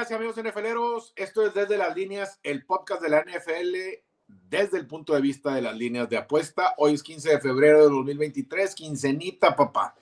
Amigas 0.00 0.12
y 0.12 0.14
amigos 0.14 0.36
NFLeros, 0.42 1.12
esto 1.14 1.46
es 1.46 1.52
Desde 1.52 1.76
las 1.76 1.94
Líneas, 1.94 2.40
el 2.42 2.64
podcast 2.64 3.02
de 3.02 3.10
la 3.10 3.22
NFL 3.22 3.76
desde 4.26 4.78
el 4.78 4.86
punto 4.86 5.12
de 5.12 5.20
vista 5.20 5.54
de 5.54 5.60
las 5.60 5.76
líneas 5.76 6.08
de 6.08 6.16
apuesta. 6.16 6.72
Hoy 6.78 6.94
es 6.94 7.02
15 7.02 7.28
de 7.28 7.38
febrero 7.38 7.80
de 7.80 7.90
2023, 7.90 8.74
quincenita, 8.74 9.54
papá. 9.54 9.94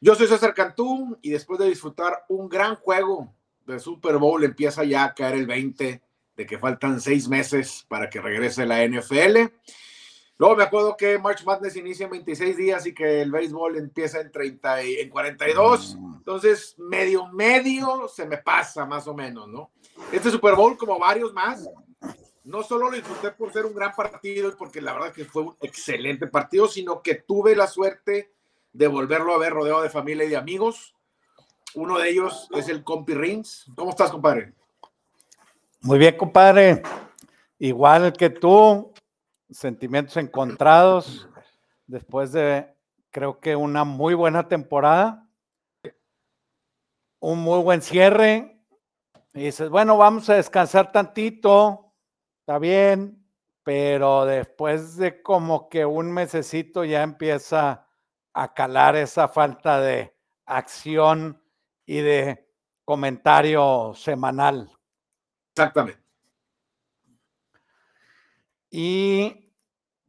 Yo 0.00 0.14
soy 0.14 0.28
César 0.28 0.54
Cantú 0.54 1.18
y 1.20 1.28
después 1.28 1.58
de 1.60 1.68
disfrutar 1.68 2.24
un 2.30 2.48
gran 2.48 2.76
juego 2.76 3.34
de 3.66 3.78
Super 3.78 4.16
Bowl, 4.16 4.42
empieza 4.42 4.82
ya 4.82 5.04
a 5.04 5.14
caer 5.14 5.34
el 5.34 5.46
20 5.46 6.00
de 6.36 6.46
que 6.46 6.58
faltan 6.58 7.02
seis 7.02 7.28
meses 7.28 7.84
para 7.86 8.08
que 8.08 8.22
regrese 8.22 8.64
la 8.64 8.82
NFL. 8.82 9.52
Luego 10.36 10.56
me 10.56 10.64
acuerdo 10.64 10.96
que 10.96 11.18
March 11.18 11.44
Madness 11.44 11.76
inicia 11.76 12.04
en 12.04 12.10
26 12.10 12.56
días 12.56 12.86
y 12.86 12.94
que 12.94 13.22
el 13.22 13.30
béisbol 13.30 13.76
empieza 13.76 14.20
en, 14.20 14.32
30 14.32 14.82
en 14.82 15.08
42. 15.08 15.96
Mm. 15.96 16.14
Entonces, 16.16 16.74
medio, 16.78 17.28
medio 17.28 18.08
se 18.08 18.26
me 18.26 18.38
pasa 18.38 18.84
más 18.84 19.06
o 19.06 19.14
menos, 19.14 19.48
¿no? 19.48 19.70
Este 20.10 20.30
Super 20.30 20.54
Bowl, 20.54 20.76
como 20.76 20.98
varios 20.98 21.32
más, 21.32 21.68
no 22.44 22.62
solo 22.62 22.90
lo 22.90 22.96
disfruté 22.96 23.30
por 23.30 23.52
ser 23.52 23.64
un 23.64 23.74
gran 23.74 23.92
partido 23.94 24.48
y 24.48 24.52
porque 24.52 24.80
la 24.80 24.92
verdad 24.92 25.12
que 25.12 25.24
fue 25.24 25.42
un 25.42 25.56
excelente 25.60 26.26
partido, 26.26 26.66
sino 26.66 27.00
que 27.00 27.14
tuve 27.14 27.54
la 27.54 27.66
suerte 27.66 28.32
de 28.72 28.86
volverlo 28.86 29.34
a 29.34 29.38
ver 29.38 29.52
rodeado 29.52 29.82
de 29.82 29.90
familia 29.90 30.24
y 30.24 30.30
de 30.30 30.36
amigos. 30.36 30.94
Uno 31.74 31.98
de 31.98 32.10
ellos 32.10 32.48
es 32.54 32.68
el 32.68 32.84
Compi 32.84 33.14
Rings. 33.14 33.66
¿Cómo 33.76 33.90
estás, 33.90 34.10
compadre? 34.10 34.52
Muy 35.80 35.98
bien, 35.98 36.16
compadre. 36.16 36.82
Igual 37.58 38.12
que 38.12 38.30
tú, 38.30 38.92
sentimientos 39.54 40.16
encontrados 40.16 41.28
después 41.86 42.32
de, 42.32 42.74
creo 43.10 43.38
que 43.38 43.56
una 43.56 43.84
muy 43.84 44.14
buena 44.14 44.48
temporada, 44.48 45.28
un 47.20 47.38
muy 47.38 47.62
buen 47.62 47.80
cierre. 47.80 48.60
Y 49.32 49.44
dices, 49.44 49.68
bueno, 49.70 49.96
vamos 49.96 50.28
a 50.28 50.34
descansar 50.34 50.92
tantito, 50.92 51.92
está 52.40 52.58
bien, 52.58 53.26
pero 53.62 54.26
después 54.26 54.96
de 54.96 55.22
como 55.22 55.68
que 55.68 55.86
un 55.86 56.12
mesecito 56.12 56.84
ya 56.84 57.02
empieza 57.02 57.86
a 58.32 58.54
calar 58.54 58.96
esa 58.96 59.28
falta 59.28 59.80
de 59.80 60.16
acción 60.46 61.40
y 61.86 62.00
de 62.00 62.48
comentario 62.84 63.92
semanal. 63.94 64.70
Exactamente. 65.54 66.02
Y 68.70 69.43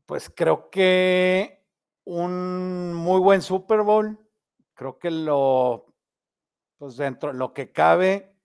pues 0.06 0.32
creo 0.34 0.70
que 0.70 1.66
un 2.06 2.94
muy 2.94 3.20
buen 3.20 3.42
Super 3.42 3.82
Bowl. 3.82 4.18
Creo 4.74 5.00
que 5.00 5.12
lo, 5.12 5.94
pues 6.78 6.98
dentro 6.98 7.32
de 7.32 7.38
lo 7.38 7.54
que 7.54 7.72
cabe, 7.72 8.36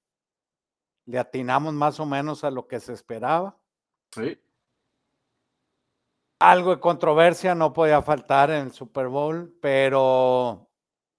le 1.07 1.19
atinamos 1.19 1.75
más 1.75 2.01
o 2.01 2.07
menos 2.07 2.45
a 2.45 2.51
lo 2.51 2.67
que 2.67 2.81
se 2.81 2.93
esperaba. 2.93 3.59
Sí. 4.13 4.41
Algo 6.39 6.71
de 6.71 6.81
controversia 6.81 7.55
no 7.55 7.73
podía 7.73 8.01
faltar 8.01 8.51
en 8.51 8.67
el 8.67 8.73
Super 8.73 9.09
Bowl, 9.09 9.55
pero 9.61 10.71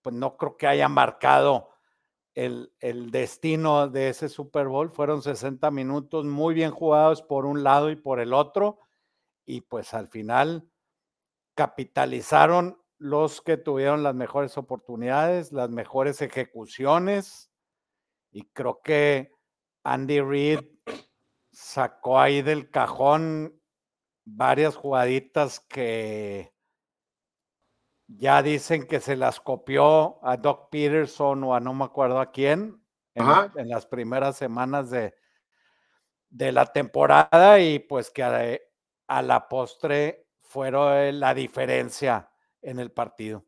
pues 0.01 0.15
no 0.15 0.35
creo 0.35 0.57
que 0.57 0.65
haya 0.65 0.89
marcado 0.89 1.69
el, 2.33 2.73
el, 2.79 3.11
destino 3.11 3.87
de 3.87 4.09
ese 4.09 4.29
Super 4.29 4.67
Bowl. 4.67 4.89
Fueron 4.89 5.21
60 5.21 5.69
minutos 5.69 6.25
muy 6.25 6.55
bien 6.55 6.71
jugados 6.71 7.21
por 7.21 7.45
un 7.45 7.63
lado 7.63 7.91
y 7.91 7.95
por 7.95 8.19
el 8.19 8.33
otro 8.33 8.79
y 9.45 9.61
pues 9.61 9.93
al 9.93 10.07
final 10.07 10.69
capitalizaron 11.55 12.81
los 12.97 13.41
que 13.41 13.57
tuvieron 13.57 14.03
las 14.03 14.15
mejores 14.15 14.57
oportunidades, 14.57 15.51
las 15.51 15.69
mejores 15.69 16.21
ejecuciones 16.21 17.51
y 18.31 18.43
creo 18.53 18.81
que 18.83 19.33
Andy 19.83 20.21
Reid 20.21 20.59
sacó 21.51 22.19
ahí 22.19 22.41
del 22.41 22.69
cajón 22.69 23.59
varias 24.23 24.75
jugaditas 24.75 25.59
que 25.59 26.53
ya 28.07 28.43
dicen 28.43 28.87
que 28.87 28.99
se 28.99 29.15
las 29.15 29.39
copió 29.39 30.23
a 30.25 30.37
Doc 30.37 30.69
Peterson 30.69 31.43
o 31.43 31.55
a 31.55 31.59
no 31.59 31.73
me 31.73 31.85
acuerdo 31.85 32.19
a 32.19 32.31
quién 32.31 32.81
en, 33.15 33.69
las 33.69 33.85
primeras 33.85 34.37
semanas 34.37 34.89
de, 34.89 35.15
de 36.29 36.51
la 36.51 36.65
temporada 36.65 37.59
y 37.59 37.79
pues 37.79 38.09
que 38.09 38.61
a 39.11 39.21
la 39.21 39.49
postre 39.49 40.25
fueron 40.39 41.19
la 41.19 41.33
diferencia 41.33 42.29
en 42.61 42.79
el 42.79 42.91
partido. 42.91 43.43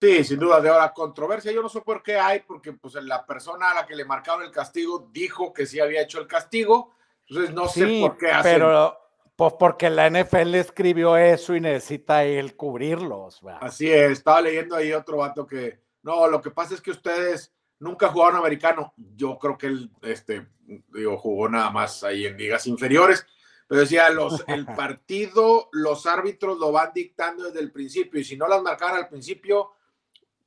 Sí, 0.00 0.22
sin 0.22 0.38
duda. 0.38 0.60
De 0.60 0.68
ahora, 0.68 0.92
controversia, 0.92 1.50
yo 1.50 1.60
no 1.60 1.68
sé 1.68 1.80
por 1.80 2.04
qué 2.04 2.16
hay, 2.16 2.40
porque 2.40 2.72
pues 2.72 2.94
la 2.94 3.26
persona 3.26 3.70
a 3.70 3.74
la 3.74 3.86
que 3.86 3.96
le 3.96 4.04
marcaron 4.04 4.44
el 4.44 4.52
castigo 4.52 5.08
dijo 5.12 5.52
que 5.52 5.66
sí 5.66 5.80
había 5.80 6.02
hecho 6.02 6.20
el 6.20 6.28
castigo. 6.28 6.94
Entonces 7.26 7.52
no 7.52 7.68
sé 7.68 8.00
por 8.00 8.16
qué 8.16 8.30
hacen. 8.30 8.52
Pero 8.54 8.96
pues 9.34 9.54
porque 9.58 9.90
la 9.90 10.08
NFL 10.08 10.54
escribió 10.54 11.16
eso 11.16 11.56
y 11.56 11.60
necesita 11.60 12.22
él 12.22 12.54
cubrirlos. 12.54 13.40
Así 13.60 13.90
es, 13.90 14.12
estaba 14.12 14.40
leyendo 14.40 14.76
ahí 14.76 14.92
otro 14.92 15.16
vato 15.16 15.44
que, 15.44 15.80
no, 16.02 16.28
lo 16.28 16.40
que 16.40 16.52
pasa 16.52 16.74
es 16.74 16.80
que 16.80 16.92
ustedes 16.92 17.52
nunca 17.80 18.08
jugaron 18.08 18.38
americano. 18.38 18.94
Yo 18.96 19.36
creo 19.36 19.58
que 19.58 19.66
él, 19.66 19.90
este, 20.02 20.46
digo, 20.92 21.18
jugó 21.18 21.48
nada 21.48 21.70
más 21.70 22.04
ahí 22.04 22.26
en 22.26 22.36
ligas 22.36 22.68
inferiores. 22.68 23.26
Pero 23.66 23.80
decía, 23.80 24.10
los, 24.10 24.44
el 24.48 24.66
partido, 24.66 25.68
los 25.72 26.06
árbitros 26.06 26.58
lo 26.58 26.72
van 26.72 26.92
dictando 26.94 27.44
desde 27.44 27.60
el 27.60 27.72
principio 27.72 28.20
y 28.20 28.24
si 28.24 28.36
no 28.36 28.46
las 28.48 28.62
marcaron 28.62 28.98
al 28.98 29.08
principio, 29.08 29.72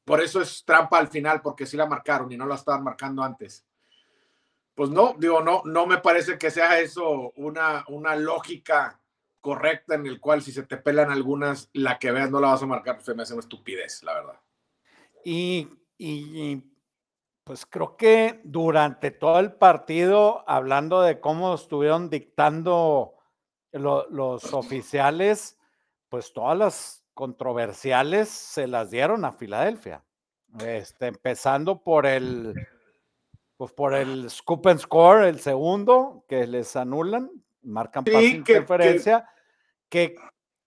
por 0.04 0.22
eso 0.22 0.42
es 0.42 0.64
trampa 0.66 1.00
al 1.00 1.08
final, 1.08 1.42
porque 1.42 1.66
sí 1.66 1.76
la 1.76 1.88
marcaron 1.88 2.32
y 2.32 2.38
no 2.38 2.46
la 2.46 2.56
estaban 2.56 2.84
marcando 2.84 3.24
antes. 3.24 3.66
Pues 4.76 4.90
no, 4.90 5.16
digo, 5.18 5.42
no, 5.42 5.62
no 5.66 5.88
me 5.88 5.98
parece 5.98 6.38
que 6.38 6.52
sea 6.52 6.80
eso 6.80 7.32
una, 7.38 7.86
una 7.88 8.16
lógica 8.16 9.00
correcta 9.40 9.96
en 9.96 10.06
el 10.06 10.20
cual 10.20 10.42
si 10.42 10.52
se 10.52 10.64
te 10.64 10.78
pelan 10.78 11.12
algunas, 11.12 11.70
la 11.74 11.98
que 11.98 12.12
veas 12.12 12.30
no 12.30 12.40
la 12.40 12.50
vas 12.50 12.64
a 12.64 12.68
marcar, 12.68 12.96
pues 12.96 13.06
se 13.06 13.14
me 13.14 13.24
hace 13.24 13.34
una 13.34 13.42
estupidez, 13.42 14.04
la 14.04 14.14
verdad. 14.14 14.40
Y, 15.24 15.70
y 15.98 16.62
pues 17.46 17.68
creo 17.68 17.96
que 17.96 18.42
durante 18.44 19.12
todo 19.12 19.40
el 19.40 19.54
partido, 19.54 20.44
hablando 20.48 21.04
de 21.04 21.20
cómo 21.20 21.54
estuvieron 21.54 22.10
dictando 22.10 23.14
los 23.72 24.54
oficiales, 24.54 25.58
pues 26.10 26.34
todas 26.34 26.58
las 26.58 27.06
controversiales 27.14 28.30
se 28.30 28.68
las 28.68 28.90
dieron 28.90 29.26
a 29.26 29.32
Filadelfia. 29.32 30.04
Este, 30.66 31.06
empezando 31.06 31.84
por 31.84 32.08
el, 32.08 32.56
pues 33.58 33.72
por 33.74 33.94
el 33.94 34.28
scoop 34.32 34.66
and 34.68 34.80
score, 34.80 35.26
el 35.26 35.40
segundo, 35.40 36.26
que 36.28 36.48
les 36.48 36.76
anulan, 36.76 37.30
marcan 37.62 38.06
sí, 38.06 38.38
interferencia, 38.38 39.30
que, 39.88 40.16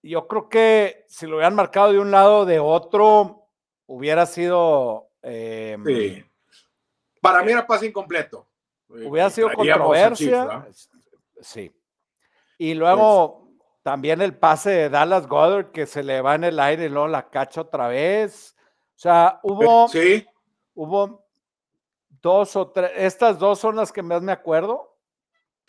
yo 0.00 0.28
creo 0.28 0.48
que 0.48 1.06
si 1.08 1.26
lo 1.26 1.36
hubieran 1.36 1.56
marcado 1.56 1.92
de 1.92 1.98
un 1.98 2.12
lado 2.12 2.40
o 2.40 2.46
de 2.46 2.60
otro, 2.60 3.48
hubiera 3.86 4.26
sido. 4.26 5.10
Em, 5.22 5.84
sí. 5.84 6.27
Para 7.20 7.42
mí 7.42 7.52
era 7.52 7.66
pase 7.66 7.86
incompleto. 7.86 8.46
Hubiera 8.88 9.30
sido 9.30 9.52
controversia. 9.52 10.66
Sí. 11.40 11.72
Y 12.56 12.74
luego 12.74 13.48
también 13.82 14.20
el 14.20 14.36
pase 14.36 14.70
de 14.70 14.88
Dallas 14.88 15.26
Goddard 15.26 15.70
que 15.70 15.86
se 15.86 16.02
le 16.02 16.20
va 16.20 16.34
en 16.34 16.44
el 16.44 16.58
aire 16.58 16.86
y 16.86 16.88
luego 16.88 17.08
la 17.08 17.28
cacha 17.30 17.62
otra 17.62 17.88
vez. 17.88 18.56
O 18.96 18.98
sea, 18.98 19.40
hubo, 19.42 19.88
sí. 19.90 20.26
hubo 20.74 21.24
dos 22.20 22.56
o 22.56 22.70
tres, 22.70 22.90
estas 22.96 23.38
dos 23.38 23.58
son 23.58 23.76
las 23.76 23.92
que 23.92 24.02
más 24.02 24.22
me 24.22 24.32
acuerdo. 24.32 24.96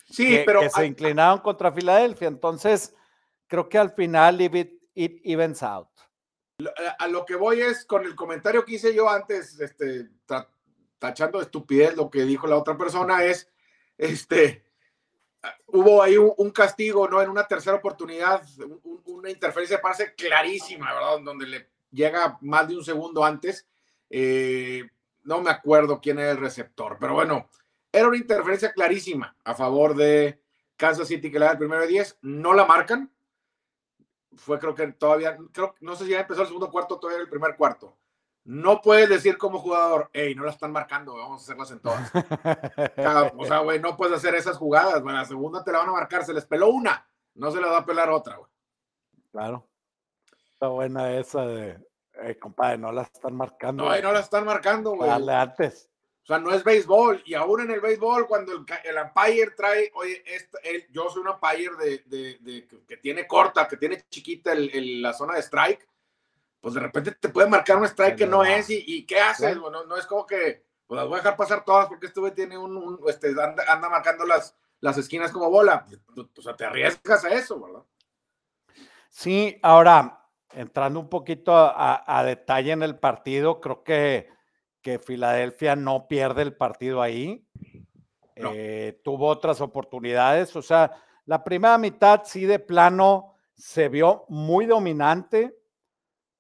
Sí, 0.06 0.42
pero. 0.46 0.62
Que 0.62 0.70
se 0.70 0.86
inclinaron 0.86 1.40
contra 1.40 1.72
Filadelfia. 1.72 2.28
Entonces, 2.28 2.96
creo 3.48 3.70
que 3.70 3.78
al 3.78 3.92
final 3.92 4.42
it, 4.42 4.72
evens 4.96 5.62
out. 5.62 5.90
A 6.98 7.08
lo 7.08 7.26
que 7.26 7.36
voy 7.36 7.62
es 7.62 7.86
con 7.86 8.04
el 8.04 8.16
comentario 8.16 8.66
que 8.66 8.74
hice 8.74 8.94
yo 8.94 9.10
antes, 9.10 9.58
este, 9.60 10.10
tachando 11.00 11.40
de 11.40 11.46
estupidez 11.46 11.96
lo 11.96 12.10
que 12.10 12.24
dijo 12.24 12.48
la 12.48 12.58
otra 12.58 12.78
persona, 12.78 13.24
es 13.24 13.50
este 13.98 14.64
hubo 15.68 16.02
ahí 16.02 16.18
un, 16.18 16.52
castigo, 16.52 17.08
¿no? 17.08 17.22
En 17.22 17.30
una 17.30 17.48
tercera 17.48 17.78
oportunidad, 17.78 18.44
una 19.06 19.30
interferencia 19.30 19.82
parece 19.82 20.14
clarísima, 20.14 20.94
¿verdad? 20.94 21.20
Donde 21.24 21.48
le 21.48 21.70
llega 21.92 22.38
más 22.42 22.68
de 22.68 22.76
un 22.76 22.84
segundo 22.84 23.24
antes. 23.24 23.68
Eh, 24.10 24.90
no 25.24 25.42
me 25.42 25.52
acuerdo 25.52 26.00
quién 26.02 26.20
era 26.20 26.32
el 26.32 26.38
receptor, 26.38 26.98
pero 27.00 27.14
bueno, 27.14 27.50
era 27.92 28.08
una 28.08 28.18
interferencia 28.18 28.72
clarísima 28.74 29.36
a 29.44 29.56
favor 29.56 29.96
de 29.96 30.42
Kansas 30.76 31.08
City 31.08 31.32
que 31.32 31.40
le 31.40 31.46
da 31.46 31.52
el 31.52 31.58
primero 31.58 31.82
de 31.82 31.88
10. 31.88 32.20
No 32.22 32.54
la 32.54 32.66
marcan. 32.66 33.12
Fue 34.36 34.60
creo 34.60 34.74
que 34.74 34.88
todavía, 34.94 35.38
creo, 35.52 35.76
no 35.82 35.96
sé 35.96 36.06
si 36.06 36.12
ya 36.12 36.22
empezó 36.22 36.42
el 36.42 36.48
segundo 36.48 36.72
cuarto, 36.72 37.00
todavía 37.00 37.22
el 37.22 37.30
primer 37.30 37.56
cuarto. 37.56 37.98
No 38.50 38.82
puedes 38.82 39.08
decir 39.08 39.38
como 39.38 39.60
jugador, 39.60 40.10
hey, 40.12 40.34
no 40.34 40.44
la 40.44 40.50
están 40.50 40.72
marcando, 40.72 41.16
vamos 41.16 41.40
a 41.40 41.44
hacerlas 41.44 41.70
en 41.70 41.82
todas. 41.82 42.12
o 43.38 43.46
sea, 43.46 43.60
güey, 43.60 43.80
no 43.80 43.96
puedes 43.96 44.18
hacer 44.18 44.34
esas 44.34 44.58
jugadas, 44.58 45.04
güey. 45.04 45.14
La 45.14 45.24
segunda 45.24 45.64
te 45.64 45.72
la 45.72 45.78
van 45.78 45.90
a 45.90 45.92
marcar, 45.92 46.26
se 46.26 46.34
les 46.34 46.48
peló 46.48 46.70
una, 46.70 47.08
no 47.36 47.52
se 47.52 47.62
les 47.62 47.70
va 47.70 47.78
a 47.78 47.86
pelar 47.86 48.10
otra, 48.10 48.38
güey. 48.38 48.50
Claro. 49.32 49.70
Está 50.52 50.68
buena 50.68 51.14
esa 51.14 51.46
de, 51.46 51.80
compadre, 52.40 52.80
no 52.80 52.92
la 52.92 53.04
están 53.04 53.36
marcando. 53.36 53.84
No, 53.84 54.02
no 54.02 54.12
la 54.12 54.20
están 54.20 54.46
marcando, 54.46 54.96
güey. 54.96 55.08
Dale 55.08 55.32
antes. 55.32 55.88
sea, 56.24 56.40
no 56.40 56.52
es 56.52 56.64
béisbol. 56.64 57.22
Y 57.28 57.36
aún 57.36 57.62
en 57.62 57.70
el 57.70 57.82
béisbol, 57.82 58.28
cuando 58.28 58.52
el, 58.54 58.66
el 58.84 58.98
umpire 58.98 59.52
trae, 59.52 59.92
oye, 59.94 60.24
yo 60.90 61.08
soy 61.12 61.22
un 61.22 61.28
umpire 61.28 62.02
de, 62.08 62.68
que 62.88 62.98
tiene 62.98 63.28
corta, 63.28 63.68
que 63.68 63.78
tiene 63.78 64.04
chiquita 64.10 64.54
el, 64.54 65.04
la 65.04 65.14
zona 65.14 65.36
de 65.36 65.44
strike, 65.44 65.88
pues 66.62 66.74
de 66.74 66.80
repente 66.80 67.12
te 67.12 67.30
puede 67.30 67.50
marcar 67.50 67.78
un 67.78 67.86
strike 67.86 68.18
que 68.18 68.28
no 68.28 68.44
es. 68.44 68.70
¿Y, 68.70 69.06
qué 69.06 69.20
haces? 69.20 69.60
Bueno, 69.60 69.86
no 69.86 69.98
es 69.98 70.06
como 70.06 70.26
que, 70.26 70.66
pues 70.88 71.00
las 71.00 71.08
voy 71.08 71.16
a 71.16 71.22
dejar 71.22 71.38
pasar 71.38 71.64
todas 71.64 71.88
porque 71.88 72.08
este 72.08 72.20
güey 72.20 72.34
tiene 72.34 72.58
un, 72.58 73.00
este, 73.08 73.30
anda, 73.30 73.90
marcando 73.90 74.26
las, 74.26 74.56
las 74.80 74.98
esquinas 74.98 75.32
como 75.32 75.50
bola. 75.50 75.86
O 76.16 76.42
sea, 76.42 76.56
te 76.56 76.66
arriesgas 76.66 77.26
a 77.26 77.30
eso, 77.30 77.60
¿verdad? 77.60 77.84
Sí, 79.10 79.60
ahora, 79.64 80.26
entrando 80.52 81.00
un 81.00 81.10
poquito 81.10 81.54
a 81.56 82.24
detalle 82.26 82.72
en 82.72 82.84
el 82.84 82.98
partido, 83.00 83.60
creo 83.60 83.84
que 83.84 84.40
que 84.82 85.00
Filadelfia 85.00 85.76
no 85.76 86.08
pierde 86.08 86.42
el 86.42 86.56
partido 86.56 87.02
ahí. 87.02 87.46
Eh, 88.36 89.02
tuvo 89.04 89.28
otras 89.28 89.60
oportunidades. 89.62 90.56
O 90.56 90.62
sea, 90.62 90.92
la 91.26 91.44
primera 91.44 91.78
mitad 91.78 92.22
sí 92.24 92.46
de 92.46 92.60
plano 92.60 93.36
se 93.56 93.90
vio 93.90 94.26
muy 94.30 94.66
dominante. 94.66 95.59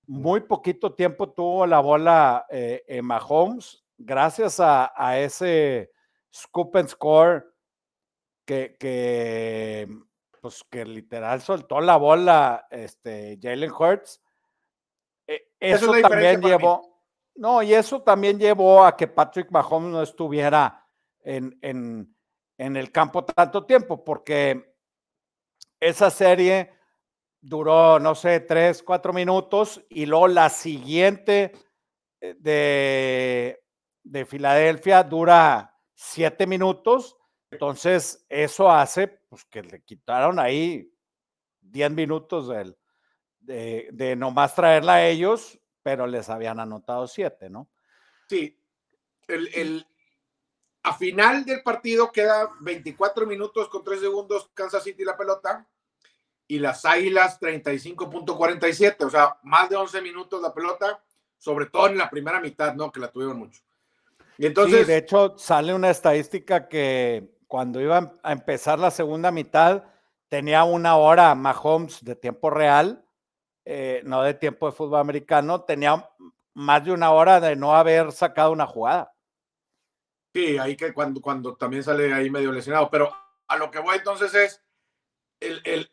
Muy 0.10 0.40
poquito 0.40 0.96
tiempo 0.96 1.30
tuvo 1.30 1.68
la 1.68 1.82
bola 1.82 2.48
eh, 2.50 2.84
en 2.88 3.06
Mahomes. 3.06 3.86
Gracias 3.96 4.60
a, 4.60 5.20
ese 5.20 5.92
scoop 6.34 6.76
and 6.78 6.90
score 6.90 7.46
que, 8.44 8.76
que, 8.80 9.88
pues, 10.42 10.64
que 10.68 10.84
literal 10.84 11.42
soltó 11.42 11.80
la 11.80 11.96
bola 11.98 12.66
este, 12.72 13.38
Jalen 13.40 13.72
Hurts. 13.72 14.20
Eh, 15.28 15.52
eso 15.60 15.92
también 16.02 16.42
llevó. 16.42 17.04
No, 17.36 17.62
y 17.62 17.76
eso 17.76 18.02
también 18.02 18.40
llevó 18.40 18.84
a 18.84 18.98
que 18.98 19.06
Patrick 19.06 19.52
Mahomes 19.52 19.92
no 19.92 20.02
estuviera 20.02 20.88
en, 21.22 21.56
el 22.58 22.92
campo 22.92 23.26
tanto 23.26 23.64
tiempo, 23.64 24.04
porque 24.04 24.76
esa 25.80 26.10
serie 26.10 26.74
duró, 27.42 28.00
no 28.00 28.16
sé, 28.16 28.40
tres, 28.42 28.84
cuatro 28.84 29.14
minutos, 29.14 29.84
y 29.90 30.06
luego 30.06 30.28
la 30.28 30.50
siguiente 30.50 31.54
eh, 32.22 32.36
de, 32.40 33.64
de 34.04 34.26
Filadelfia 34.26 35.04
dura 35.04 35.76
siete 35.94 36.48
minutos. 36.48 37.18
Entonces, 37.52 38.26
eso 38.30 38.72
hace 38.72 39.08
pues, 39.08 39.46
que 39.46 39.64
le 39.64 39.82
quitaron 39.84 40.40
ahí 40.40 40.92
diez 41.62 41.92
minutos 41.92 42.50
de, 43.40 43.90
de 43.92 44.16
nomás 44.16 44.54
traerla 44.54 44.96
a 44.96 45.08
ellos 45.08 45.60
pero 45.90 46.08
les 46.08 46.30
habían 46.30 46.60
anotado 46.60 47.08
siete, 47.08 47.50
¿no? 47.50 47.70
Sí. 48.28 48.56
El, 49.28 49.86
a 50.84 50.94
final 50.96 51.46
del 51.46 51.62
partido 51.62 52.12
queda 52.12 52.50
24 52.62 53.26
minutos 53.26 53.70
con 53.70 53.84
3 53.84 54.00
segundos 54.00 54.50
Kansas 54.54 54.84
City 54.84 55.04
la 55.04 55.18
pelota 55.18 55.68
y 56.50 56.60
las 56.60 56.84
Águilas 56.84 57.40
35.47, 57.40 59.06
o 59.06 59.10
sea, 59.10 59.38
más 59.44 59.70
de 59.70 59.78
11 59.78 60.02
minutos 60.02 60.42
la 60.42 60.54
pelota, 60.54 61.02
sobre 61.38 61.68
todo 61.68 61.88
en 61.88 61.98
la 61.98 62.10
primera 62.10 62.42
mitad, 62.42 62.74
¿no? 62.74 62.92
Que 62.92 63.00
la 63.00 63.10
tuvieron 63.10 63.40
mucho. 63.40 63.62
Y 64.38 64.48
entonces... 64.48 64.82
Sí, 64.82 64.86
de 64.86 64.98
hecho, 64.98 65.38
sale 65.38 65.74
una 65.74 65.90
estadística 65.90 66.68
que 66.68 67.38
cuando 67.48 67.80
iba 67.80 68.14
a 68.22 68.32
empezar 68.34 68.80
la 68.80 68.92
segunda 68.92 69.32
mitad, 69.32 69.86
tenía 70.28 70.66
una 70.66 70.98
hora 70.98 71.34
Mahomes 71.36 72.04
de 72.04 72.16
tiempo 72.16 72.50
real 72.50 73.06
eh, 73.72 74.02
no 74.04 74.24
de 74.24 74.34
tiempo 74.34 74.66
de 74.66 74.72
fútbol 74.72 75.00
americano, 75.00 75.62
tenía 75.62 76.10
más 76.56 76.84
de 76.84 76.92
una 76.92 77.12
hora 77.12 77.40
de 77.40 77.56
no 77.56 77.76
haber 77.76 78.12
sacado 78.12 78.52
una 78.52 78.66
jugada. 78.66 79.14
Sí, 80.34 80.58
ahí 80.58 80.76
que 80.76 80.92
cuando, 80.92 81.22
cuando 81.22 81.56
también 81.56 81.84
sale 81.84 82.12
ahí 82.12 82.32
medio 82.32 82.52
lesionado, 82.52 82.90
pero 82.90 83.16
a 83.48 83.58
lo 83.58 83.70
que 83.70 83.78
voy 83.78 83.98
entonces 83.98 84.34
es 84.34 84.64
el, 85.40 85.90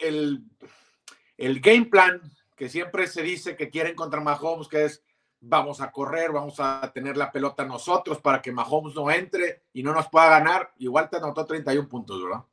el, 1.36 1.60
game 1.60 1.86
plan 1.86 2.20
que 2.56 2.68
siempre 2.68 3.06
se 3.06 3.22
dice 3.22 3.56
que 3.56 3.70
quieren 3.70 3.94
contra 3.94 4.20
Mahomes, 4.20 4.68
que 4.68 4.84
es 4.84 5.02
vamos 5.40 5.80
a 5.80 5.90
correr, 5.90 6.32
vamos 6.32 6.58
a 6.58 6.90
tener 6.92 7.16
la 7.16 7.30
pelota 7.30 7.64
nosotros 7.64 8.20
para 8.20 8.42
que 8.42 8.52
Mahomes 8.52 8.94
no 8.94 9.10
entre 9.10 9.64
y 9.72 9.82
no 9.82 9.92
nos 9.92 10.08
pueda 10.08 10.28
ganar. 10.28 10.72
Igual 10.78 11.08
te 11.08 11.16
anotó 11.16 11.44
31 11.46 11.88
puntos, 11.88 12.22
¿verdad? 12.22 12.44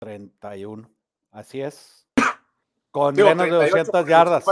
31, 0.00 0.88
así 1.32 1.60
es. 1.60 2.08
Con 2.90 3.14
menos 3.14 3.46
de 3.46 3.52
200 3.52 4.06
yardas. 4.06 4.44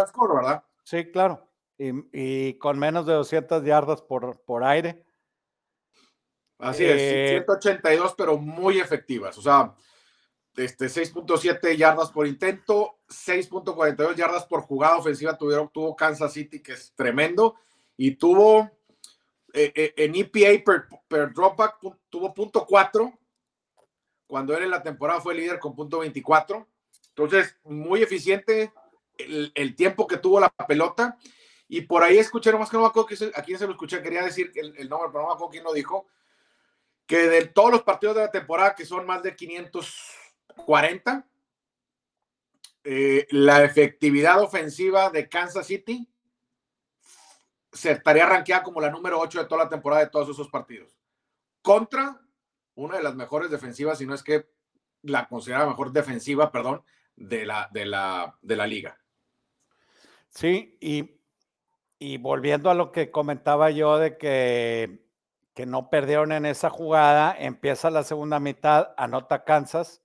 Sí, 0.83 1.11
claro. 1.11 1.49
Y, 1.79 2.55
con 2.55 2.79
menos 2.79 3.05
de 3.05 3.13
200 3.13 3.63
yardas 3.63 4.01
por, 4.01 4.41
por 4.43 4.65
aire. 4.65 5.05
Así 6.59 6.85
es, 6.85 7.31
182, 7.33 8.11
eh, 8.11 8.15
pero 8.17 8.39
muy 8.39 8.79
efectivas. 8.79 9.37
O 9.37 9.43
sea, 9.43 9.75
este, 10.57 10.87
6.7 10.87 11.77
yardas 11.77 12.11
por 12.11 12.27
intento, 12.27 12.99
6.42 13.09 14.15
yardas 14.15 14.47
por 14.47 14.63
jugada 14.63 14.97
ofensiva 14.97 15.37
tuvieron, 15.37 15.69
tuvo 15.69 15.95
Kansas 15.95 16.33
City, 16.33 16.61
que 16.61 16.73
es 16.73 16.93
tremendo, 16.95 17.57
y 17.97 18.13
tuvo 18.13 18.71
eh, 19.53 19.73
eh, 19.75 19.95
en 19.97 20.15
EPA 20.15 20.65
per, 20.65 20.87
per 21.09 21.33
dropback, 21.33 21.77
tuvo 22.09 22.35
punto 22.35 22.67
4, 22.67 23.13
cuando 24.27 24.57
él 24.57 24.65
en 24.65 24.71
la 24.71 24.83
temporada 24.83 25.21
fue 25.21 25.35
líder 25.35 25.59
con 25.59 25.75
punto 25.75 26.01
24. 26.01 26.67
Entonces, 27.09 27.57
muy 27.65 28.03
eficiente 28.03 28.73
el, 29.17 29.75
tiempo 29.77 30.07
que 30.07 30.19
tuvo 30.19 30.41
la 30.41 30.51
pelota. 30.69 31.17
Y 31.69 31.83
por 31.83 32.03
ahí 32.03 32.19
escuché, 32.19 32.53
nomás 32.53 32.71
que 32.71 32.77
no 32.77 32.83
me 32.83 32.89
acuerdo 32.89 33.09
a 33.35 33.43
quién 33.43 33.59
se 33.59 33.67
lo 33.67 33.73
escuché, 33.73 34.03
quería 34.03 34.23
decir 34.23 34.53
el, 34.55 34.75
el 34.77 34.89
nombre, 34.89 35.09
pero 35.11 35.23
no 35.23 35.29
me 35.29 35.35
acuerdo 35.35 35.51
quién 35.51 35.65
lo 35.65 35.73
dijo, 35.73 36.07
que 37.07 37.29
de 37.29 37.47
todos 37.47 37.71
los 37.71 37.83
partidos 37.83 38.17
de 38.17 38.23
la 38.23 38.31
temporada, 38.31 38.75
que 38.75 38.85
son 38.85 39.07
más 39.07 39.23
de 39.23 39.35
540, 40.55 41.27
eh, 42.85 43.27
la 43.31 43.65
efectividad 43.65 44.41
ofensiva 44.41 45.11
de 45.11 45.29
Kansas 45.29 45.67
City 45.67 46.09
se 47.73 47.91
estaría 47.91 48.27
rankeada 48.27 48.63
como 48.63 48.81
la 48.81 48.91
número 48.91 49.19
8 49.19 49.41
de 49.41 49.45
toda 49.47 49.65
la 49.65 49.71
temporada 49.71 50.05
de 50.05 50.11
todos 50.11 50.29
esos 50.31 50.49
partidos. 50.49 50.97
Contra 51.63 52.21
una 52.75 52.97
de 52.97 53.03
las 53.03 53.15
mejores 53.15 53.51
defensivas, 53.51 53.99
si 53.99 54.07
no 54.07 54.15
es 54.15 54.23
que 54.23 54.49
la 55.03 55.29
considera 55.29 55.67
mejor 55.67 55.93
defensiva, 55.93 56.53
perdón, 56.53 56.83
de 57.17 57.45
la, 57.45 57.69
de 57.73 57.87
la, 57.87 58.39
de 58.43 58.57
la 58.57 58.67
liga. 58.67 58.99
Sí, 60.29 60.77
y, 60.81 61.19
y 61.99 62.19
volviendo 62.19 62.71
a 62.71 62.75
lo 62.75 62.93
que 62.93 63.11
comentaba 63.11 63.71
yo 63.71 63.99
de 63.99 64.17
que, 64.17 65.07
que 65.55 65.67
no 65.67 65.91
perdieron 65.91 66.33
en 66.33 66.47
esa 66.47 66.71
jugada, 66.71 67.35
empieza 67.39 67.91
la 67.91 68.05
segunda 68.05 68.39
mitad, 68.39 68.95
anota 68.97 69.45
Kansas, 69.45 70.03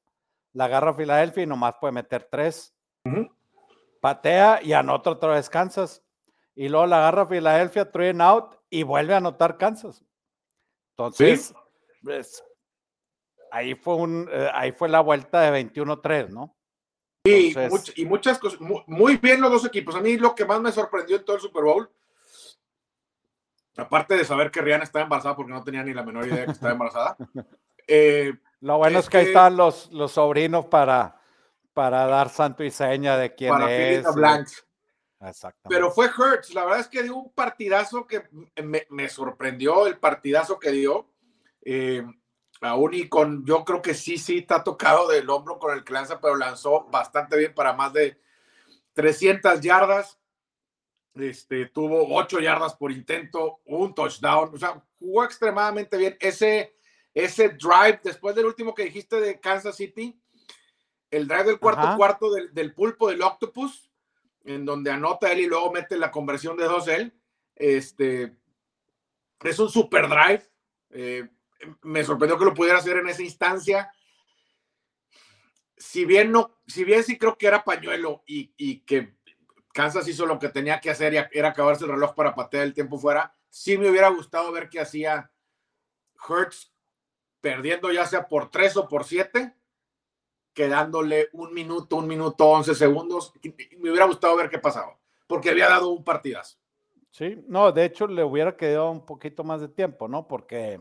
la 0.53 0.65
agarra 0.65 0.93
Filadelfia 0.93 1.43
y 1.43 1.47
nomás 1.47 1.75
puede 1.79 1.93
meter 1.93 2.27
tres. 2.29 2.75
Patea 3.99 4.61
y 4.63 4.73
anota 4.73 5.11
otra 5.11 5.33
vez 5.33 5.49
Kansas. 5.49 6.03
Y 6.55 6.69
luego 6.69 6.85
la 6.87 6.97
agarra 6.97 7.25
Filadelfia, 7.25 7.91
three 7.91 8.09
and 8.09 8.21
out 8.21 8.55
y 8.69 8.83
vuelve 8.83 9.13
a 9.13 9.17
anotar 9.17 9.57
Kansas. 9.57 10.03
Entonces, 10.91 11.53
pues, 12.03 12.43
ahí, 13.51 13.75
fue 13.75 13.95
un, 13.95 14.29
eh, 14.31 14.49
ahí 14.53 14.71
fue 14.71 14.89
la 14.89 14.99
vuelta 14.99 15.41
de 15.41 15.71
21-3, 15.71 16.29
¿no? 16.29 16.55
y, 17.23 17.53
y 17.95 18.05
muchas 18.05 18.39
cosas, 18.39 18.59
muy, 18.59 19.17
bien 19.17 19.41
los 19.41 19.51
dos 19.51 19.65
equipos. 19.65 19.95
A 19.95 20.01
mí 20.01 20.17
lo 20.17 20.33
que 20.33 20.45
más 20.45 20.59
me 20.59 20.71
sorprendió 20.71 21.17
en 21.17 21.25
todo 21.25 21.35
el 21.35 21.41
Super 21.41 21.63
Bowl, 21.63 21.89
aparte 23.77 24.15
de 24.15 24.25
saber 24.25 24.49
que 24.49 24.61
Rihanna 24.61 24.83
estaba 24.83 25.03
embarazada 25.03 25.35
porque 25.35 25.51
no 25.51 25.63
tenía 25.63 25.83
ni 25.83 25.93
la 25.93 26.03
menor 26.03 26.27
idea 26.27 26.45
que 26.45 26.51
estaba 26.51 26.73
embarazada. 26.73 27.17
Eh, 27.87 28.31
lo 28.61 28.77
bueno 28.77 28.99
es, 28.99 29.09
que, 29.09 29.17
ahí 29.17 29.25
están 29.27 29.57
los, 29.57 29.91
los 29.91 30.13
sobrinos 30.13 30.65
para, 30.65 31.19
para 31.73 32.05
dar 32.07 32.29
santo 32.29 32.63
y 32.63 32.71
seña 32.71 33.17
de 33.17 33.35
quién 33.35 33.53
es. 33.63 34.05
Blanks. 34.13 34.65
Pero 35.69 35.91
fue 35.91 36.07
Hurts, 36.07 36.53
la 36.55 36.63
verdad 36.65 36.79
es 36.79 36.87
que 36.87 37.03
dio 37.03 37.15
un 37.15 37.31
partidazo 37.31 38.07
que 38.07 38.23
me, 38.63 38.87
me 38.89 39.07
sorprendió 39.07 39.85
el 39.85 39.99
partidazo 39.99 40.57
que 40.57 40.71
dio. 40.71 41.11
Eh, 41.63 42.03
aún 42.61 42.93
y 42.93 43.07
con, 43.07 43.45
yo 43.45 43.63
creo 43.63 43.81
que 43.81 43.93
sí, 43.93 44.17
sí 44.17 44.39
está 44.39 44.63
tocado 44.63 45.07
del 45.07 45.29
hombro 45.29 45.59
con 45.59 45.73
el 45.75 45.83
que 45.83 45.93
lanza, 45.93 46.19
pero 46.19 46.35
lanzó 46.35 46.85
bastante 46.85 47.37
bien 47.37 47.53
para 47.53 47.73
más 47.73 47.93
de 47.93 48.19
300 48.93 49.61
yardas. 49.61 50.19
Este, 51.13 51.67
tuvo 51.67 52.15
8 52.15 52.39
yardas 52.39 52.75
por 52.75 52.91
intento, 52.91 53.59
un 53.65 53.93
touchdown, 53.93 54.51
o 54.53 54.57
sea, 54.57 54.81
jugó 54.97 55.23
extremadamente 55.23 55.97
bien. 55.97 56.17
Ese, 56.19 56.75
ese 57.13 57.49
drive, 57.49 57.99
después 58.03 58.35
del 58.35 58.45
último 58.45 58.73
que 58.73 58.85
dijiste 58.85 59.19
de 59.19 59.39
Kansas 59.39 59.75
City, 59.75 60.19
el 61.09 61.27
drive 61.27 61.43
del 61.43 61.59
cuarto 61.59 61.97
cuarto 61.97 62.31
del, 62.31 62.53
del, 62.53 62.73
pulpo 62.73 63.09
del 63.09 63.21
octopus, 63.21 63.91
en 64.43 64.65
donde 64.65 64.91
anota 64.91 65.31
él 65.31 65.41
y 65.41 65.45
luego 65.45 65.71
mete 65.71 65.97
la 65.97 66.09
conversión 66.09 66.55
de 66.55 66.63
dos 66.65 66.87
él, 66.87 67.13
este, 67.55 68.35
es 69.43 69.59
un 69.59 69.69
super 69.69 70.07
drive. 70.07 70.43
Eh, 70.89 71.29
me 71.83 72.03
sorprendió 72.03 72.39
que 72.39 72.45
lo 72.45 72.53
pudiera 72.53 72.79
hacer 72.79 72.97
en 72.97 73.09
esa 73.09 73.21
instancia. 73.21 73.91
Si 75.77 76.05
bien 76.05 76.31
no, 76.31 76.61
si 76.65 76.83
bien 76.83 77.03
sí 77.03 77.17
creo 77.17 77.37
que 77.37 77.47
era 77.47 77.63
pañuelo 77.63 78.23
y, 78.25 78.53
y 78.57 78.79
que 78.81 79.15
Kansas 79.73 80.07
hizo 80.07 80.25
lo 80.25 80.39
que 80.39 80.49
tenía 80.49 80.79
que 80.79 80.89
hacer 80.89 81.13
y 81.13 81.37
era 81.37 81.49
acabarse 81.49 81.85
el 81.85 81.91
reloj 81.91 82.13
para 82.15 82.35
patear 82.35 82.63
el 82.63 82.73
tiempo 82.73 82.97
fuera, 82.97 83.35
sí 83.49 83.77
me 83.77 83.89
hubiera 83.89 84.09
gustado 84.09 84.51
ver 84.51 84.69
qué 84.69 84.79
hacía 84.79 85.31
Hertz 86.27 86.70
perdiendo 87.41 87.91
ya 87.91 88.05
sea 88.05 88.27
por 88.27 88.49
tres 88.49 88.77
o 88.77 88.87
por 88.87 89.03
siete, 89.03 89.55
quedándole 90.53 91.29
un 91.33 91.53
minuto, 91.53 91.97
un 91.97 92.07
minuto, 92.07 92.47
once 92.47 92.75
segundos. 92.75 93.33
Me 93.77 93.89
hubiera 93.89 94.05
gustado 94.05 94.35
ver 94.35 94.49
qué 94.49 94.59
pasaba, 94.59 94.97
porque 95.27 95.49
había 95.49 95.69
dado 95.69 95.89
un 95.89 96.03
partidazo. 96.03 96.57
Sí, 97.09 97.43
no, 97.47 97.71
de 97.71 97.85
hecho 97.85 98.07
le 98.07 98.23
hubiera 98.23 98.55
quedado 98.55 98.89
un 98.91 99.05
poquito 99.05 99.43
más 99.43 99.59
de 99.59 99.67
tiempo, 99.67 100.07
¿no? 100.07 100.27
Porque 100.27 100.79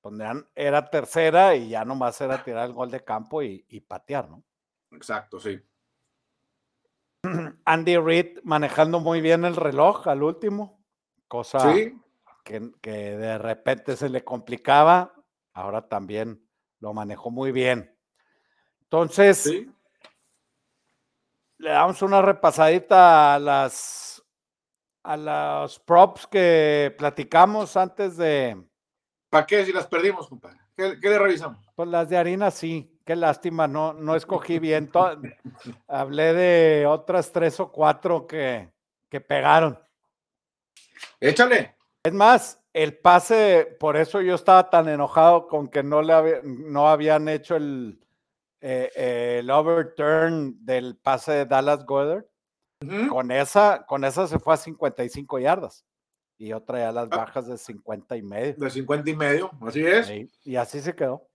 pues, 0.00 0.14
era 0.54 0.88
tercera 0.88 1.56
y 1.56 1.70
ya 1.70 1.84
nomás 1.84 2.20
era 2.20 2.44
tirar 2.44 2.66
el 2.66 2.74
gol 2.74 2.90
de 2.90 3.02
campo 3.02 3.42
y, 3.42 3.64
y 3.68 3.80
patear, 3.80 4.28
¿no? 4.28 4.44
Exacto, 4.92 5.40
sí. 5.40 5.60
Andy 7.64 7.96
Reid 7.96 8.38
manejando 8.44 9.00
muy 9.00 9.20
bien 9.20 9.44
el 9.44 9.56
reloj 9.56 10.06
al 10.06 10.22
último, 10.22 10.84
cosa 11.26 11.74
que, 12.44 12.60
de 12.90 13.38
repente 13.38 13.96
se 13.96 14.08
le 14.08 14.22
complicaba, 14.22 15.14
ahora 15.54 15.88
también 15.88 16.46
lo 16.80 16.92
manejó 16.92 17.30
muy 17.30 17.52
bien. 17.52 17.96
Entonces, 18.82 19.50
le 21.58 21.70
damos 21.70 22.02
una 22.02 22.20
repasadita 22.20 23.34
a 23.34 23.38
las 23.38 24.14
a 25.04 25.16
los 25.16 25.78
props 25.80 26.26
que 26.26 26.94
platicamos 26.96 27.76
antes 27.76 28.16
de. 28.16 28.62
¿Para 29.28 29.46
qué 29.46 29.64
si 29.64 29.72
las 29.72 29.86
perdimos, 29.86 30.28
compadre? 30.28 30.58
¿Qué, 30.76 30.96
le 31.00 31.18
revisamos? 31.18 31.58
Pues 31.74 31.88
las 31.88 32.08
de 32.08 32.16
harina 32.16 32.50
sí. 32.50 32.90
Qué 33.04 33.14
lástima, 33.14 33.68
no, 33.68 33.92
no 33.92 34.16
escogí 34.16 34.58
bien. 34.58 34.90
Hablé 35.88 36.32
de 36.32 36.86
otras 36.86 37.30
tres 37.32 37.60
o 37.60 37.70
cuatro 37.70 38.26
que, 38.26 38.72
que 39.10 39.20
pegaron. 39.20 39.78
Échale. 41.20 41.76
Es 42.02 42.12
más, 42.14 42.63
el 42.74 42.98
pase, 42.98 43.76
por 43.78 43.96
eso 43.96 44.20
yo 44.20 44.34
estaba 44.34 44.68
tan 44.68 44.88
enojado 44.88 45.46
con 45.46 45.68
que 45.68 45.84
no, 45.84 46.02
le 46.02 46.42
no 46.42 46.88
habían 46.88 47.28
hecho 47.28 47.54
el, 47.54 48.00
eh, 48.60 49.38
el 49.38 49.48
overturn 49.48 50.56
del 50.64 50.96
pase 50.96 51.32
de 51.32 51.46
Dallas 51.46 51.86
Goddard. 51.86 52.26
Con 53.08 53.30
esa, 53.30 53.86
con 53.86 54.04
esa 54.04 54.26
se 54.26 54.38
fue 54.38 54.52
a 54.52 54.58
55 54.58 55.38
yardas. 55.38 55.86
Y 56.36 56.52
otra 56.52 56.80
ya 56.80 56.92
las 56.92 57.08
ah. 57.12 57.16
bajas 57.16 57.46
de 57.46 57.56
50 57.56 58.16
y 58.16 58.22
medio. 58.22 58.54
De 58.58 58.68
50 58.68 59.08
y 59.08 59.16
medio, 59.16 59.50
así 59.62 59.86
es. 59.86 60.12
y 60.42 60.56
así 60.56 60.80
se 60.80 60.94
quedó. 60.94 61.26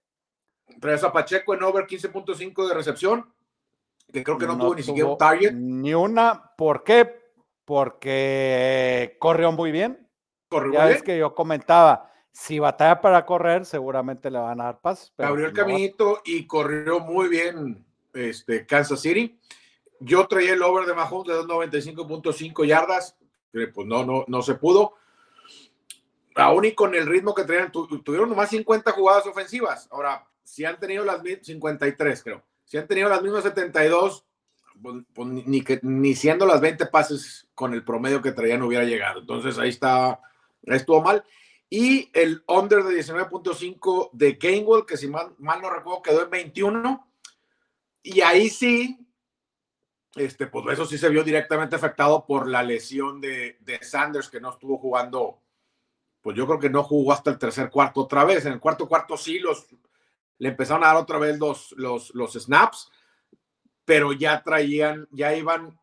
Traes 0.79 1.03
a 1.03 1.11
Pacheco 1.11 1.55
en 1.55 1.63
over 1.63 1.87
15.5 1.87 2.67
de 2.67 2.73
recepción, 2.75 3.33
que 4.11 4.23
creo 4.23 4.37
que 4.37 4.45
no, 4.45 4.57
tuvo 4.57 4.75
ni 4.75 4.83
siquiera 4.83 5.09
un 5.09 5.17
target. 5.17 5.53
Ni 5.53 5.93
una. 5.95 6.51
¿Por 6.55 6.83
qué? 6.83 7.19
Porque 7.65 9.17
corrió 9.19 9.51
muy 9.51 9.71
bien. 9.71 10.08
Ya 10.73 10.89
es 10.89 11.03
que 11.03 11.17
yo 11.17 11.35
comentaba, 11.35 12.11
si 12.31 12.59
batalla 12.59 13.01
para 13.01 13.25
correr, 13.25 13.65
seguramente 13.65 14.31
le 14.31 14.39
van 14.39 14.61
a 14.61 14.65
dar 14.65 14.81
paz. 14.81 15.13
Abrió 15.17 15.45
el 15.45 15.53
caminito 15.53 16.21
y 16.25 16.47
corrió 16.47 16.99
muy 16.99 17.27
bien 17.27 17.85
este, 18.13 18.65
Kansas 18.65 19.01
City. 19.01 19.39
Yo 19.99 20.27
traía 20.27 20.53
el 20.53 20.63
over 20.63 20.85
de 20.85 20.93
Mahomes 20.93 21.27
de 21.27 21.33
295.5 21.43 22.65
yardas, 22.65 23.17
pero 23.51 23.71
pues 23.73 23.87
no, 23.87 24.05
no, 24.05 24.25
no 24.27 24.41
se 24.41 24.55
pudo. 24.55 24.93
Aún 26.35 26.65
y 26.65 26.71
con 26.73 26.95
el 26.95 27.05
ritmo 27.05 27.35
que 27.35 27.43
traían, 27.43 27.71
tuvieron 27.71 28.29
nomás 28.29 28.49
50 28.49 28.91
jugadas 28.91 29.27
ofensivas. 29.27 29.87
Ahora, 29.91 30.25
si 30.43 30.63
han 30.63 30.79
tenido 30.79 31.03
las 31.03 31.21
53, 31.21 32.23
creo, 32.23 32.43
si 32.63 32.77
han 32.77 32.87
tenido 32.87 33.09
las 33.09 33.21
mismas 33.21 33.43
72, 33.43 34.25
pues, 34.81 35.03
pues, 35.13 35.27
ni, 35.27 35.61
que, 35.61 35.79
ni 35.83 36.15
siendo 36.15 36.45
las 36.45 36.61
20 36.61 36.85
pases 36.85 37.47
con 37.53 37.73
el 37.73 37.83
promedio 37.83 38.21
que 38.21 38.31
traían 38.31 38.61
hubiera 38.61 38.85
llegado. 38.85 39.19
Entonces 39.19 39.57
ahí 39.57 39.69
está, 39.69 40.21
estuvo 40.63 41.01
mal. 41.01 41.23
Y 41.69 42.09
el 42.13 42.43
under 42.47 42.83
de 42.83 42.95
19.5 42.95 44.09
de 44.13 44.33
Gainwell, 44.33 44.85
que 44.85 44.97
si 44.97 45.07
mal, 45.07 45.35
no 45.37 45.69
recuerdo 45.69 46.01
quedó 46.01 46.23
en 46.23 46.29
21. 46.29 47.11
Y 48.01 48.21
ahí 48.21 48.49
sí, 48.49 49.07
este, 50.15 50.47
pues 50.47 50.65
eso 50.73 50.85
sí 50.85 50.97
se 50.97 51.09
vio 51.09 51.23
directamente 51.23 51.75
afectado 51.75 52.25
por 52.25 52.47
la 52.47 52.63
lesión 52.63 53.21
de, 53.21 53.57
de 53.61 53.83
Sanders, 53.83 54.29
que 54.29 54.41
no 54.41 54.49
estuvo 54.49 54.79
jugando, 54.79 55.41
pues 56.21 56.35
yo 56.35 56.47
creo 56.47 56.59
que 56.59 56.69
no 56.69 56.83
jugó 56.83 57.13
hasta 57.13 57.29
el 57.29 57.37
tercer 57.37 57.69
cuarto 57.69 58.01
otra 58.01 58.25
vez. 58.25 58.45
En 58.45 58.53
el 58.53 58.59
cuarto 58.59 58.87
cuarto 58.87 59.15
sí 59.15 59.37
los, 59.37 59.67
le 60.39 60.49
empezaron 60.49 60.83
a 60.83 60.87
dar 60.87 60.95
otra 60.95 61.19
vez 61.19 61.37
los, 61.37 61.73
los, 61.77 62.15
los 62.15 62.33
snaps, 62.33 62.91
pero 63.85 64.11
ya 64.13 64.41
traían, 64.41 65.07
ya 65.11 65.35
iban, 65.35 65.79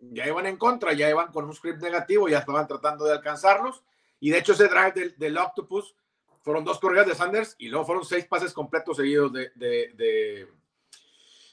ya 0.00 0.26
iban 0.26 0.46
en 0.46 0.56
contra, 0.56 0.94
ya 0.94 1.08
iban 1.08 1.30
con 1.30 1.44
un 1.44 1.54
script 1.54 1.80
negativo, 1.80 2.28
ya 2.28 2.38
estaban 2.38 2.66
tratando 2.66 3.04
de 3.04 3.12
alcanzarlos. 3.12 3.84
Y 4.22 4.30
de 4.30 4.38
hecho 4.38 4.52
ese 4.52 4.68
drive 4.68 4.92
del, 4.92 5.18
del 5.18 5.36
Octopus 5.36 5.96
fueron 6.42 6.64
dos 6.64 6.78
corridas 6.78 7.08
de 7.08 7.16
Sanders 7.16 7.56
y 7.58 7.66
luego 7.66 7.84
fueron 7.84 8.04
seis 8.04 8.24
pases 8.24 8.52
completos 8.52 8.96
seguidos 8.96 9.32
de, 9.32 9.50
de, 9.56 9.90
de, 9.94 10.48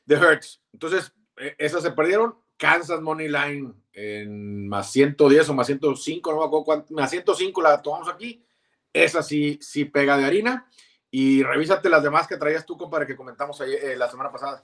de 0.06 0.16
Hertz. 0.16 0.62
Entonces, 0.72 1.12
e, 1.36 1.56
esas 1.58 1.82
se 1.82 1.90
perdieron. 1.90 2.38
Kansas 2.58 3.02
Money 3.02 3.28
Line 3.28 3.74
en 3.92 4.68
más 4.68 4.92
110 4.92 5.50
o 5.50 5.54
más 5.56 5.66
105, 5.66 6.32
no 6.32 6.38
me 6.42 6.46
acuerdo 6.46 6.64
cuánto, 6.64 6.94
más 6.94 7.10
105 7.10 7.60
la 7.60 7.82
tomamos 7.82 8.08
aquí. 8.08 8.46
Esa 8.94 9.24
sí, 9.24 9.58
sí 9.64 9.86
pega 9.86 10.16
de 10.16 10.26
harina. 10.26 10.70
Y 11.10 11.42
revísate 11.42 11.90
las 11.90 12.04
demás 12.04 12.28
que 12.28 12.38
traías 12.38 12.68
tú, 12.68 12.78
compadre, 12.78 13.08
que 13.08 13.16
comentamos 13.16 13.60
ahí, 13.62 13.74
eh, 13.74 13.96
la 13.98 14.08
semana 14.12 14.32
pasada. 14.32 14.62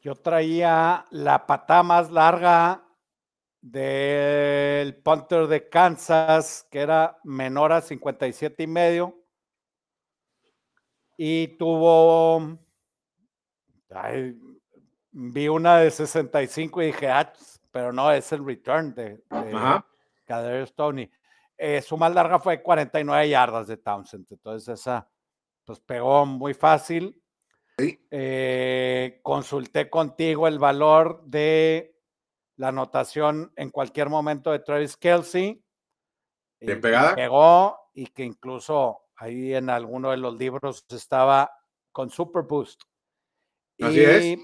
Yo 0.00 0.14
traía 0.14 1.06
la 1.10 1.44
patada 1.44 1.82
más 1.82 2.12
larga 2.12 2.83
del 3.64 4.94
punter 4.96 5.46
de 5.46 5.70
Kansas, 5.70 6.68
que 6.70 6.80
era 6.80 7.18
menor 7.24 7.72
a 7.72 7.80
57 7.80 8.62
y 8.62 8.66
medio. 8.66 9.24
Y 11.16 11.56
tuvo. 11.56 12.58
vi 15.12 15.48
una 15.48 15.78
de 15.78 15.90
65 15.90 16.82
y 16.82 16.86
dije, 16.86 17.08
ah, 17.08 17.32
pero 17.70 17.90
no, 17.90 18.12
es 18.12 18.30
el 18.32 18.44
return 18.44 18.94
de, 18.94 19.24
de 19.30 20.66
Stoney. 20.66 21.10
Eh, 21.56 21.80
su 21.80 21.96
más 21.96 22.12
larga 22.12 22.38
fue 22.38 22.62
49 22.62 23.30
yardas 23.30 23.66
de 23.66 23.78
Townsend. 23.78 24.26
Entonces, 24.30 24.80
esa 24.80 25.08
pues 25.64 25.80
pegó 25.80 26.26
muy 26.26 26.52
fácil. 26.52 27.18
Eh, 27.78 29.20
consulté 29.22 29.88
contigo 29.88 30.46
el 30.46 30.58
valor 30.58 31.24
de 31.24 31.93
la 32.56 32.68
anotación 32.68 33.52
en 33.56 33.70
cualquier 33.70 34.08
momento 34.08 34.50
de 34.50 34.60
Travis 34.60 34.96
Kelsey. 34.96 35.62
Bien 36.60 36.80
pegada. 36.80 37.14
Pegó 37.14 37.78
y 37.94 38.06
que 38.06 38.24
incluso 38.24 39.02
ahí 39.16 39.54
en 39.54 39.70
alguno 39.70 40.10
de 40.10 40.16
los 40.16 40.36
libros 40.36 40.84
estaba 40.90 41.50
con 41.92 42.10
Super 42.10 42.42
Boost. 42.42 42.82
Así 43.80 44.00
y, 44.00 44.04
es. 44.04 44.38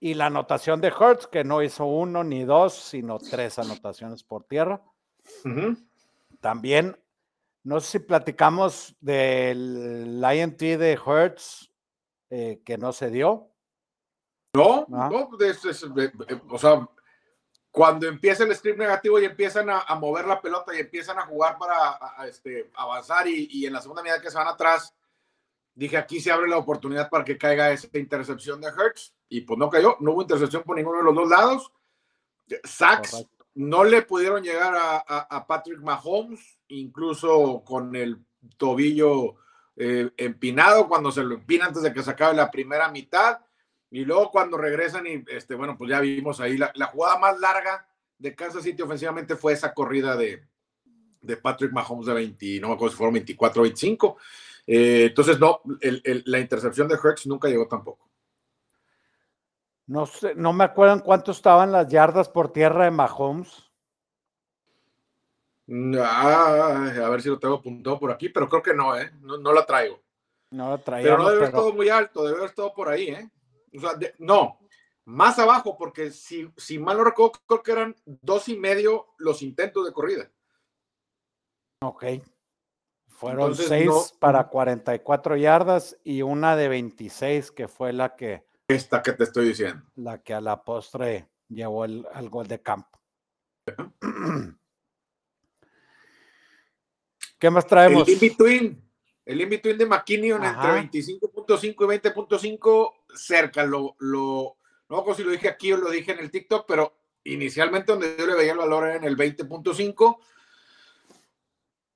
Y 0.00 0.14
la 0.14 0.26
anotación 0.26 0.80
de 0.80 0.88
Hertz, 0.88 1.26
que 1.26 1.44
no 1.44 1.62
hizo 1.62 1.84
uno 1.84 2.24
ni 2.24 2.44
dos, 2.44 2.74
sino 2.74 3.18
tres 3.18 3.58
anotaciones 3.58 4.24
por 4.24 4.44
tierra. 4.44 4.82
También 6.40 6.96
no 7.62 7.80
sé 7.80 7.90
si 7.90 7.98
platicamos 7.98 8.96
del 9.00 10.22
INT 10.34 10.58
de 10.58 10.92
Hertz 10.92 11.70
eh, 12.30 12.62
que 12.64 12.78
no 12.78 12.92
se 12.92 13.10
dio. 13.10 13.50
No, 14.54 14.86
no, 14.88 15.30
o 16.48 16.58
sea, 16.58 16.88
cuando 17.70 18.06
empieza 18.06 18.44
el 18.44 18.54
script 18.54 18.78
negativo 18.78 19.20
y 19.20 19.24
empiezan 19.24 19.68
a, 19.70 19.94
mover 19.94 20.26
la 20.26 20.40
pelota 20.40 20.74
y 20.74 20.80
empiezan 20.80 21.18
a 21.18 21.26
jugar 21.26 21.56
para 21.58 21.98
este, 22.26 22.70
avanzar 22.74 23.28
y, 23.28 23.64
en 23.64 23.72
la 23.72 23.80
segunda 23.80 24.02
mitad 24.02 24.20
que 24.20 24.30
se 24.30 24.36
van 24.36 24.48
atrás, 24.48 24.94
dije 25.74 25.96
aquí 25.96 26.20
se 26.20 26.32
abre 26.32 26.48
la 26.48 26.58
oportunidad 26.58 27.08
para 27.08 27.24
que 27.24 27.38
caiga 27.38 27.70
esa 27.70 27.88
intercepción 27.94 28.60
de 28.60 28.68
Hertz 28.68 29.14
y 29.28 29.42
pues 29.42 29.58
no 29.58 29.70
cayó, 29.70 29.96
no 30.00 30.12
hubo 30.12 30.22
intercepción 30.22 30.62
por 30.64 30.76
ninguno 30.76 30.98
de 30.98 31.04
los 31.04 31.14
dos 31.14 31.28
lados. 31.28 31.72
Sacks 32.64 33.24
no 33.54 33.84
le 33.84 34.02
pudieron 34.02 34.42
llegar 34.42 34.74
a 34.76 35.46
Patrick 35.46 35.80
Mahomes 35.80 36.58
incluso 36.68 37.62
con 37.64 37.94
el 37.94 38.18
tobillo 38.56 39.36
eh, 39.76 40.10
empinado, 40.16 40.88
cuando 40.88 41.10
se 41.10 41.22
lo 41.22 41.34
empina 41.34 41.66
antes 41.66 41.82
de 41.82 41.92
que 41.92 42.02
se 42.02 42.10
acabe 42.10 42.34
la 42.34 42.50
primera 42.50 42.90
mitad. 42.90 43.38
Y 43.90 44.04
luego 44.04 44.30
cuando 44.30 44.56
regresan 44.56 45.06
y, 45.06 45.24
este, 45.28 45.54
bueno, 45.54 45.76
pues 45.76 45.90
ya 45.90 46.00
vimos 46.00 46.40
ahí 46.40 46.56
la, 46.56 46.72
jugada 46.92 47.18
más 47.18 47.38
larga 47.40 47.86
de 48.18 48.34
Kansas 48.34 48.62
City 48.62 48.82
ofensivamente 48.82 49.34
fue 49.34 49.52
esa 49.52 49.74
corrida 49.74 50.16
de, 50.16 50.46
de 51.20 51.36
Patrick 51.36 51.72
Mahomes 51.72 52.06
de 52.06 52.14
20, 52.14 52.60
no 52.60 52.68
me 52.68 52.74
acuerdo 52.74 52.92
si 52.92 52.96
fueron 52.98 53.14
24 53.14 53.60
o 53.60 53.64
25. 53.64 54.16
Eh, 54.66 55.06
entonces, 55.08 55.40
no, 55.40 55.62
la 56.26 56.38
intercepción 56.38 56.86
de 56.86 56.98
Hertz 57.02 57.26
nunca 57.26 57.48
llegó 57.48 57.66
tampoco. 57.66 58.08
No 59.86 60.06
sé, 60.06 60.36
no 60.36 60.52
me 60.52 60.62
acuerdo 60.62 60.94
en 60.94 61.00
cuánto 61.00 61.32
estaban 61.32 61.72
las 61.72 61.88
yardas 61.88 62.28
por 62.28 62.52
tierra 62.52 62.84
de 62.84 62.92
Mahomes. 62.92 63.70
Ah, 65.98 66.92
a 67.04 67.08
ver 67.08 67.22
si 67.22 67.28
lo 67.28 67.38
tengo 67.38 67.56
apuntado 67.56 67.98
por 67.98 68.12
aquí, 68.12 68.28
pero 68.28 68.48
creo 68.48 68.62
que 68.62 68.74
no, 68.74 68.96
¿eh? 68.96 69.10
No, 69.20 69.38
no 69.38 69.52
la 69.52 69.66
traigo. 69.66 70.00
No 70.50 70.70
la 70.70 70.78
traigo. 70.78 71.04
Pero 71.04 71.18
no 71.18 71.24
debe 71.24 71.36
haber 71.38 71.48
estado 71.48 71.72
muy 71.72 71.88
alto, 71.88 72.22
debe 72.22 72.36
haber 72.36 72.50
estado 72.50 72.72
por 72.72 72.88
ahí, 72.88 73.08
¿eh? 73.08 73.30
O 73.76 73.80
sea, 73.80 73.92
no, 74.18 74.58
más 75.04 75.38
abajo, 75.38 75.76
porque 75.76 76.10
si, 76.10 76.52
si 76.56 76.78
mal 76.78 76.96
no 76.96 77.04
recuerdo, 77.04 77.32
creo 77.46 77.62
que 77.62 77.72
eran 77.72 77.96
dos 78.04 78.48
y 78.48 78.56
medio 78.56 79.08
los 79.18 79.42
intentos 79.42 79.84
de 79.86 79.92
corrida. 79.92 80.30
Ok. 81.82 82.04
Fueron 83.08 83.54
seis 83.54 84.14
para 84.18 84.48
44 84.48 85.36
yardas 85.36 85.98
y 86.04 86.22
una 86.22 86.56
de 86.56 86.68
26 86.68 87.50
que 87.50 87.68
fue 87.68 87.92
la 87.92 88.16
que... 88.16 88.46
Esta 88.68 89.02
que 89.02 89.12
te 89.12 89.24
estoy 89.24 89.48
diciendo. 89.48 89.84
La 89.96 90.22
que 90.22 90.32
a 90.32 90.40
la 90.40 90.62
postre 90.62 91.28
llevó 91.48 91.84
el, 91.84 92.06
al 92.12 92.30
gol 92.30 92.46
de 92.46 92.62
campo. 92.62 92.98
¿Qué 97.38 97.50
más 97.50 97.66
traemos? 97.66 98.06
El 98.06 98.14
in-between. 98.14 98.90
El 99.24 99.40
in-between 99.40 99.76
de 99.76 99.86
McKinnon 99.86 100.44
entre 100.44 100.70
25.5 100.70 101.64
y 101.64 101.74
20.5 101.74 102.99
cerca. 103.14 103.64
Lo, 103.64 103.96
lo, 103.98 104.56
no 104.88 105.04
sé 105.04 105.14
si 105.14 105.24
lo 105.24 105.30
dije 105.30 105.48
aquí 105.48 105.72
o 105.72 105.76
lo 105.76 105.90
dije 105.90 106.12
en 106.12 106.20
el 106.20 106.30
TikTok, 106.30 106.64
pero 106.66 106.94
inicialmente 107.24 107.92
donde 107.92 108.16
yo 108.18 108.26
le 108.26 108.34
veía 108.34 108.52
el 108.52 108.58
valor 108.58 108.86
era 108.86 108.96
en 108.96 109.04
el 109.04 109.16
20.5 109.16 110.18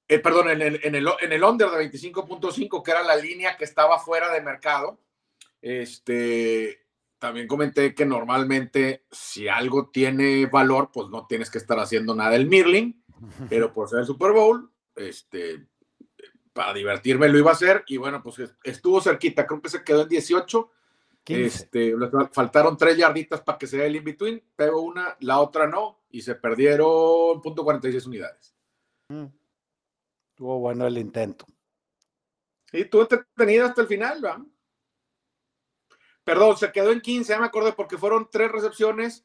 eh, 0.07 0.19
perdón, 0.19 0.51
en 0.51 0.61
el, 0.61 0.81
en, 0.83 0.95
el, 0.95 1.09
en 1.21 1.33
el 1.33 1.43
under 1.43 1.71
de 1.71 1.91
25.5, 1.91 2.83
que 2.83 2.91
era 2.91 3.03
la 3.03 3.17
línea 3.17 3.57
que 3.57 3.65
estaba 3.65 3.99
fuera 3.99 4.31
de 4.31 4.43
mercado. 4.43 5.01
Este, 5.63 6.87
también 7.19 7.47
comenté 7.47 7.95
que 7.95 8.05
normalmente 8.05 9.07
si 9.11 9.49
algo 9.49 9.89
tiene 9.89 10.47
valor, 10.47 10.91
pues 10.93 11.09
no 11.09 11.27
tienes 11.27 11.51
que 11.51 11.59
estar 11.59 11.79
haciendo 11.79 12.15
nada 12.15 12.37
el 12.37 12.47
Mirling, 12.47 13.03
pero 13.49 13.73
por 13.73 13.89
ser 13.89 14.01
el 14.01 14.07
Super 14.07 14.33
Bowl, 14.33 14.71
este, 14.95 15.67
para 16.53 16.75
divertirme 16.75 17.29
lo 17.29 17.39
iba 17.39 17.51
a 17.51 17.55
hacer 17.55 17.83
y 17.87 17.97
bueno, 17.97 18.23
pues 18.23 18.43
estuvo 18.63 19.01
cerquita, 19.01 19.47
creo 19.47 19.63
que 19.63 19.71
se 19.71 19.83
quedó 19.83 20.03
en 20.03 20.11
18. 20.11 20.71
Este, 21.27 21.95
faltaron 22.33 22.77
tres 22.77 22.99
yarditas 22.99 23.41
para 23.41 23.57
que 23.57 23.67
sea 23.67 23.87
el 23.87 23.97
in-between, 23.97 24.43
pero 24.55 24.81
una, 24.81 25.17
la 25.21 25.41
otra 25.41 25.67
no, 25.67 26.01
y 26.11 26.21
se 26.21 26.35
perdieron 26.35 27.41
punto 27.41 27.65
.46 27.65 28.07
unidades. 28.07 28.55
Mm. 29.09 29.27
Estuvo 30.31 30.59
bueno 30.59 30.87
el 30.87 30.99
intento. 30.99 31.47
Sí, 32.71 32.85
tuvo 32.85 33.03
entretenido 33.03 33.67
hasta 33.67 33.83
el 33.83 33.87
final, 33.87 34.25
¿va? 34.25 34.45
Perdón, 36.25 36.57
se 36.57 36.73
quedó 36.73 36.91
en 36.91 37.01
15, 37.01 37.33
ya 37.33 37.39
me 37.39 37.47
acordé, 37.47 37.73
porque 37.73 37.97
fueron 37.97 38.29
tres 38.31 38.51
recepciones, 38.51 39.25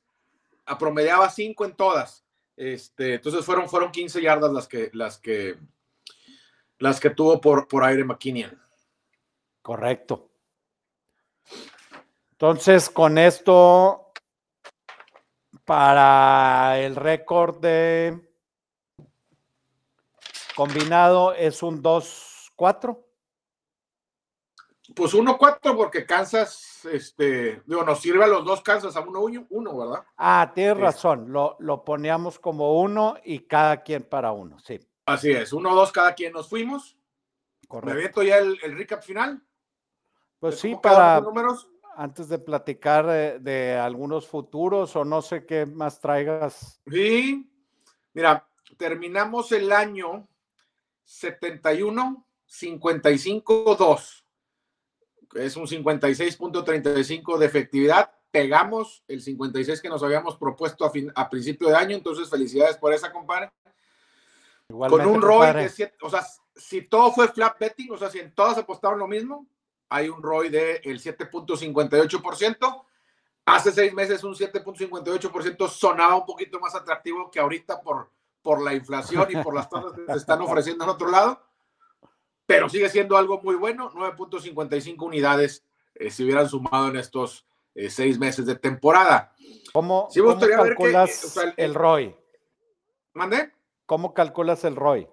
apromediaba 0.65 1.29
cinco 1.29 1.65
en 1.65 1.75
todas. 1.75 2.25
Este, 2.55 3.15
entonces 3.15 3.45
fueron, 3.45 3.69
fueron 3.69 3.91
15 3.91 4.21
yardas 4.21 4.51
las 4.51 4.67
que, 4.67 4.89
las 4.93 5.17
que, 5.17 5.57
las 6.77 6.99
que 6.99 7.09
tuvo 7.09 7.39
por, 7.39 7.67
por 7.67 7.83
aire 7.83 8.03
McKinnon. 8.03 8.61
Correcto. 9.61 10.29
Entonces, 12.41 12.89
con 12.89 13.17
esto, 13.17 14.13
para 15.65 16.79
el 16.79 16.95
récord 16.95 17.57
de 17.57 18.17
Combinado 20.55 21.33
es 21.33 21.61
un 21.61 21.83
2-4. 21.83 22.97
Pues 24.95 25.13
1-4 25.13 25.75
porque 25.75 26.05
Kansas, 26.05 26.85
este, 26.89 27.61
digo, 27.65 27.83
nos 27.83 27.99
sirve 27.99 28.23
a 28.23 28.27
los 28.27 28.45
dos 28.45 28.61
Kansas 28.61 28.95
a 28.95 29.03
1-1, 29.03 29.47
uno, 29.49 29.77
¿verdad? 29.77 30.05
Ah, 30.15 30.49
tienes 30.55 30.77
razón, 30.77 31.33
lo, 31.33 31.57
lo 31.59 31.83
poníamos 31.83 32.39
como 32.39 32.79
uno 32.79 33.17
y 33.25 33.39
cada 33.39 33.83
quien 33.83 34.03
para 34.03 34.31
uno, 34.31 34.57
sí. 34.59 34.79
Así 35.05 35.29
es, 35.29 35.51
1-2 35.51 35.91
cada 35.91 36.15
quien 36.15 36.31
nos 36.31 36.47
fuimos. 36.47 36.97
Correcto. 37.67 37.87
¿Me 37.87 37.91
aviento 37.91 38.23
ya 38.23 38.37
el, 38.37 38.57
el, 38.63 38.77
recap 38.77 39.03
final? 39.03 39.43
Pues 40.39 40.57
sí, 40.57 40.77
para 40.81 41.19
números? 41.19 41.69
Antes 41.99 42.29
de 42.29 42.39
platicar 42.39 43.05
de, 43.05 43.39
de 43.39 43.75
algunos 43.75 44.25
futuros 44.25 44.95
o 44.95 45.03
no 45.03 45.21
sé 45.21 45.45
qué 45.45 45.65
más 45.65 45.99
traigas. 45.99 46.79
Sí, 46.89 47.51
mira, 48.13 48.47
terminamos 48.77 49.51
el 49.51 49.69
año 49.73 50.25
71, 51.03 52.25
55, 52.45 53.75
2. 53.77 54.25
Es 55.35 55.57
un 55.57 55.67
56.35 55.67 57.37
de 57.37 57.45
efectividad. 57.45 58.13
Pegamos 58.31 59.03
el 59.09 59.21
56 59.21 59.81
que 59.81 59.89
nos 59.89 60.01
habíamos 60.01 60.37
propuesto 60.37 60.85
a, 60.85 60.91
fin, 60.91 61.11
a 61.13 61.29
principio 61.29 61.67
de 61.67 61.75
año. 61.75 61.97
Entonces, 61.97 62.29
felicidades 62.29 62.77
por 62.77 62.93
esa, 62.93 63.11
compadre. 63.11 63.51
Con 64.69 65.05
un 65.05 65.21
ROI 65.21 65.53
de 65.53 65.67
7, 65.67 65.97
o 66.01 66.09
sea, 66.09 66.25
si 66.55 66.83
todo 66.83 67.11
fue 67.11 67.27
flat 67.27 67.59
betting, 67.59 67.91
o 67.91 67.97
sea, 67.97 68.09
si 68.09 68.19
en 68.19 68.33
todas 68.33 68.57
apostaron 68.57 68.99
lo 68.99 69.07
mismo, 69.07 69.45
hay 69.89 70.09
un 70.09 70.21
ROI 70.21 70.49
del 70.49 70.81
de 70.81 70.93
7.58%. 70.93 72.85
Hace 73.45 73.71
seis 73.71 73.93
meses 73.93 74.23
un 74.23 74.35
7.58% 74.35 75.67
sonaba 75.67 76.15
un 76.15 76.25
poquito 76.25 76.59
más 76.59 76.75
atractivo 76.75 77.31
que 77.31 77.39
ahorita 77.39 77.81
por 77.81 78.11
por 78.41 78.61
la 78.61 78.73
inflación 78.73 79.27
y 79.29 79.43
por 79.43 79.53
las 79.53 79.69
tasas 79.69 79.93
que 79.93 80.05
se 80.05 80.17
están 80.17 80.41
ofreciendo 80.41 80.83
en 80.83 80.89
otro 80.89 81.09
lado, 81.09 81.41
pero 82.45 82.69
sigue 82.69 82.89
siendo 82.89 83.17
algo 83.17 83.39
muy 83.41 83.55
bueno, 83.55 83.91
9.55 83.91 85.05
unidades 85.05 85.63
eh, 85.95 86.09
si 86.09 86.23
hubieran 86.23 86.47
sumado 86.47 86.87
en 86.87 86.95
estos 86.95 87.45
eh, 87.75 87.89
seis 87.89 88.17
meses 88.17 88.45
de 88.45 88.55
temporada. 88.55 89.33
¿Cómo, 89.73 90.09
calculas 90.39 91.37
el, 91.57 91.75
ROI? 91.75 92.15
¿Mande? 93.13 93.51
¿Cómo 93.85 94.13
calculas 94.13 94.63
el 94.63 94.75
ROI? 94.75 95.07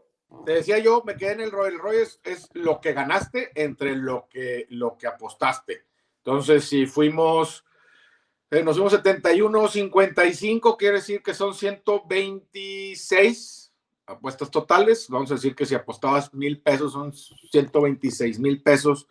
Te 0.44 0.52
decía 0.52 0.78
yo, 0.78 1.02
me 1.04 1.16
quedé 1.16 1.32
en 1.32 1.40
el 1.40 1.50
ROI. 1.50 1.68
El 1.68 1.78
ROI 1.78 1.96
es, 2.24 2.48
lo 2.52 2.80
que 2.80 2.92
ganaste 2.92 3.50
entre 3.54 3.96
lo 3.96 4.28
que, 4.28 4.66
lo 4.70 4.96
que 4.96 5.06
apostaste. 5.06 5.84
Entonces, 6.18 6.64
si 6.64 6.86
fuimos 6.86 7.64
eh, 8.50 8.62
nos 8.62 8.76
fuimos 8.76 8.92
71, 8.92 9.68
55, 9.68 10.76
quiere 10.76 10.98
decir 10.98 11.22
que 11.22 11.34
son 11.34 11.52
126 11.52 13.72
apuestas 14.06 14.50
totales. 14.52 15.08
Vamos 15.08 15.32
a 15.32 15.34
decir 15.34 15.56
que 15.56 15.66
si 15.66 15.74
apostabas 15.74 16.32
mil 16.32 16.60
pesos, 16.60 16.92
son 16.92 17.12
126 17.12 18.38
mil 18.38 18.62
pesos 18.62 19.08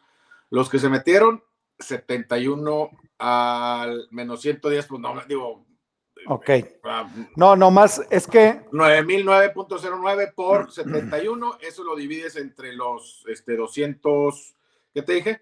los 0.49 0.69
que 0.69 0.79
se 0.79 0.87
metieron. 0.87 1.43
71 1.79 2.91
al 3.17 4.07
menos 4.11 4.41
110, 4.41 4.87
pues 4.87 5.01
no, 5.01 5.21
digo. 5.27 5.64
Ok. 6.27 6.49
No, 7.35 7.55
no 7.55 7.71
más, 7.71 8.01
es 8.09 8.27
que. 8.27 8.61
9009.09 8.71 10.33
por 10.33 10.71
71, 10.71 11.57
eso 11.61 11.83
lo 11.83 11.95
divides 11.95 12.35
entre 12.35 12.73
los 12.73 13.23
este, 13.27 13.55
200, 13.55 14.55
¿qué 14.93 15.01
te 15.01 15.13
dije? 15.13 15.41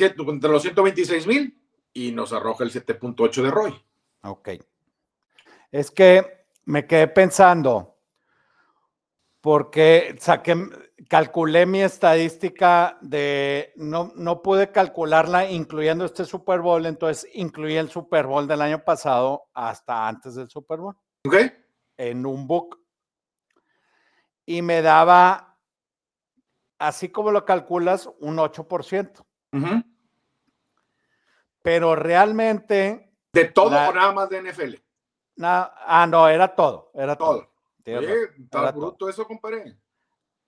entre 0.00 0.50
los 0.50 0.62
126 0.62 1.26
mil 1.26 1.60
y 1.92 2.12
nos 2.12 2.32
arroja 2.32 2.62
el 2.62 2.70
7.8 2.70 3.42
de 3.42 3.50
Roy. 3.50 3.84
Ok. 4.22 4.50
Es 5.72 5.90
que 5.90 6.44
me 6.64 6.86
quedé 6.86 7.08
pensando, 7.08 7.97
porque 9.48 10.14
saqué, 10.20 10.54
calculé 11.08 11.64
mi 11.64 11.80
estadística 11.80 12.98
de, 13.00 13.72
no, 13.76 14.12
no 14.14 14.42
pude 14.42 14.72
calcularla 14.72 15.50
incluyendo 15.50 16.04
este 16.04 16.26
Super 16.26 16.60
Bowl, 16.60 16.84
entonces 16.84 17.30
incluí 17.32 17.74
el 17.74 17.88
Super 17.88 18.26
Bowl 18.26 18.46
del 18.46 18.60
año 18.60 18.84
pasado 18.84 19.48
hasta 19.54 20.06
antes 20.06 20.34
del 20.34 20.50
Super 20.50 20.80
Bowl. 20.80 20.94
Ok. 21.26 21.34
En 21.96 22.26
un 22.26 22.46
book. 22.46 22.78
Y 24.44 24.60
me 24.60 24.82
daba, 24.82 25.56
así 26.78 27.08
como 27.08 27.30
lo 27.30 27.46
calculas, 27.46 28.10
un 28.20 28.36
8%. 28.36 29.24
Uh 29.54 29.82
pero 31.62 31.96
realmente. 31.96 33.14
¿De 33.32 33.46
todo 33.46 33.68
o 33.68 33.92
nada 33.94 34.12
más 34.12 34.28
de 34.28 34.42
NFL? 34.42 34.74
ah, 35.40 36.06
no, 36.06 36.28
era 36.28 36.54
todo, 36.54 36.90
era 36.92 37.16
todo. 37.16 37.40
todo. 37.40 37.47
Está 37.88 38.70
bruto 38.72 39.08
eso, 39.08 39.26
compadre. 39.26 39.76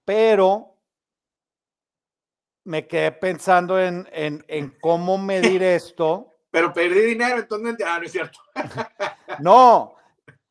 Pero 0.05 0.77
me 2.65 2.87
quedé 2.87 3.13
pensando 3.13 3.81
en, 3.81 4.09
en, 4.13 4.77
cómo 4.81 5.19
medir 5.19 5.63
esto. 5.63 6.33
Pero 6.51 6.73
perdí 6.73 7.01
dinero, 7.01 7.39
entonces 7.39 7.77
ah, 7.87 7.99
no 7.99 8.05
es 8.05 8.13
cierto. 8.13 8.39
no, 9.41 9.95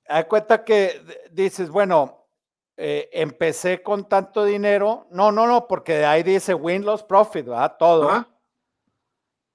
hay 0.07 0.23
cuenta 0.25 0.63
que 0.63 1.27
dices, 1.31 1.69
bueno, 1.69 2.27
eh, 2.77 3.09
empecé 3.11 3.83
con 3.83 4.07
tanto 4.07 4.45
dinero. 4.45 5.07
No, 5.11 5.31
no, 5.31 5.45
no, 5.45 5.67
porque 5.67 5.97
de 5.97 6.05
ahí 6.05 6.23
dice 6.23 6.53
win, 6.53 6.85
loss, 6.85 7.03
profit, 7.03 7.45
¿verdad? 7.45 7.75
Todo. 7.77 8.25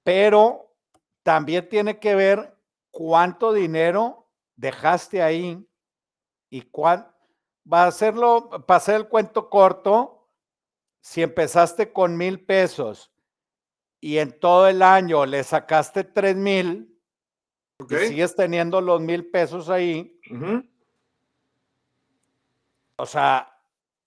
Pero 0.03 0.75
también 1.23 1.67
tiene 1.67 1.99
que 1.99 2.13
ver 2.13 2.55
cuánto 2.91 3.51
dinero 3.51 4.29
dejaste 4.55 5.23
ahí 5.23 5.67
y 6.51 6.61
cuánto. 6.61 7.14
Va 7.71 7.83
a 7.83 7.87
hacerlo, 7.87 8.49
para 8.65 8.77
hacer 8.77 8.95
el 8.95 9.07
cuento 9.07 9.49
corto, 9.49 10.27
si 11.01 11.21
empezaste 11.21 11.91
con 11.93 12.17
mil 12.17 12.43
pesos 12.45 13.11
y 13.99 14.17
en 14.17 14.39
todo 14.39 14.67
el 14.67 14.81
año 14.81 15.25
le 15.25 15.43
sacaste 15.43 16.03
tres 16.03 16.35
mil, 16.35 16.99
sigues 17.89 18.35
teniendo 18.35 18.81
los 18.81 19.01
mil 19.01 19.25
pesos 19.29 19.69
ahí. 19.69 20.19
O 22.97 23.05
sea, 23.05 23.59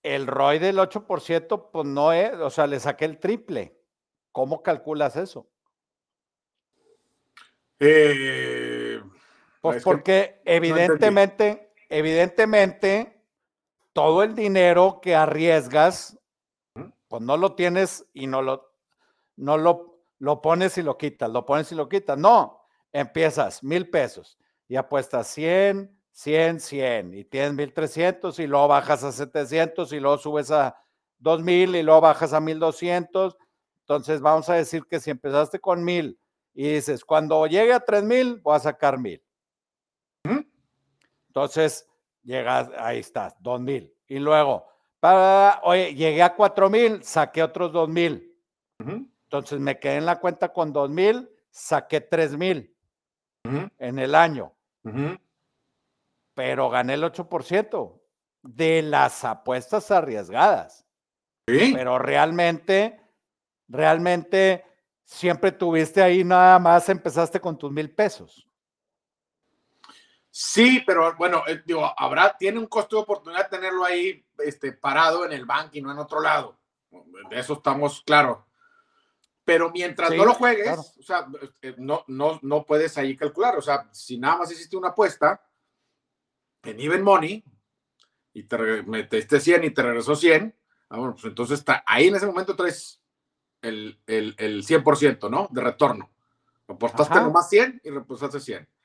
el 0.03 0.27
ROI 0.27 0.59
del 0.59 0.79
8%, 0.79 1.71
pues 1.71 1.87
no 1.87 2.13
es, 2.13 2.33
o 2.35 2.51
sea, 2.51 2.67
le 2.67 2.81
saqué 2.81 3.05
el 3.05 3.19
triple. 3.19 3.77
¿Cómo 4.33 4.63
calculas 4.63 5.17
eso? 5.17 5.49
Eh, 7.81 9.01
pues 9.61 9.83
porque 9.83 10.41
evidentemente, 10.45 11.73
evidentemente, 11.89 13.18
todo 13.93 14.23
el 14.23 14.35
dinero 14.35 15.01
que 15.03 15.15
arriesgas, 15.15 16.19
pues 17.09 17.23
no 17.23 17.37
lo 17.37 17.55
tienes 17.55 18.07
y 18.13 18.27
no 18.27 18.43
lo, 18.43 18.71
no 19.37 19.57
lo, 19.59 20.03
lo 20.19 20.43
pones 20.43 20.79
y 20.79 20.83
lo 20.83 20.99
quitas, 20.99 21.31
lo 21.31 21.45
pones 21.47 21.73
y 21.73 21.75
lo 21.75 21.89
quitas. 21.89 22.19
No, 22.19 22.63
empiezas 22.93 23.63
mil 23.63 23.89
pesos 23.91 24.39
y 24.69 24.77
apuestas 24.77 25.29
100, 25.29 25.99
100, 26.13 26.61
100 26.61 27.15
y 27.15 27.25
tienes 27.25 27.55
1300 27.55 28.39
y 28.39 28.47
luego 28.47 28.69
bajas 28.69 29.05
a 29.05 29.13
700 29.13 29.93
y 29.93 30.01
luego 30.01 30.19
subes 30.19 30.51
a 30.51 30.77
2000 31.19 31.77
y 31.77 31.83
luego 31.83 32.01
bajas 32.01 32.33
a 32.33 32.41
1200. 32.41 33.37
Entonces 33.81 34.21
vamos 34.21 34.49
a 34.49 34.55
decir 34.55 34.85
que 34.87 35.01
si 35.01 35.11
empezaste 35.11 35.61
con 35.61 35.85
1000 35.85 36.19
y 36.55 36.73
dices, 36.75 37.05
cuando 37.05 37.47
llegue 37.47 37.73
a 37.73 37.81
3000 37.81 38.41
voy 38.41 38.57
a 38.57 38.61
sacar 38.61 38.99
1000. 38.99 39.23
Entonces 41.29 41.88
llegas, 42.29 42.71
ahí 42.79 42.99
estás, 42.99 43.35
2000. 43.41 43.93
Y 44.07 44.19
luego, 44.19 44.67
para, 45.01 45.61
oye, 45.65 45.95
llegué 45.95 46.23
a 46.23 46.35
4000, 46.35 47.03
saqué 47.03 47.43
otros 47.43 47.73
2000. 47.73 48.37
Entonces 48.79 49.59
me 49.59 49.79
quedé 49.79 49.97
en 49.97 50.07
la 50.07 50.21
cuenta 50.21 50.53
con 50.53 50.73
2000, 50.73 51.29
saqué 51.51 52.01
3000 52.01 52.75
en 53.79 53.99
el 53.99 54.15
año. 54.15 54.53
Pero 56.35 56.71
gané 56.71 56.95
el 56.95 57.03
8% 57.03 58.01
de 58.43 58.83
las 58.83 59.25
apuestas 59.25 59.91
arriesgadas. 59.91 60.87
Pero 61.47 61.99
realmente, 61.99 63.01
realmente 63.69 64.65
siempre 65.03 65.51
tuviste 65.51 66.03
ahí 66.03 66.23
nada 66.23 66.59
más, 66.59 66.89
empezaste 66.91 67.41
con 67.41 67.57
tus 67.57 67.73
mil 67.73 67.91
pesos. 67.91 68.48
Sí, 70.41 70.85
pero 70.87 71.17
bueno, 71.17 71.43
eh, 71.49 71.65
digo, 71.67 71.93
habrá, 71.97 72.37
tiene 72.39 72.61
un 72.61 72.69
costo 72.69 72.95
de 72.95 73.03
oportunidad 73.03 73.51
tenerlo 73.51 73.85
ahí 73.85 74.25
este, 74.39 74.73
parado 74.73 75.25
en 75.25 75.33
el 75.33 75.45
banco 75.45 75.71
y 75.73 75.83
no 75.83 75.91
en 75.91 75.99
otro 75.99 76.21
lado. 76.21 76.61
De 77.29 77.41
eso 77.41 77.55
estamos 77.55 78.05
claros. 78.07 78.39
Pero 79.45 79.73
mientras 79.73 80.15
no 80.15 80.25
lo 80.25 80.35
juegues, 80.35 80.79
o 80.97 81.03
sea, 81.03 81.27
eh, 81.61 81.75
no, 81.79 82.05
no, 82.07 82.39
no 82.43 82.65
puedes 82.65 82.97
ahí 82.99 83.17
calcular. 83.17 83.57
O 83.57 83.61
sea, 83.61 83.89
si 83.91 84.17
nada 84.17 84.37
más 84.37 84.53
hiciste 84.53 84.77
una 84.77 84.91
apuesta 84.91 85.45
en 86.63 86.79
Even 86.79 87.03
Money 87.03 87.43
y 88.33 88.45
te 88.45 88.85
metiste 88.85 89.41
100 89.41 89.65
y 89.65 89.71
te 89.71 89.83
regresó 89.83 90.15
100, 90.15 90.55
ah, 90.91 90.99
bueno, 90.99 91.15
pues 91.15 91.25
entonces 91.25 91.59
está, 91.59 91.83
ahí 91.85 92.07
en 92.07 92.15
ese 92.15 92.27
momento 92.27 92.55
traes 92.55 93.03
el, 93.61 94.01
el, 94.07 94.37
el 94.39 94.65
100%, 94.65 95.29
¿no? 95.29 95.49
De 95.51 95.61
retorno. 95.63 96.13
Apostaste 96.69 97.17
nomás 97.17 97.51
100 97.51 97.81
y 97.83 97.91
reposaste 97.91 98.39
100. 98.39 98.78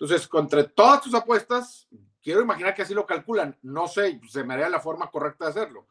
Entonces, 0.00 0.28
contra 0.28 0.62
todas 0.62 1.02
tus 1.02 1.14
apuestas, 1.14 1.88
quiero 2.22 2.40
imaginar 2.40 2.72
que 2.72 2.82
así 2.82 2.94
lo 2.94 3.04
calculan. 3.04 3.58
No 3.62 3.88
sé, 3.88 4.20
se 4.28 4.44
me 4.44 4.54
haría 4.54 4.68
la 4.68 4.78
forma 4.78 5.10
correcta 5.10 5.46
de 5.46 5.50
hacerlo. 5.50 5.86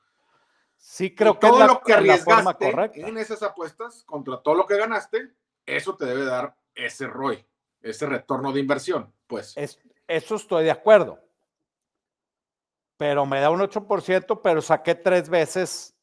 Sí, 0.77 1.13
creo 1.13 1.37
que 1.37 1.47
todo 1.47 1.67
lo 1.67 1.81
que 1.81 1.93
arriesgaste 1.93 3.01
en 3.01 3.17
esas 3.17 3.43
apuestas 3.43 4.03
contra 4.05 4.41
todo 4.41 4.55
lo 4.55 4.65
que 4.65 4.77
ganaste, 4.77 5.33
eso 5.65 5.97
te 5.97 6.05
debe 6.05 6.23
dar 6.23 6.55
ese 6.73 7.07
ROI, 7.07 7.45
ese 7.81 8.05
retorno 8.05 8.53
de 8.53 8.61
inversión, 8.61 9.11
pues. 9.25 9.55
eso 9.57 10.35
estoy 10.35 10.63
de 10.63 10.71
acuerdo. 10.71 11.19
Pero 12.95 13.25
me 13.25 13.41
da 13.41 13.49
un 13.49 13.59
8%, 13.59 14.39
pero 14.41 14.61
saqué 14.61 14.95
tres 14.95 15.27
veces 15.27 15.95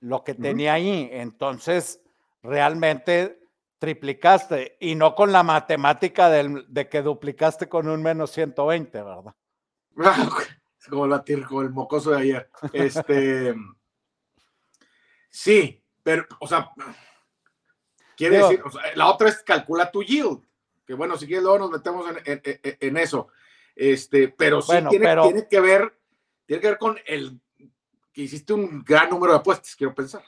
lo 0.00 0.24
que 0.24 0.34
tenía 0.34 0.74
ahí. 0.74 1.08
Entonces, 1.12 2.00
realmente 2.42 3.43
triplicaste 3.78 4.76
y 4.80 4.94
no 4.94 5.14
con 5.14 5.32
la 5.32 5.42
matemática 5.42 6.30
de 6.30 6.88
que 6.88 7.02
duplicaste 7.02 7.68
con 7.68 7.88
un 7.88 8.02
menos 8.02 8.30
120, 8.30 9.02
¿verdad? 9.02 9.34
Ah, 9.96 10.28
como 10.90 11.06
la 11.06 11.24
como 11.48 11.62
el 11.62 11.70
mocoso 11.70 12.10
de 12.10 12.18
ayer. 12.18 12.50
Este, 12.72 13.54
sí, 15.30 15.82
pero, 16.02 16.26
o 16.40 16.46
sea, 16.46 16.70
quiere 18.16 18.38
decir, 18.38 18.62
la 18.94 19.08
otra 19.08 19.28
es 19.30 19.42
calcula 19.42 19.90
tu 19.90 20.02
yield, 20.02 20.42
que 20.86 20.94
bueno, 20.94 21.16
si 21.16 21.26
quieres 21.26 21.44
luego 21.44 21.58
nos 21.60 21.70
metemos 21.70 22.06
en, 22.26 22.96
eso. 22.98 23.28
Este, 23.74 24.28
pero 24.28 24.60
sí 24.60 24.72
tiene, 24.90 25.48
que 25.48 25.60
ver, 25.60 25.98
tiene 26.44 26.60
que 26.60 26.68
ver 26.68 26.78
con 26.78 26.98
el 27.06 27.40
que 28.12 28.22
hiciste 28.22 28.52
un 28.52 28.84
gran 28.84 29.08
número 29.08 29.32
de 29.32 29.38
apuestas, 29.38 29.74
quiero 29.74 29.94
pensar. 29.94 30.22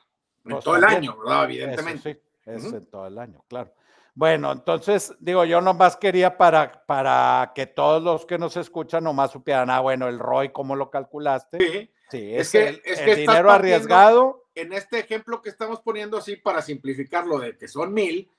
En 0.44 0.58
todo 0.60 0.76
el 0.76 0.84
año, 0.84 1.16
¿verdad? 1.18 1.44
Evidentemente. 1.44 2.25
Es 2.46 2.64
en 2.64 2.86
todo 2.86 3.06
el 3.06 3.18
año, 3.18 3.44
claro. 3.48 3.72
Bueno, 4.16 4.50
entonces, 4.50 5.14
digo, 5.20 5.44
yo 5.44 5.60
nomás 5.60 5.96
quería 5.96 6.38
para, 6.38 6.86
para 6.86 7.52
que 7.54 7.66
todos 7.66 8.02
los 8.02 8.24
que 8.24 8.38
nos 8.38 8.56
escuchan 8.56 9.04
nomás 9.04 9.30
supieran, 9.30 9.68
ah, 9.68 9.80
bueno, 9.80 10.08
el 10.08 10.18
ROI, 10.18 10.52
¿cómo 10.52 10.74
lo 10.74 10.90
calculaste? 10.90 11.58
Sí, 11.58 11.90
sí 12.10 12.34
es, 12.34 12.50
que, 12.50 12.68
el, 12.68 12.82
es 12.82 12.98
que 13.00 13.14
dinero 13.14 13.50
arriesgado. 13.50 14.46
En 14.54 14.72
este 14.72 14.98
ejemplo 14.98 15.42
que 15.42 15.50
estamos 15.50 15.80
poniendo 15.80 16.16
así 16.16 16.36
para 16.36 16.62
simplificarlo, 16.62 17.38
de 17.38 17.58
que 17.58 17.68
son 17.68 17.92
mil, 17.92 18.30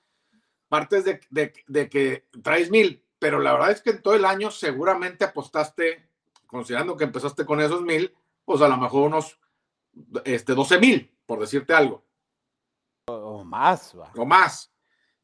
partes 0.68 1.04
de, 1.04 1.20
de, 1.30 1.88
que 1.88 2.26
traes 2.42 2.72
mil, 2.72 3.04
pero 3.20 3.38
la 3.38 3.52
verdad 3.52 3.70
es 3.70 3.80
que 3.80 3.90
en 3.90 4.02
todo 4.02 4.14
el 4.14 4.24
año 4.24 4.50
seguramente 4.50 5.24
apostaste, 5.24 6.08
considerando 6.48 6.96
que 6.96 7.04
empezaste 7.04 7.46
con 7.46 7.60
esos 7.60 7.82
mil, 7.82 8.12
pues 8.44 8.60
a 8.62 8.68
lo 8.68 8.78
mejor 8.78 9.06
unos 9.06 9.38
este, 10.24 10.54
12 10.54 10.78
mil, 10.78 11.16
por 11.24 11.38
decirte 11.38 11.72
algo. 11.72 12.07
O 13.08 13.44
más. 13.44 13.94
Va. 13.98 14.10
O 14.16 14.24
más. 14.24 14.72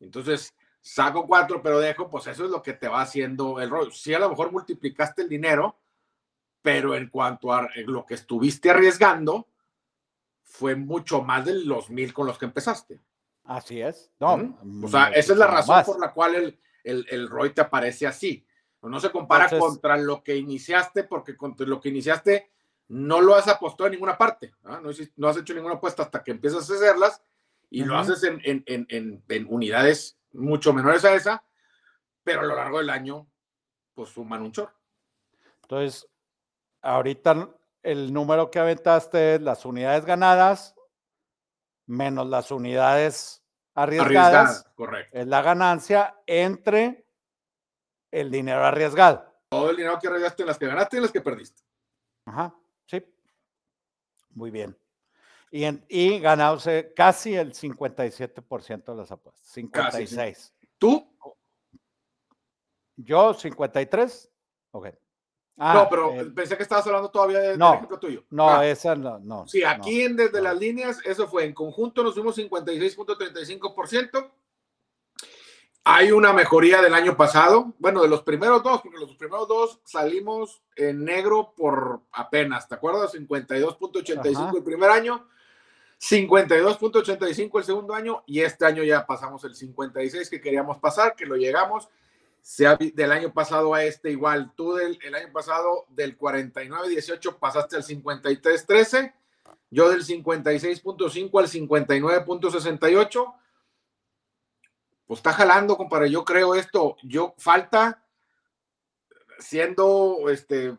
Entonces, 0.01 0.55
saco 0.81 1.27
cuatro, 1.27 1.63
pero 1.63 1.81
dejo, 1.81 2.11
pues 2.11 2.27
eso 2.27 2.45
es 2.45 2.51
lo 2.51 2.63
que 2.63 2.75
te 2.75 2.89
va 2.89 3.03
haciendo 3.03 3.61
el 3.61 3.71
rollo. 3.71 3.91
Sí, 3.91 4.13
a 4.13 4.19
lo 4.19 4.31
mejor 4.31 4.53
multiplicaste 4.53 5.23
el 5.23 5.29
dinero, 5.29 5.79
pero 6.63 6.95
en 6.95 7.09
cuanto 7.09 7.53
a 7.53 7.69
lo 7.87 8.05
que 8.05 8.15
estuviste 8.15 8.71
arriesgando, 8.71 9.49
fue 10.43 10.77
mucho 10.77 11.23
más 11.23 11.45
de 11.45 11.55
los 11.55 11.91
mil 11.91 12.13
con 12.13 12.27
los 12.27 12.39
que 12.39 12.45
empezaste. 12.45 13.01
Así 13.45 13.81
es. 13.81 14.11
No, 14.21 14.57
O 14.83 14.89
sea, 14.89 15.09
esa 15.09 15.33
es 15.33 15.39
la 15.39 15.47
razón 15.47 15.85
por 15.85 16.01
la 16.01 16.13
cual 16.13 16.35
el, 16.35 16.59
el, 16.83 17.07
el 17.11 17.29
ROI 17.29 17.51
te 17.51 17.61
aparece 17.61 18.07
así. 18.07 18.47
No 18.89 19.01
se 19.01 19.11
compara 19.11 19.49
contra 19.59 19.97
lo 19.97 20.23
que 20.23 20.37
iniciaste, 20.37 21.05
porque 21.05 21.37
contra 21.37 21.67
lo 21.67 21.81
que 21.81 21.89
iniciaste 21.89 22.51
no 22.89 23.21
lo 23.21 23.35
has 23.35 23.49
apostado 23.49 23.87
en 23.87 23.93
ninguna 23.93 24.19
parte. 24.19 24.55
¿ah? 24.65 24.81
No, 24.83 24.91
no, 25.17 25.29
has 25.29 25.37
hecho 25.39 25.55
ninguna 25.55 25.77
apuesta 25.77 26.03
hasta 26.03 26.23
que 26.23 26.33
empiezas 26.33 26.71
a 26.71 26.75
hacerlas 26.75 27.23
y 27.75 27.85
lo 27.85 27.99
haces 27.99 28.23
en, 28.23 28.41
en, 28.45 28.63
en, 28.67 29.25
en, 29.29 29.47
unidades 29.49 30.17
mucho 30.31 30.73
menores 30.73 31.05
a 31.05 31.15
esa, 31.15 31.45
pero 32.23 32.43
a 32.43 32.45
lo 32.45 32.55
largo 32.55 32.79
del 32.79 32.89
año, 32.89 33.29
pues 33.95 34.11
suman 34.11 34.43
un 34.43 34.53
chorro. 34.53 34.79
Entonces, 35.63 36.09
ahorita 36.83 37.49
el 37.83 38.13
número 38.13 38.49
que 38.49 38.61
aventaste 38.61 39.35
es 39.35 39.43
las 39.43 39.65
unidades 39.65 40.05
ganadas 40.05 40.77
menos 41.87 42.29
las 42.29 42.53
unidades 42.53 43.45
arriesgadas. 43.75 44.71
correcto. 44.77 45.19
Es 45.19 45.27
la 45.27 45.43
ganancia 45.43 46.23
entre 46.27 47.09
el 48.13 48.31
dinero 48.31 48.65
arriesgado. 48.65 49.35
Todo 49.49 49.71
el 49.71 49.77
dinero 49.77 49.99
que 50.01 50.07
arriesgaste 50.07 50.43
en 50.45 50.49
las 50.49 50.59
que 50.59 50.67
ganaste 50.67 50.97
y 50.97 50.99
en 50.99 51.03
las 51.03 51.13
que 51.13 51.21
perdiste. 51.21 51.63
Ajá, 52.27 52.55
sí. 52.87 53.05
Muy 54.31 54.53
bien 54.53 54.77
y, 55.55 55.65
en, 55.67 55.85
y 55.89 56.21
casi 56.97 57.37
el 57.37 57.55
57% 57.55 58.85
de 58.87 58.95
las 58.97 59.13
apuestas. 59.13 59.47
56. 59.51 60.53
¿Tú? 60.79 61.09
Yo, 62.97 63.33
53. 63.33 64.33
Ok. 64.73 64.89
Ah, 65.57 65.75
no, 65.75 65.89
pero 65.89 66.13
eh, 66.21 66.25
pensé 66.35 66.57
que 66.57 66.65
estabas 66.65 66.85
hablando 66.89 67.09
todavía 67.09 67.39
del 67.39 67.63
ejemplo 67.63 68.01
tuyo. 68.01 68.25
No, 68.31 68.51
ah. 68.51 68.67
esa 68.67 68.97
no, 68.97 69.21
no. 69.21 69.47
Sí, 69.47 69.63
aquí 69.63 70.03
en 70.03 70.17
desde 70.17 70.43
las 70.43 70.59
líneas, 70.59 70.99
eso 71.05 71.29
fue. 71.29 71.45
En 71.45 71.55
conjunto 71.55 72.03
nos 72.03 72.15
fuimos 72.15 72.37
56.35%. 72.37 74.33
Hay 75.85 76.11
una 76.11 76.33
mejoría 76.33 76.83
del 76.83 76.95
año 76.95 77.17
pasado, 77.17 77.75
bueno, 77.79 78.03
de 78.03 78.09
los 78.09 78.23
primeros 78.23 78.65
dos, 78.65 78.83
porque 78.83 78.99
los 78.99 79.15
primeros 79.15 79.47
dos 79.47 79.81
salimos 79.85 80.65
en 80.75 81.05
negro 81.05 81.55
por 81.57 82.01
apenas, 82.11 82.67
¿te 82.67 82.75
acuerdas? 82.75 83.15
52.85 83.15 84.57
el 84.57 84.65
primer 84.65 84.91
año, 84.91 85.29
52.85 86.05 87.59
el 87.59 87.65
segundo 87.65 87.95
año 87.95 88.23
y 88.27 88.41
este 88.41 88.67
año 88.67 88.83
ya 88.83 89.07
pasamos 89.07 89.43
el 89.45 89.55
56 89.55 90.29
que 90.29 90.41
queríamos 90.41 90.77
pasar, 90.79 91.17
que 91.17 91.25
lo 91.25 91.37
llegamos. 91.37 91.89
Sea 92.43 92.77
del 92.77 93.11
año 93.11 93.33
pasado 93.33 93.73
a 93.73 93.85
este 93.85 94.11
igual. 94.11 94.53
Tú 94.55 94.75
del 94.75 94.99
el 95.03 95.15
año 95.15 95.33
pasado 95.33 95.87
del 95.89 96.19
49.18 96.19 97.39
pasaste 97.39 97.77
al 97.77 97.85
53.13. 97.85 99.15
Yo 99.71 99.89
del 99.89 100.05
56.5 100.05 101.41
al 101.41 101.49
59.68. 101.49 103.35
Pues 105.07 105.19
está 105.19 105.33
jalando, 105.33 105.79
compadre. 105.79 106.11
Yo 106.11 106.23
creo 106.23 106.55
esto. 106.55 106.97
Yo 107.03 107.35
falta 107.39 108.05
siendo 109.39 110.29
este 110.29 110.77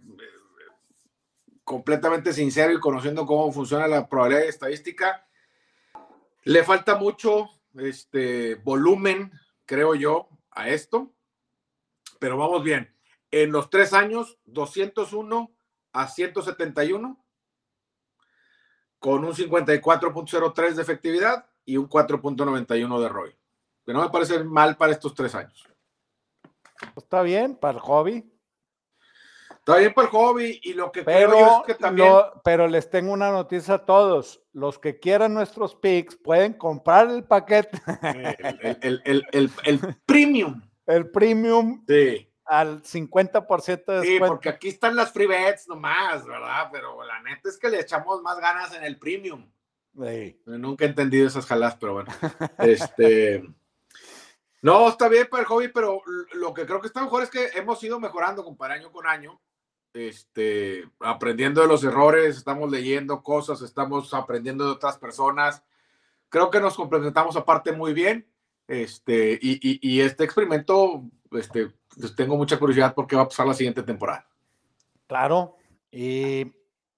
completamente 1.65 2.31
sincero 2.31 2.71
y 2.71 2.79
conociendo 2.79 3.25
cómo 3.25 3.51
funciona 3.51 3.87
la 3.87 4.07
probabilidad 4.07 4.47
estadística, 4.47 5.27
le 6.43 6.63
falta 6.63 6.95
mucho 6.95 7.49
este, 7.73 8.55
volumen, 8.55 9.31
creo 9.65 9.95
yo, 9.95 10.29
a 10.51 10.69
esto, 10.69 11.11
pero 12.19 12.37
vamos 12.37 12.63
bien. 12.63 12.95
En 13.31 13.51
los 13.51 13.69
tres 13.69 13.93
años, 13.93 14.37
201 14.45 15.51
a 15.91 16.07
171 16.07 17.25
con 18.99 19.25
un 19.25 19.33
54.03 19.33 20.73
de 20.73 20.81
efectividad 20.81 21.45
y 21.65 21.77
un 21.77 21.89
4.91 21.89 23.01
de 23.01 23.09
ROI. 23.09 23.35
Que 23.85 23.93
no 23.93 24.01
me 24.01 24.09
parece 24.09 24.43
mal 24.43 24.77
para 24.77 24.93
estos 24.93 25.13
tres 25.13 25.35
años. 25.35 25.67
Está 26.95 27.21
bien, 27.23 27.55
para 27.55 27.73
el 27.73 27.79
hobby. 27.79 28.34
Está 29.67 29.79
bien 29.79 29.95
para 29.95 30.05
el 30.07 30.11
hobby 30.11 30.59
y 30.61 30.73
lo 30.73 30.91
que 30.91 31.01
pero, 31.01 31.31
creo 31.31 31.39
yo 31.39 31.57
es 31.61 31.65
que 31.65 31.73
también. 31.73 32.13
pero 32.43 32.67
les 32.67 32.87
tengo 32.87 33.11
una 33.11 33.31
noticia 33.31 33.73
a 33.73 33.83
todos. 33.83 34.43
Los 34.53 34.77
que 34.77 34.99
quieran 34.99 35.33
nuestros 35.33 35.73
picks 35.73 36.17
pueden 36.17 36.53
comprar 36.53 37.09
el 37.09 37.23
paquete. 37.23 37.81
El, 38.83 39.01
el, 39.05 39.25
el, 39.31 39.51
el 39.63 39.79
premium. 40.05 40.61
El 40.85 41.09
premium. 41.09 41.83
Sí. 41.87 42.31
Al 42.45 42.83
50% 42.83 43.65
de 43.65 43.71
descuento. 43.71 44.03
Sí, 44.03 44.19
porque 44.19 44.49
aquí 44.49 44.67
están 44.67 44.95
las 44.95 45.11
free 45.11 45.25
bets 45.25 45.67
nomás, 45.67 46.23
¿verdad? 46.27 46.69
Pero 46.71 47.01
la 47.01 47.23
neta 47.23 47.49
es 47.49 47.57
que 47.57 47.69
le 47.69 47.79
echamos 47.79 48.21
más 48.21 48.39
ganas 48.39 48.71
en 48.75 48.83
el 48.83 48.99
premium. 48.99 49.51
Sí. 49.99 50.39
Nunca 50.45 50.85
he 50.85 50.89
entendido 50.89 51.25
esas 51.25 51.47
jalas, 51.47 51.75
pero 51.77 51.93
bueno. 51.93 52.13
este. 52.59 53.43
No, 54.61 54.89
está 54.89 55.09
bien 55.09 55.25
para 55.27 55.41
el 55.41 55.47
hobby, 55.47 55.69
pero 55.69 56.03
lo 56.33 56.53
que 56.53 56.67
creo 56.67 56.79
que 56.79 56.87
está 56.87 57.01
mejor 57.01 57.23
es 57.23 57.31
que 57.31 57.47
hemos 57.55 57.83
ido 57.83 57.99
mejorando, 57.99 58.43
compadre, 58.43 58.75
año 58.75 58.91
con 58.91 59.07
año 59.07 59.41
este, 59.95 60.83
aprendiendo 60.99 61.61
de 61.61 61.67
los 61.67 61.83
errores, 61.83 62.35
estamos 62.37 62.69
leyendo 62.69 63.23
cosas, 63.23 63.61
estamos 63.61 64.13
aprendiendo 64.13 64.65
de 64.65 64.71
otras 64.71 64.97
personas. 64.97 65.63
Creo 66.29 66.49
que 66.49 66.59
nos 66.59 66.75
complementamos 66.75 67.35
aparte 67.37 67.71
muy 67.71 67.93
bien. 67.93 68.27
Este, 68.67 69.39
y, 69.41 69.59
y, 69.61 70.01
este 70.01 70.23
experimento, 70.23 71.03
este, 71.31 71.71
pues 71.97 72.15
tengo 72.15 72.35
mucha 72.35 72.57
curiosidad 72.59 72.93
por 72.93 73.07
qué 73.07 73.15
va 73.15 73.21
a 73.21 73.27
pasar 73.27 73.47
la 73.47 73.53
siguiente 73.53 73.83
temporada. 73.83 74.27
Claro, 75.07 75.55
y 75.91 76.45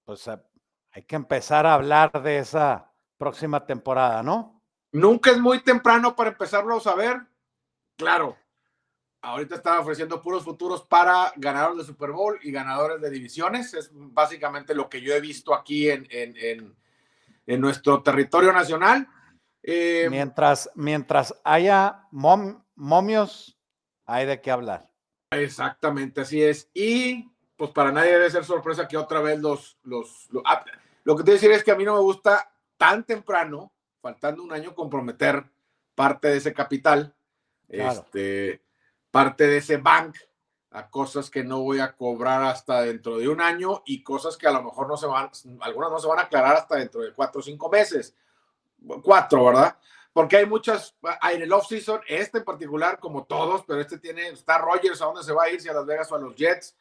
pues 0.06 0.28
hay 0.28 1.04
que 1.04 1.16
empezar 1.16 1.66
a 1.66 1.74
hablar 1.74 2.12
de 2.24 2.40
esa 2.40 2.92
próxima 3.18 3.66
temporada, 3.66 4.24
¿no? 4.24 4.62
Nunca 4.94 5.32
es 5.32 5.40
muy 5.40 5.62
temprano 5.62 6.16
para 6.16 6.30
empezarlo 6.30 6.78
a 6.78 6.80
saber. 6.80 7.18
Claro, 7.98 8.38
ahorita 9.22 9.56
están 9.56 9.80
ofreciendo 9.80 10.22
puros 10.22 10.44
futuros 10.44 10.84
para 10.84 11.32
ganadores 11.36 11.80
de 11.80 11.84
Super 11.94 12.12
Bowl 12.12 12.40
y 12.42 12.52
ganadores 12.52 13.02
de 13.02 13.10
divisiones. 13.10 13.74
Es 13.74 13.90
básicamente 13.94 14.74
lo 14.74 14.90
que 14.90 15.02
yo 15.02 15.14
he 15.14 15.22
visto 15.22 15.54
aquí 15.54 15.90
en, 15.90 16.08
en, 16.10 16.76
en, 17.46 17.62
nuestro 17.62 18.02
territorio 18.04 18.54
nacional. 18.54 19.08
Eh, 19.64 20.08
mientras, 20.10 20.70
mientras 20.76 21.36
haya 21.44 22.08
momios, 22.12 23.58
hay 24.06 24.26
de 24.26 24.42
qué 24.42 24.52
hablar. 24.52 24.90
Exactamente, 25.32 26.22
así 26.22 26.42
es. 26.42 26.70
Y 26.74 27.30
pues 27.58 27.72
para 27.72 27.92
nadie 27.92 28.12
debe 28.12 28.30
ser 28.30 28.46
sorpresa 28.46 28.88
que 28.88 28.98
otra 28.98 29.20
vez 29.20 29.40
los... 29.40 29.78
los, 29.84 30.30
ah, 30.46 30.64
lo 31.04 31.16
que 31.16 31.24
te 31.24 31.32
decir 31.32 31.52
es 31.52 31.64
que 31.64 31.72
a 31.72 31.76
mí 31.76 31.84
no 31.84 31.96
me 31.96 32.02
gusta 32.02 32.52
tan 32.78 33.04
temprano, 33.04 33.74
faltando 34.02 34.44
un 34.44 34.54
año, 34.54 34.76
comprometer 34.76 35.44
parte 35.96 36.28
de 36.30 36.38
ese 36.38 36.54
capital. 36.54 37.16
Este, 37.68 38.62
parte 39.18 39.48
de 39.48 39.58
ese 39.58 39.78
bank 39.78 40.16
a 40.70 40.92
cosas 40.92 41.32
que 41.32 41.44
no 41.44 41.62
voy 41.62 41.80
a 41.80 41.96
cobrar 41.96 42.44
hasta 42.44 42.82
dentro 42.82 43.18
de 43.18 43.28
un 43.28 43.42
año 43.42 43.82
y 43.84 44.04
cosas 44.04 44.38
que 44.38 44.46
a 44.46 44.52
lo 44.52 44.62
mejor 44.62 44.88
no 44.88 44.96
se 44.96 45.08
van, 45.08 45.32
algunas 45.62 45.90
no 45.90 45.98
se 45.98 46.08
van 46.08 46.20
a 46.20 46.24
aclarar 46.24 46.56
hasta 46.56 46.76
dentro 46.76 47.02
de 47.02 47.14
cuatro 47.14 47.40
o 47.40 47.44
cinco 47.44 47.68
meses. 47.68 48.16
Cuatro, 49.02 49.46
¿verdad? 49.46 49.76
Porque 50.14 50.38
hay 50.38 50.46
muchas, 50.46 50.96
en 51.32 51.42
el 51.42 51.52
off-season, 51.52 52.02
este 52.08 52.38
en 52.38 52.44
particular, 52.44 53.00
como 53.00 53.24
todos, 53.24 53.64
pero 53.66 53.82
este 53.82 53.98
tiene, 53.98 54.28
está 54.28 54.60
Rogers, 54.60 55.02
¿a 55.02 55.06
dónde 55.06 55.24
se 55.24 55.34
va 55.34 55.46
a 55.46 55.50
ir? 55.50 55.60
Si 55.60 55.68
a 55.68 55.74
Las 55.74 55.88
Vegas 55.88 56.12
o 56.12 56.16
a 56.16 56.20
los 56.20 56.36
Jets. 56.36 56.78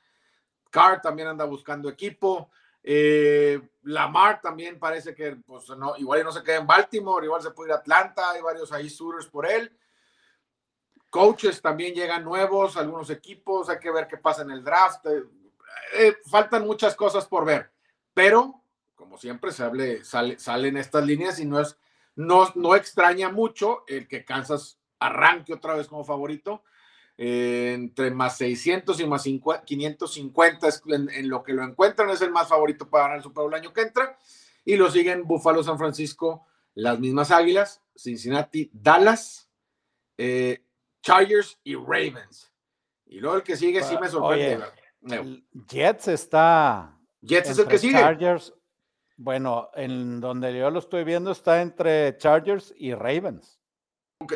Carr 0.68 1.00
también 1.00 1.28
anda 1.28 1.46
buscando 1.46 1.88
equipo. 1.88 2.50
Eh, 2.82 3.58
Lamar 3.84 4.42
también 4.42 4.78
parece 4.78 5.14
que, 5.14 5.36
pues, 5.36 5.70
no, 5.70 5.96
igual 5.96 6.22
no 6.22 6.32
se 6.32 6.42
queda 6.42 6.56
en 6.56 6.66
Baltimore, 6.66 7.24
igual 7.24 7.40
se 7.40 7.52
puede 7.52 7.70
ir 7.70 7.72
a 7.72 7.78
Atlanta, 7.78 8.32
hay 8.32 8.42
varios 8.42 8.70
ahí 8.72 8.88
shooters 8.88 9.26
por 9.26 9.50
él. 9.50 9.74
Coaches 11.16 11.62
también 11.62 11.94
llegan 11.94 12.24
nuevos, 12.24 12.76
algunos 12.76 13.08
equipos, 13.08 13.70
hay 13.70 13.78
que 13.78 13.90
ver 13.90 14.06
qué 14.06 14.18
pasa 14.18 14.42
en 14.42 14.50
el 14.50 14.62
draft. 14.62 15.06
Eh, 15.06 15.22
eh, 15.94 16.16
faltan 16.28 16.66
muchas 16.66 16.94
cosas 16.94 17.24
por 17.24 17.46
ver, 17.46 17.70
pero 18.12 18.62
como 18.94 19.16
siempre 19.16 19.50
se 19.50 19.62
hable, 19.62 20.04
sale, 20.04 20.38
salen 20.38 20.76
estas 20.76 21.06
líneas 21.06 21.40
y 21.40 21.46
no 21.46 21.58
es, 21.58 21.78
no, 22.16 22.52
no 22.54 22.74
extraña 22.74 23.30
mucho 23.30 23.84
el 23.88 24.06
que 24.06 24.26
Kansas 24.26 24.78
arranque 24.98 25.54
otra 25.54 25.74
vez 25.74 25.86
como 25.86 26.04
favorito. 26.04 26.62
Eh, 27.16 27.72
entre 27.72 28.10
más 28.10 28.36
600 28.36 29.00
y 29.00 29.06
más 29.06 29.24
550 29.24 30.68
en, 30.88 31.08
en, 31.08 31.28
lo 31.30 31.42
que 31.42 31.54
lo 31.54 31.64
encuentran 31.64 32.10
es 32.10 32.20
el 32.20 32.30
más 32.30 32.48
favorito 32.48 32.90
para 32.90 33.04
ganar 33.04 33.16
el 33.16 33.22
Super 33.22 33.44
Bowl 33.44 33.54
el 33.54 33.60
año 33.60 33.72
que 33.72 33.80
entra 33.80 34.18
y 34.66 34.76
lo 34.76 34.90
siguen 34.90 35.26
Buffalo, 35.26 35.64
San 35.64 35.78
Francisco, 35.78 36.44
las 36.74 36.98
mismas 36.98 37.30
Águilas, 37.30 37.80
Cincinnati, 37.96 38.68
Dallas, 38.70 39.48
eh, 40.18 40.65
Chargers 41.06 41.56
y 41.62 41.76
Ravens. 41.76 42.52
Y 43.06 43.20
luego 43.20 43.36
el 43.36 43.44
que 43.44 43.56
sigue 43.56 43.80
sí 43.84 43.96
me 44.00 44.08
sorprende. 44.08 44.66
Jets 45.68 46.08
está. 46.08 46.98
Jets 47.20 47.50
es 47.50 47.58
el 47.58 47.68
que 47.68 47.78
sigue. 47.78 48.00
Chargers. 48.00 48.52
Bueno, 49.16 49.70
en 49.74 50.20
donde 50.20 50.58
yo 50.58 50.68
lo 50.68 50.80
estoy 50.80 51.04
viendo 51.04 51.30
está 51.30 51.62
entre 51.62 52.18
Chargers 52.18 52.74
y 52.76 52.92
Ravens. 52.92 53.60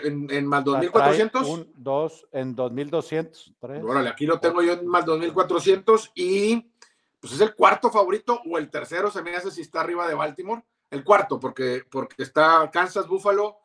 ¿En, 0.05 0.31
en 0.31 0.47
más 0.47 0.63
2400? 0.65 1.49
Un, 1.49 1.73
dos, 1.75 2.29
en 2.31 2.55
2200. 2.55 3.55
Tres. 3.59 3.83
Órale, 3.83 4.09
aquí 4.09 4.25
lo 4.25 4.39
tengo 4.39 4.63
yo 4.63 4.75
en 4.75 4.87
más 4.87 5.05
2400 5.05 6.13
y 6.15 6.71
pues 7.19 7.33
es 7.33 7.41
el 7.41 7.55
cuarto 7.57 7.91
favorito 7.91 8.41
o 8.49 8.59
el 8.59 8.71
tercero, 8.71 9.11
se 9.11 9.23
me 9.23 9.35
hace 9.35 9.51
si 9.51 9.63
está 9.63 9.81
arriba 9.81 10.07
de 10.07 10.15
Baltimore. 10.15 10.63
El 10.89 11.03
cuarto, 11.03 11.41
porque, 11.41 11.85
porque 11.91 12.23
está 12.23 12.71
Kansas, 12.73 13.09
Buffalo, 13.09 13.59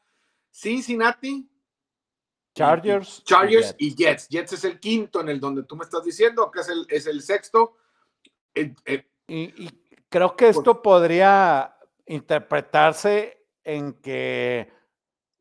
Cincinnati, 0.51 1.47
Chargers. 2.55 3.21
Chargers 3.25 3.75
y 3.77 3.93
Jets. 3.93 4.29
Jets. 4.29 4.53
es 4.53 4.63
el 4.63 4.79
quinto 4.79 5.19
en 5.19 5.29
el 5.29 5.39
donde 5.39 5.63
tú 5.63 5.75
me 5.75 5.83
estás 5.83 6.03
diciendo, 6.03 6.49
que 6.49 6.61
es 6.61 6.69
el, 6.69 6.87
es 6.89 7.05
el 7.05 7.21
sexto. 7.21 7.75
Eh, 8.53 8.73
eh, 8.85 9.05
y, 9.27 9.69
creo 10.07 10.35
que 10.35 10.47
esto 10.49 10.81
podría 10.81 11.75
interpretarse 12.05 13.45
en 13.63 13.93
que 13.93 14.71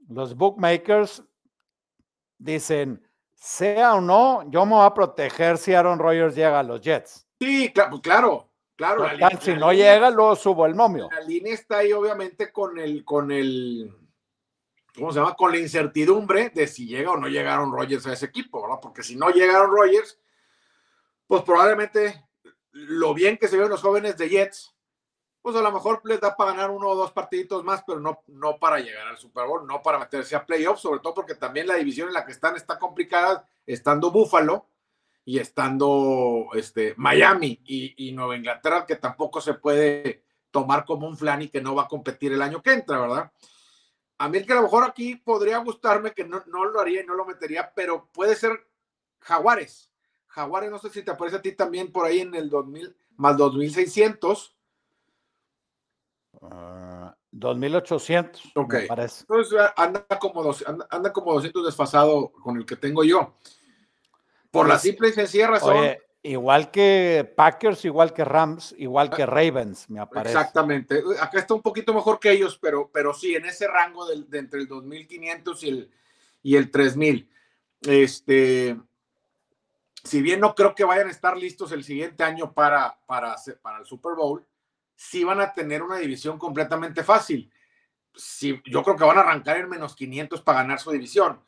los 0.09 0.35
bookmakers 0.35 1.22
dicen, 2.37 3.07
sea 3.33 3.94
o 3.94 4.00
no, 4.00 4.50
yo 4.50 4.66
me 4.66 4.72
voy 4.72 4.87
a 4.87 4.94
proteger 4.94 5.57
si 5.59 5.72
Aaron 5.72 6.00
Rodgers 6.00 6.35
llega 6.35 6.59
a 6.59 6.64
los 6.64 6.81
Jets. 6.81 7.29
Sí, 7.40 7.70
claro, 7.72 8.00
claro. 8.00 8.48
claro 8.77 9.40
si 9.40 9.55
no 9.55 9.72
llega, 9.72 10.11
luego 10.11 10.35
subo 10.35 10.66
el 10.66 10.74
momio. 10.74 11.09
La 11.12 11.20
línea 11.20 11.55
está 11.55 11.79
ahí, 11.79 11.92
obviamente, 11.92 12.50
con 12.50 12.77
el, 12.79 13.05
con 13.05 13.31
el, 13.31 13.92
¿cómo 14.94 15.12
se 15.12 15.18
llama? 15.18 15.35
Con 15.35 15.52
la 15.52 15.59
incertidumbre 15.59 16.50
de 16.50 16.66
si 16.66 16.87
llega 16.87 17.12
o 17.12 17.16
no 17.16 17.28
llegaron 17.28 17.72
Rogers 17.72 18.07
a 18.07 18.12
ese 18.12 18.26
equipo, 18.26 18.62
¿verdad? 18.62 18.78
Porque 18.80 19.02
si 19.02 19.16
no 19.16 19.30
llegaron 19.30 19.70
Rogers, 19.70 20.18
pues 21.26 21.42
probablemente 21.42 22.24
lo 22.72 23.14
bien 23.14 23.37
que 23.37 23.48
se 23.48 23.57
ven 23.57 23.68
los 23.68 23.83
jóvenes 23.83 24.16
de 24.16 24.28
Jets, 24.28 24.74
pues 25.42 25.57
a 25.57 25.62
lo 25.62 25.72
mejor 25.72 26.00
les 26.04 26.20
da 26.20 26.35
para 26.35 26.52
ganar 26.52 26.70
uno 26.70 26.88
o 26.88 26.94
dos 26.94 27.12
partiditos 27.12 27.62
más, 27.64 27.85
pero 27.87 28.00
no, 28.00 28.22
no 28.28 28.59
para 28.59 28.78
llegar 28.78 29.07
al 29.09 29.18
Super 29.18 29.46
Bowl, 29.46 29.66
no 29.66 29.83
para 29.83 29.98
meterse 29.98 30.35
a 30.35 30.46
playoffs, 30.46 30.80
sobre 30.80 31.00
todo 31.00 31.14
porque 31.14 31.35
también 31.35 31.66
la 31.66 31.74
división 31.74 32.09
en 32.09 32.14
la 32.14 32.24
que 32.24 32.33
están 32.33 32.57
está 32.57 32.78
complicada, 32.78 33.46
estando 33.66 34.11
Buffalo 34.11 34.66
y 35.24 35.38
estando 35.38 36.48
este, 36.54 36.94
Miami 36.96 37.61
y, 37.64 38.09
y 38.09 38.12
Nueva 38.12 38.37
Inglaterra, 38.37 38.87
que 38.87 38.96
tampoco 38.96 39.40
se 39.40 39.54
puede 39.54 40.24
tomar 40.50 40.85
como 40.85 41.07
un 41.07 41.16
flan 41.16 41.42
y 41.42 41.48
que 41.48 41.61
no 41.61 41.74
va 41.74 41.83
a 41.83 41.88
competir 41.88 42.33
el 42.33 42.40
año 42.40 42.62
que 42.62 42.72
entra, 42.72 43.00
¿verdad? 43.00 43.33
A 44.18 44.29
mí 44.29 44.38
el 44.38 44.46
que 44.46 44.53
a 44.53 44.57
lo 44.57 44.62
mejor 44.62 44.85
aquí 44.85 45.16
podría 45.16 45.59
gustarme, 45.59 46.12
que 46.12 46.24
no, 46.24 46.42
no 46.46 46.64
lo 46.66 46.81
haría 46.81 47.03
y 47.03 47.07
no 47.07 47.14
lo 47.14 47.24
metería, 47.24 47.72
pero 47.74 48.09
puede 48.12 48.37
ser 48.37 48.66
Jaguares. 49.18 49.90
Jaguares, 50.29 50.70
no 50.70 50.79
sé 50.79 50.90
si 50.90 51.03
te 51.03 51.11
aparece 51.11 51.37
a 51.37 51.42
ti 51.42 51.53
también 51.53 51.92
por 51.92 52.07
ahí 52.07 52.20
en 52.20 52.35
el 52.35 52.50
2000, 52.50 52.96
más 53.16 53.37
2600. 53.37 54.57
Uh, 56.40 57.11
2800. 57.31 58.53
Ok. 58.55 58.74
Me 58.74 58.87
parece. 58.87 59.20
Entonces 59.22 59.61
anda 59.77 60.07
como, 60.20 60.42
dos, 60.42 60.64
anda, 60.66 61.12
como 61.12 61.33
200 61.35 61.66
desfasado 61.66 62.31
con 62.31 62.57
el 62.57 62.66
que 62.66 62.77
tengo 62.77 63.03
yo. 63.05 63.35
Por 64.50 64.68
la 64.68 64.74
pues, 64.74 64.83
simple 64.83 65.09
y 65.09 65.12
sencilla 65.12 65.48
razón. 65.48 65.96
Igual 66.26 66.70
que 66.70 67.30
Packers, 67.37 67.84
igual 67.84 68.14
que 68.14 68.24
Rams, 68.24 68.74
igual 68.78 69.10
que 69.10 69.26
Ravens, 69.26 69.90
me 69.90 70.00
aparece. 70.00 70.34
Exactamente. 70.34 71.02
Acá 71.20 71.38
está 71.38 71.52
un 71.52 71.60
poquito 71.60 71.92
mejor 71.92 72.18
que 72.18 72.30
ellos, 72.30 72.58
pero, 72.58 72.90
pero 72.90 73.12
sí, 73.12 73.34
en 73.34 73.44
ese 73.44 73.68
rango 73.68 74.06
de, 74.06 74.38
entre 74.38 74.60
el 74.60 74.66
2500 74.66 75.62
y 75.64 75.68
el, 75.68 75.90
y 76.42 76.56
el 76.56 76.70
3000. 76.70 77.28
Este, 77.82 78.80
si 80.02 80.22
bien 80.22 80.40
no 80.40 80.54
creo 80.54 80.74
que 80.74 80.84
vayan 80.84 81.08
a 81.08 81.10
estar 81.10 81.37
listos 81.37 81.72
el 81.72 81.84
siguiente 81.84 82.24
año 82.24 82.54
para, 82.54 82.98
para, 83.04 83.37
para 83.60 83.80
el 83.80 83.84
Super 83.84 84.14
Bowl, 84.14 84.46
sí 84.96 85.24
van 85.24 85.42
a 85.42 85.52
tener 85.52 85.82
una 85.82 85.98
división 85.98 86.38
completamente 86.38 87.04
fácil. 87.04 87.52
Sí, 88.14 88.62
yo 88.64 88.82
creo 88.82 88.96
que 88.96 89.04
van 89.04 89.18
a 89.18 89.20
arrancar 89.20 89.58
en 89.58 89.68
menos 89.68 89.94
500 89.94 90.40
para 90.40 90.62
ganar 90.62 90.80
su 90.80 90.90
división. 90.90 91.38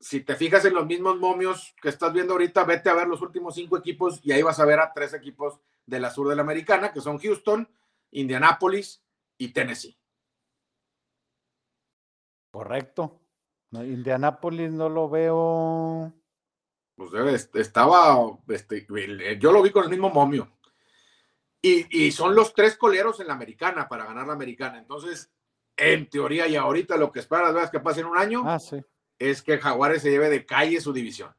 Si 0.00 0.20
te 0.20 0.36
fijas 0.36 0.64
en 0.64 0.74
los 0.74 0.86
mismos 0.86 1.18
momios 1.18 1.74
que 1.82 1.88
estás 1.88 2.12
viendo 2.12 2.34
ahorita, 2.34 2.64
vete 2.64 2.88
a 2.88 2.94
ver 2.94 3.08
los 3.08 3.20
últimos 3.20 3.54
cinco 3.54 3.76
equipos 3.76 4.20
y 4.22 4.32
ahí 4.32 4.42
vas 4.42 4.60
a 4.60 4.64
ver 4.64 4.78
a 4.80 4.92
tres 4.92 5.12
equipos 5.14 5.60
de 5.86 6.00
la 6.00 6.10
sur 6.10 6.28
de 6.28 6.36
la 6.36 6.42
americana, 6.42 6.92
que 6.92 7.00
son 7.00 7.18
Houston, 7.18 7.68
Indianapolis 8.12 9.02
y 9.38 9.52
Tennessee. 9.52 9.98
Correcto. 12.50 13.20
Indianapolis 13.72 14.70
no 14.70 14.88
lo 14.88 15.08
veo. 15.08 16.12
Pues 16.94 17.50
estaba, 17.54 18.18
este, 18.48 18.86
yo 19.38 19.52
lo 19.52 19.62
vi 19.62 19.70
con 19.70 19.84
el 19.84 19.90
mismo 19.90 20.10
momio. 20.10 20.52
Y, 21.60 22.06
y, 22.06 22.12
son 22.12 22.36
los 22.36 22.54
tres 22.54 22.76
coleros 22.76 23.18
en 23.18 23.26
la 23.26 23.34
americana 23.34 23.88
para 23.88 24.04
ganar 24.04 24.26
la 24.26 24.32
americana. 24.32 24.78
Entonces, 24.78 25.30
en 25.76 26.08
teoría 26.08 26.46
y 26.46 26.56
ahorita 26.56 26.96
lo 26.96 27.10
que 27.10 27.18
esperas 27.20 27.54
es 27.64 27.70
que 27.70 27.80
pase 27.80 28.00
en 28.00 28.06
un 28.06 28.16
año 28.16 28.42
ah, 28.46 28.58
sí. 28.58 28.80
Es 29.18 29.42
que 29.42 29.58
Jaguares 29.58 30.02
se 30.02 30.10
lleve 30.10 30.30
de 30.30 30.46
calle 30.46 30.80
su 30.80 30.92
división. 30.92 31.34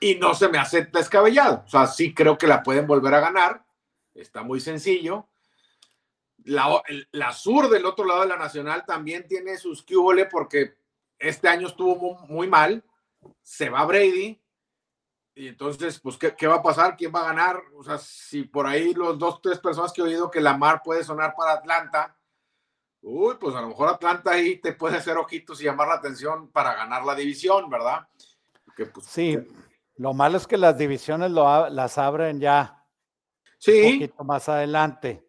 Y 0.00 0.16
no 0.16 0.34
se 0.34 0.48
me 0.48 0.58
hace 0.58 0.86
descabellado. 0.86 1.62
O 1.64 1.68
sea, 1.68 1.86
sí 1.86 2.12
creo 2.12 2.36
que 2.36 2.46
la 2.46 2.62
pueden 2.62 2.86
volver 2.86 3.14
a 3.14 3.20
ganar. 3.20 3.64
Está 4.14 4.42
muy 4.42 4.60
sencillo. 4.60 5.28
La, 6.44 7.32
sur 7.32 7.68
del 7.68 7.86
otro 7.86 8.04
lado 8.04 8.22
de 8.22 8.28
la 8.28 8.36
nacional 8.36 8.84
también 8.84 9.28
tiene 9.28 9.56
sus 9.56 9.82
cubole 9.82 10.26
porque 10.26 10.76
este 11.18 11.48
año 11.48 11.68
estuvo 11.68 12.18
muy, 12.26 12.48
mal. 12.48 12.84
Se 13.42 13.70
va 13.70 13.84
Brady. 13.84 14.40
Y 15.34 15.48
entonces, 15.48 16.00
pues, 16.00 16.18
¿qué, 16.18 16.34
¿qué, 16.34 16.48
va 16.48 16.56
a 16.56 16.62
pasar? 16.62 16.96
¿Quién 16.96 17.12
va 17.14 17.20
a 17.20 17.28
ganar? 17.28 17.62
O 17.76 17.84
sea, 17.84 17.96
si 17.96 18.42
por 18.42 18.66
ahí 18.66 18.92
los 18.92 19.16
dos, 19.18 19.40
tres 19.40 19.60
personas 19.60 19.92
que 19.92 20.00
he 20.00 20.04
oído 20.04 20.30
que 20.30 20.40
Lamar 20.40 20.82
puede 20.82 21.04
sonar 21.04 21.34
para 21.36 21.52
Atlanta, 21.52 22.16
uy, 23.02 23.36
pues 23.40 23.54
a 23.54 23.60
lo 23.60 23.68
mejor 23.68 23.88
Atlanta 23.88 24.32
ahí 24.32 24.56
te 24.56 24.72
puede 24.72 24.96
hacer 24.96 25.16
ojitos 25.16 25.60
y 25.60 25.64
llamar 25.64 25.88
la 25.88 25.94
atención 25.94 26.48
para 26.48 26.74
ganar 26.74 27.04
la 27.04 27.14
división, 27.14 27.68
¿verdad? 27.68 28.06
pues, 28.76 29.06
sí, 29.06 29.38
lo 29.96 30.14
malo 30.14 30.38
es 30.38 30.46
que 30.46 30.56
las 30.56 30.76
divisiones 30.78 31.30
lo, 31.30 31.68
las 31.68 31.98
abren 31.98 32.40
ya 32.40 32.84
sí. 33.58 33.82
un 33.82 33.92
poquito 33.92 34.24
más 34.24 34.48
adelante. 34.48 35.26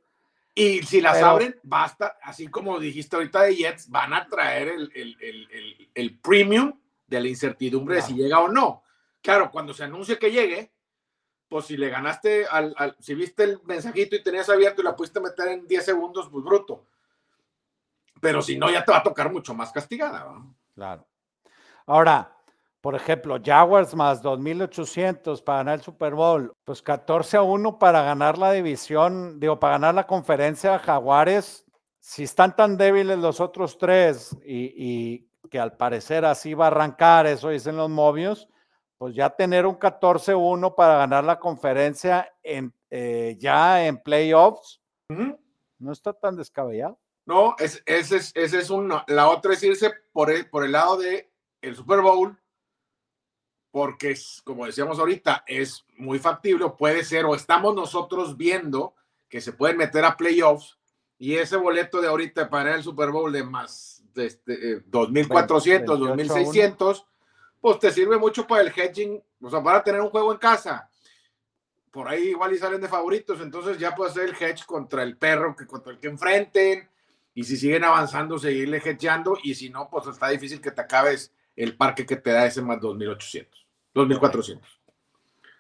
Y 0.56 0.84
si 0.84 1.02
las 1.02 1.22
abren, 1.22 1.60
basta, 1.64 2.18
así 2.22 2.48
como 2.48 2.80
dijiste 2.80 3.16
ahorita 3.16 3.42
de 3.42 3.56
Jets, 3.56 3.90
van 3.90 4.14
a 4.14 4.28
traer 4.28 4.68
el, 4.68 4.92
el, 4.94 5.18
el, 5.20 5.90
el 5.96 6.20
premium 6.20 6.80
de 7.08 7.22
la 7.22 7.28
incertidumbre 7.28 7.96
de 7.96 8.02
si 8.04 8.14
llega 8.14 8.40
o 8.40 8.48
no. 8.48 8.84
Claro, 9.22 9.50
cuando 9.50 9.74
se 9.74 9.84
anuncie 9.84 10.20
que 10.20 10.32
llegue, 10.32 10.72
pues 11.48 11.66
si 11.66 11.78
le 11.78 11.90
ganaste 11.90 12.46
al, 12.46 12.74
al, 12.78 12.96
si 13.00 13.16
viste 13.16 13.44
el 13.44 13.62
mensajito 13.64 14.16
y 14.16 14.24
tenías 14.24 14.50
abierto 14.50 14.82
y 14.82 14.86
la 14.86 14.96
pudiste 14.96 15.20
meter 15.20 15.48
en 15.48 15.66
10 15.66 15.86
segundos, 15.86 16.30
pues 16.32 16.44
bruto. 16.44 16.88
Pero 18.24 18.42
si 18.42 18.58
no, 18.58 18.72
ya 18.72 18.86
te 18.86 18.92
va 18.94 19.00
a 19.00 19.04
tocar 19.04 19.30
mucho 19.30 19.54
más 19.54 19.74
castigada. 19.74 20.24
¿no? 20.24 20.56
Claro. 20.74 21.06
Ahora, 21.86 22.34
por 22.80 22.96
ejemplo, 22.96 23.38
Jaguars 23.44 23.94
más 23.96 24.24
2.800 24.24 25.44
para 25.44 25.58
ganar 25.58 25.80
el 25.80 25.82
Super 25.82 26.16
Bowl, 26.16 26.54
pues 26.64 26.82
14 26.82 27.36
a 27.36 27.42
1 27.42 27.78
para 27.78 28.02
ganar 28.02 28.38
la 28.38 28.54
división, 28.54 29.42
digo, 29.42 29.60
para 29.60 29.74
ganar 29.74 29.96
la 29.96 30.08
conferencia, 30.08 30.80
Jaguares, 30.80 31.66
si 32.00 32.24
están 32.24 32.56
tan 32.56 32.78
débiles 32.78 33.20
los 33.20 33.42
otros 33.42 33.78
tres 33.78 34.38
y, 34.46 35.28
que 35.52 35.60
al 35.60 35.76
parecer 35.76 36.24
así 36.24 36.54
va 36.54 36.66
a 36.66 36.68
arrancar, 36.68 37.28
eso 37.28 37.50
dicen 37.50 37.76
los 37.76 37.90
movios, 37.90 38.48
pues 38.98 39.14
ya 39.14 39.30
tener 39.30 39.66
un 39.66 39.78
14-1 39.78 40.76
para 40.76 40.98
ganar 40.98 41.26
la 41.26 41.40
conferencia 41.40 42.34
en, 42.42 42.74
eh, 42.90 43.36
ya 43.38 43.86
en 43.86 43.98
playoffs, 43.98 44.82
no 45.78 45.92
está 45.92 46.14
tan 46.14 46.38
descabellado. 46.38 46.98
No, 47.26 47.56
ese 47.58 47.82
es, 47.86 48.12
es, 48.12 48.54
es 48.54 48.70
uno. 48.70 49.04
La 49.08 49.30
otra 49.30 49.54
es 49.54 49.64
irse 49.64 49.94
por 50.12 50.30
el, 50.30 50.50
por 50.50 50.66
el 50.66 50.74
lado 50.74 50.98
de 50.98 51.32
el 51.62 51.76
Super 51.76 52.02
Bowl 52.02 52.38
porque, 53.74 54.16
como 54.44 54.68
decíamos 54.68 55.00
ahorita, 55.00 55.44
es 55.48 55.84
muy 55.98 56.20
factible, 56.20 56.70
puede 56.78 57.04
ser, 57.04 57.26
o 57.26 57.34
estamos 57.34 57.74
nosotros 57.74 58.38
viendo 58.38 58.94
que 59.28 59.42
se 59.42 59.52
pueden 59.52 59.78
meter 59.78 60.06
a 60.06 60.16
playoffs 60.16 60.78
y 61.18 61.34
ese 61.38 61.58
boleto 61.58 62.00
de 62.00 62.08
ahorita 62.08 62.52
para 62.52 62.76
el 62.76 62.84
Super 62.84 63.10
Bowl 63.10 63.34
de 63.34 63.44
más 63.44 64.04
de 64.14 64.28
este, 64.28 64.86
2.400, 64.86 65.86
2.600, 65.86 67.04
pues 67.60 67.80
te 67.80 67.92
sirve 67.92 68.20
mucho 68.20 68.46
para 68.46 68.62
el 68.62 68.72
hedging, 68.72 69.20
o 69.42 69.50
sea, 69.50 69.64
para 69.64 69.84
tener 69.84 70.02
un 70.02 70.12
juego 70.12 70.32
en 70.32 70.38
casa. 70.38 70.88
Por 71.90 72.08
ahí 72.08 72.30
igual 72.30 72.54
y 72.54 72.60
salen 72.60 72.80
de 72.80 72.88
favoritos, 72.88 73.42
entonces 73.42 73.80
ya 73.80 73.96
puede 73.96 74.12
ser 74.12 74.30
el 74.30 74.36
hedge 74.36 74.68
contra 74.68 75.02
el 75.02 75.18
perro, 75.18 75.56
que 75.56 75.66
contra 75.66 75.94
el 75.94 76.00
que 76.00 76.10
enfrenten, 76.10 76.88
y 77.36 77.44
si 77.44 77.58
siguen 77.58 77.84
avanzando, 77.84 78.38
seguirle 78.38 78.78
hedgeando, 78.78 79.38
y 79.42 79.56
si 79.56 79.70
no, 79.70 79.90
pues 79.90 80.08
está 80.08 80.30
difícil 80.30 80.62
que 80.62 80.72
te 80.72 80.82
acabes 80.82 81.34
el 81.56 81.76
parque 81.76 82.06
que 82.06 82.16
te 82.16 82.32
da 82.32 82.46
ese 82.46 82.62
más 82.62 82.80
2.800. 82.80 83.48
2.400. 83.94 84.62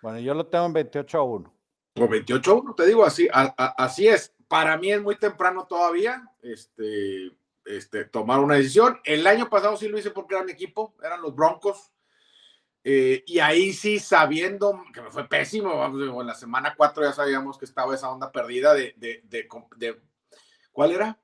Bueno, 0.02 0.20
yo 0.20 0.34
lo 0.34 0.46
tengo 0.48 0.66
en 0.66 0.74
28 0.74 1.18
a 1.18 1.24
1. 1.24 1.54
O 1.96 2.08
28 2.08 2.52
a 2.52 2.54
1, 2.56 2.76
te 2.76 2.86
digo, 2.86 3.06
así, 3.06 3.28
así 3.32 4.08
es. 4.08 4.34
Para 4.48 4.78
mí 4.78 4.92
es 4.92 5.02
muy 5.02 5.16
temprano 5.16 5.66
todavía 5.66 6.30
este, 6.42 7.32
este, 7.66 8.06
tomar 8.06 8.40
una 8.40 8.56
decisión. 8.56 9.00
El 9.04 9.26
año 9.26 9.50
pasado 9.50 9.78
sí 9.78 9.88
lo 9.88 9.98
hice 9.98 10.12
porque 10.12 10.36
era 10.36 10.44
mi 10.44 10.52
equipo, 10.52 10.96
eran 11.04 11.22
los 11.22 11.36
Broncos. 11.36 11.92
Eh, 12.84 13.24
y 13.26 13.40
ahí 13.40 13.72
sí, 13.72 13.98
sabiendo 13.98 14.84
que 14.94 15.02
me 15.02 15.10
fue 15.10 15.28
pésimo, 15.28 15.78
vamos, 15.78 16.02
en 16.02 16.28
la 16.28 16.36
semana 16.36 16.76
4 16.76 17.04
ya 17.04 17.14
sabíamos 17.14 17.58
que 17.58 17.66
estaba 17.66 17.96
esa 17.96 18.12
onda 18.12 18.32
perdida 18.32 18.74
de, 18.74 18.94
de, 18.98 19.22
de, 19.24 19.48
¿cuál 20.74 20.92
era? 20.92 21.18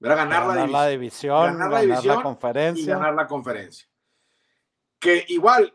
Era 0.00 0.14
ganar, 0.14 0.46
la, 0.68 0.88
división, 0.88 1.58
ganar, 1.58 1.70
la, 1.70 1.80
división, 1.80 2.16
la 2.16 2.22
conferencia. 2.22 2.84
Y 2.84 2.86
ganar 2.86 3.14
la 3.14 3.26
conferencia 3.26 3.88
que 4.98 5.24
igual 5.28 5.74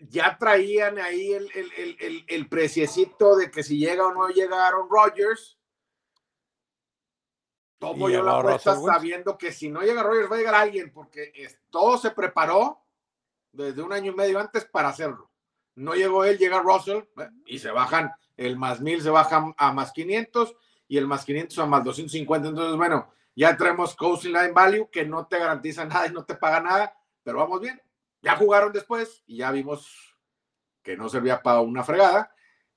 ya 0.00 0.36
traían 0.36 0.98
ahí 0.98 1.32
el, 1.32 1.50
el, 1.54 2.24
el, 2.26 2.48
preciecito 2.48 3.36
de 3.36 3.50
que 3.50 3.62
si 3.62 3.78
llega 3.78 4.06
o 4.06 4.12
no 4.12 4.28
llega 4.28 4.66
Aaron 4.66 4.88
Rodgers. 4.90 5.58
Tomo 7.78 8.08
yo 8.08 8.22
la 8.22 8.38
apuesta 8.38 8.76
sabiendo 8.76 9.36
que 9.36 9.52
si 9.52 9.68
no 9.68 9.82
llega 9.82 10.02
Rodgers 10.02 10.30
va 10.30 10.36
a 10.36 10.38
llegar 10.38 10.54
alguien, 10.54 10.92
porque 10.92 11.32
todo 11.70 11.98
se 11.98 12.10
preparó 12.10 12.84
desde 13.52 13.82
un 13.82 13.92
año 13.92 14.12
y 14.12 14.14
medio 14.14 14.38
antes 14.38 14.64
para 14.64 14.88
hacerlo. 14.88 15.30
No 15.74 15.94
llegó 15.94 16.24
él, 16.24 16.38
llega 16.38 16.60
Russell 16.60 16.98
eh, 17.18 17.28
y 17.46 17.58
se 17.58 17.70
bajan, 17.70 18.12
el 18.36 18.56
más 18.56 18.80
mil 18.80 19.00
se 19.00 19.10
baja 19.10 19.52
a 19.56 19.72
más 19.72 19.92
500 19.92 20.54
y 20.86 20.98
el 20.98 21.06
más 21.06 21.24
500 21.24 21.58
a 21.58 21.66
más 21.66 21.82
250. 21.82 22.48
Entonces, 22.48 22.76
bueno, 22.76 23.12
ya 23.34 23.56
traemos 23.56 23.94
Coasting 23.96 24.32
Line 24.32 24.52
Value 24.52 24.88
que 24.90 25.04
no 25.04 25.26
te 25.26 25.38
garantiza 25.38 25.84
nada 25.86 26.06
y 26.06 26.12
no 26.12 26.24
te 26.24 26.34
paga 26.34 26.60
nada, 26.60 26.96
pero 27.22 27.38
vamos 27.38 27.60
bien. 27.60 27.80
Ya 28.20 28.36
jugaron 28.36 28.72
después 28.72 29.22
y 29.26 29.38
ya 29.38 29.50
vimos 29.50 30.16
que 30.82 30.96
no 30.96 31.08
servía 31.08 31.42
para 31.42 31.60
una 31.60 31.84
fregada 31.84 32.34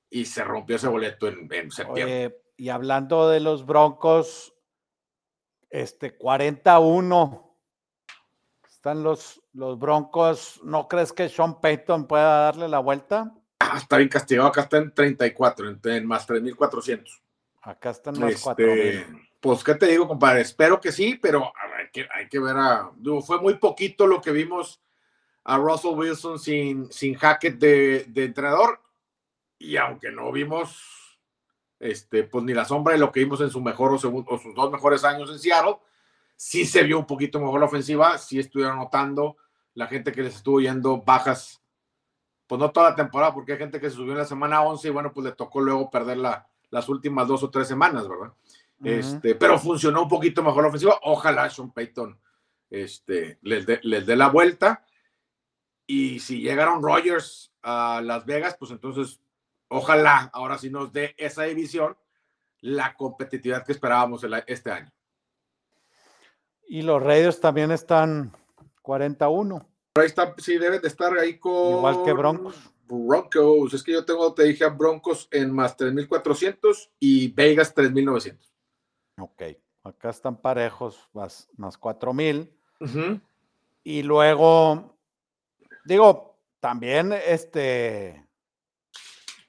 y 0.10 0.26
se 0.26 0.44
rompió 0.44 0.76
ese 0.76 0.88
boleto 0.88 1.28
en, 1.28 1.72
septiembre. 1.72 2.38
y 2.56 2.70
hablando 2.70 3.30
de 3.30 3.40
los 3.40 3.66
Broncos, 3.66 4.54
este 5.70 6.16
41 6.16 7.46
están 8.86 9.02
los, 9.02 9.42
los 9.54 9.80
Broncos. 9.80 10.62
¿No 10.64 10.88
crees 10.88 11.12
que 11.12 11.28
Sean 11.28 11.60
Payton 11.60 12.06
pueda 12.06 12.42
darle 12.44 12.68
la 12.68 12.80
vuelta? 12.80 13.34
Ah, 13.60 13.78
está 13.78 13.98
bien 13.98 14.10
castigado, 14.10 14.48
acá 14.48 14.62
está 14.62 14.78
en 14.78 14.94
34, 14.94 15.70
en, 15.70 15.80
en 15.84 16.06
más 16.06 16.28
3.400. 16.28 17.22
Acá 17.64 17.90
están 17.90 18.20
más 18.20 18.34
este, 18.34 19.08
Pues, 19.46 19.64
¿qué 19.64 19.76
te 19.76 19.86
digo, 19.86 20.08
compadre? 20.08 20.42
Espero 20.42 20.82
que 20.82 20.92
sí, 20.92 21.20
pero 21.22 21.54
hay 21.78 21.92
que, 21.94 22.08
hay 22.12 22.28
que 22.28 22.40
ver 22.40 22.58
a. 22.58 22.90
Fue 23.24 23.40
muy 23.40 23.54
poquito 23.60 24.08
lo 24.08 24.20
que 24.20 24.32
vimos 24.32 24.82
a 25.44 25.60
Russell 25.60 25.94
Wilson 25.94 26.40
sin, 26.40 26.92
sin 26.92 27.14
Hackett 27.14 27.60
de, 27.60 28.06
de 28.08 28.26
entrenador. 28.26 28.82
Y 29.60 29.78
aunque 29.78 30.10
no 30.10 30.32
vimos 30.32 31.20
este, 31.80 32.24
pues 32.24 32.44
ni 32.44 32.56
la 32.56 32.66
sombra 32.66 32.94
de 32.94 33.00
lo 33.00 33.12
que 33.12 33.20
vimos 33.20 33.40
en 33.40 33.52
su 33.52 33.62
mejor 33.62 33.92
o, 33.92 33.96
o, 33.98 34.40
sus 34.40 34.56
dos 34.56 34.72
mejores 34.72 35.04
años 35.04 35.30
en 35.30 35.38
Seattle, 35.38 35.78
sí 36.36 36.66
se 36.66 36.82
vio 36.82 36.98
un 36.98 37.06
poquito 37.06 37.40
mejor 37.40 37.60
la 37.60 37.68
ofensiva, 37.68 38.18
sí 38.18 38.40
estuvieron 38.40 38.78
notando 38.78 39.38
la 39.76 39.86
gente 39.86 40.12
que 40.12 40.24
les 40.24 40.38
estuvo 40.38 40.60
yendo 40.60 41.04
bajas, 41.04 41.62
pues 42.48 42.58
no 42.60 42.72
toda 42.72 42.90
la 42.90 42.96
temporada, 42.96 43.32
porque 43.32 43.52
hay 43.52 43.60
gente 43.60 43.80
que 43.80 43.92
se 43.92 43.96
subió 43.96 44.14
en 44.14 44.18
la 44.18 44.26
semana 44.26 44.64
11 44.64 44.88
y 44.88 44.92
bueno, 44.92 45.14
pues 45.14 45.24
le 45.24 45.34
tocó 45.34 45.62
luego 45.62 45.92
perder 45.92 46.18
la, 46.18 46.50
las 46.72 46.90
últimas 46.90 47.28
dos 47.28 47.44
o 47.44 47.52
tres 47.52 47.68
semanas, 47.68 48.08
¿verdad? 48.08 48.34
Este, 48.84 49.36
pero 49.36 49.58
funcionó 49.58 50.04
un 50.04 50.10
poquito 50.10 50.44
mejor 50.44 50.64
la 50.64 50.70
ofensiva. 50.70 51.00
Ojalá 51.04 51.50
Sean 51.50 51.72
Payton 51.72 52.20
este, 52.70 53.40
les 53.42 53.66
dé 53.66 54.16
la 54.16 54.30
vuelta. 54.30 54.86
Y 55.88 56.20
si 56.20 56.42
llegaron 56.42 56.82
Rogers 56.82 57.54
a 57.62 58.02
Las 58.04 58.26
Vegas, 58.26 58.56
pues 58.58 58.72
entonces 58.72 59.22
ojalá 59.68 60.30
ahora 60.34 60.58
sí 60.58 60.70
nos 60.70 60.92
dé 60.92 61.16
esa 61.18 61.44
división 61.44 61.96
la 62.62 62.96
competitividad 62.96 63.64
que 63.64 63.72
esperábamos 63.72 64.26
este 64.48 64.72
año. 64.72 64.92
Y 66.68 66.82
los 66.82 67.02
Raiders 67.02 67.40
también 67.40 67.72
están 67.72 68.32
41. 68.82 69.68
Ahí 69.96 70.08
está, 70.08 70.34
sí, 70.38 70.58
deben 70.58 70.82
de 70.82 70.88
estar 70.88 71.16
ahí 71.18 71.38
con. 71.38 71.78
Igual 71.78 72.04
que 72.04 72.14
Broncos. 72.14 72.56
Broncos. 72.88 73.74
Es 73.74 73.84
que 73.84 73.94
yo 73.94 74.04
tengo, 74.04 74.34
te 74.34 74.44
dije 74.44 74.64
a 74.64 74.70
Broncos 74.70 75.28
en 75.32 75.52
más 75.52 75.78
3.400 75.78 76.90
y 77.00 77.32
Vegas 77.32 77.74
3.900. 77.76 78.55
Ok. 79.18 79.44
Acá 79.84 80.10
están 80.10 80.38
parejos, 80.42 81.08
más, 81.14 81.48
más 81.58 81.80
4.000. 81.80 82.52
Y 83.84 84.02
luego, 84.02 84.98
digo, 85.86 86.40
también 86.60 87.14
este, 87.14 88.26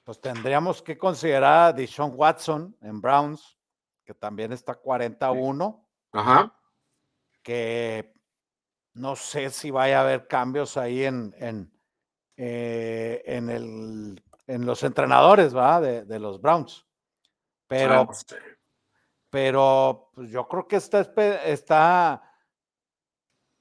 pues 0.03 0.21
tendríamos 0.21 0.81
que 0.81 0.97
considerar 0.97 1.69
a 1.69 1.73
Deshaun 1.73 2.13
Watson 2.15 2.77
en 2.81 3.01
Browns, 3.01 3.57
que 4.05 4.13
también 4.13 4.53
está 4.53 4.75
41. 4.75 5.85
Ajá. 6.11 6.55
Que 7.41 8.13
no 8.93 9.15
sé 9.15 9.49
si 9.49 9.71
vaya 9.71 9.99
a 9.99 10.03
haber 10.03 10.27
cambios 10.27 10.77
ahí 10.77 11.03
en, 11.03 11.35
en, 11.39 11.71
eh, 12.35 13.23
en, 13.25 13.49
el, 13.49 14.23
en 14.45 14.65
los 14.65 14.83
entrenadores, 14.83 15.55
¿va? 15.55 15.81
De, 15.81 16.19
los 16.19 16.39
Browns. 16.39 16.85
Pero, 17.67 18.07
pero 19.29 20.11
pues 20.13 20.29
yo 20.29 20.47
creo 20.47 20.67
que 20.67 20.77
está, 20.77 21.01
está, 21.45 22.33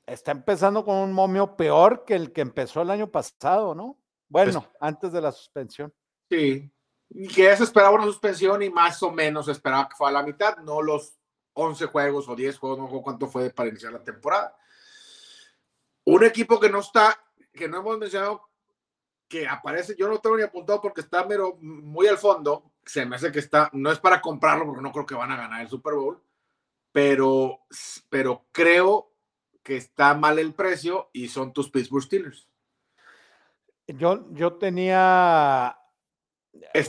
está 0.07 0.31
empezando 0.31 0.85
con 0.85 0.97
un 0.97 1.13
momio 1.13 1.57
peor 1.57 2.05
que 2.05 2.15
el 2.15 2.33
que 2.33 2.41
empezó 2.41 2.83
el 2.83 2.91
año 2.91 3.11
pasado, 3.11 3.75
¿no? 3.75 3.99
Bueno, 4.29 4.67
antes 4.81 5.13
de 5.13 5.21
la 5.21 5.33
suspensión. 5.33 5.93
Sí, 6.29 6.73
y 7.11 7.29
que 7.29 7.45
ya 7.45 7.57
se 7.57 7.65
esperaba 7.65 7.95
una 7.95 8.05
suspensión 8.05 8.63
y 8.63 8.71
más 8.71 9.03
o 9.03 9.11
menos 9.13 9.47
se 9.47 9.53
esperaba 9.53 9.89
que 9.89 9.97
fuera 9.97 10.19
a 10.19 10.23
la 10.23 10.27
mitad, 10.27 10.57
no 10.59 10.83
los 10.83 11.19
11 11.55 11.87
juegos 11.87 12.29
o 12.29 12.37
10 12.37 12.59
juegos, 12.59 12.79
no 12.79 12.91
sé 12.91 13.03
cuánto 13.03 13.27
fue 13.29 13.51
para 13.51 13.69
iniciar 13.69 13.93
la 13.93 14.03
temporada. 14.03 14.57
Un 16.05 16.25
equipo 16.25 16.61
que 16.61 16.69
no 16.69 16.81
está, 16.81 17.19
que 17.53 17.69
no 17.69 17.79
hemos 17.79 17.99
mencionado, 17.99 18.49
que 19.29 19.47
aparece, 19.47 19.97
yo 19.97 20.09
no 20.09 20.19
tengo 20.19 20.37
ni 20.37 20.43
apuntado 20.43 20.81
porque 20.81 21.01
está 21.01 21.27
pero 21.27 21.57
muy 21.61 22.07
al 22.07 22.19
fondo, 22.19 22.73
se 22.87 23.05
me 23.05 23.17
hace 23.17 23.31
que 23.31 23.41
está, 23.41 23.69
no 23.73 23.91
es 23.91 23.99
para 23.99 24.21
comprarlo 24.21 24.65
porque 24.65 24.81
no 24.81 24.93
creo 24.93 25.07
que 25.07 25.15
van 25.15 25.33
a 25.33 25.37
ganar 25.37 25.61
el 25.61 25.69
Super 25.69 25.95
Bowl, 25.95 26.23
pero, 26.93 27.67
pero 28.09 28.47
creo 28.53 29.13
que 29.63 29.77
está 29.77 30.15
mal 30.15 30.39
el 30.39 30.55
precio 30.55 31.11
y 31.13 31.29
son 31.29 31.53
tus 31.53 31.71
Pittsburgh 31.71 32.05
Steelers. 32.05 32.49
Yo, 33.89 34.33
yo 34.33 34.55
tenía, 34.55 35.79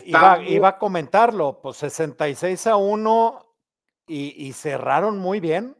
iba, 0.05 0.43
iba, 0.43 0.67
a 0.69 0.77
comentarlo, 0.77 1.59
pues 1.61 1.77
66 1.77 2.67
a 2.67 2.75
1 2.77 3.55
y, 4.07 4.47
y 4.47 4.53
cerraron 4.53 5.17
muy 5.17 5.39
bien 5.39 5.75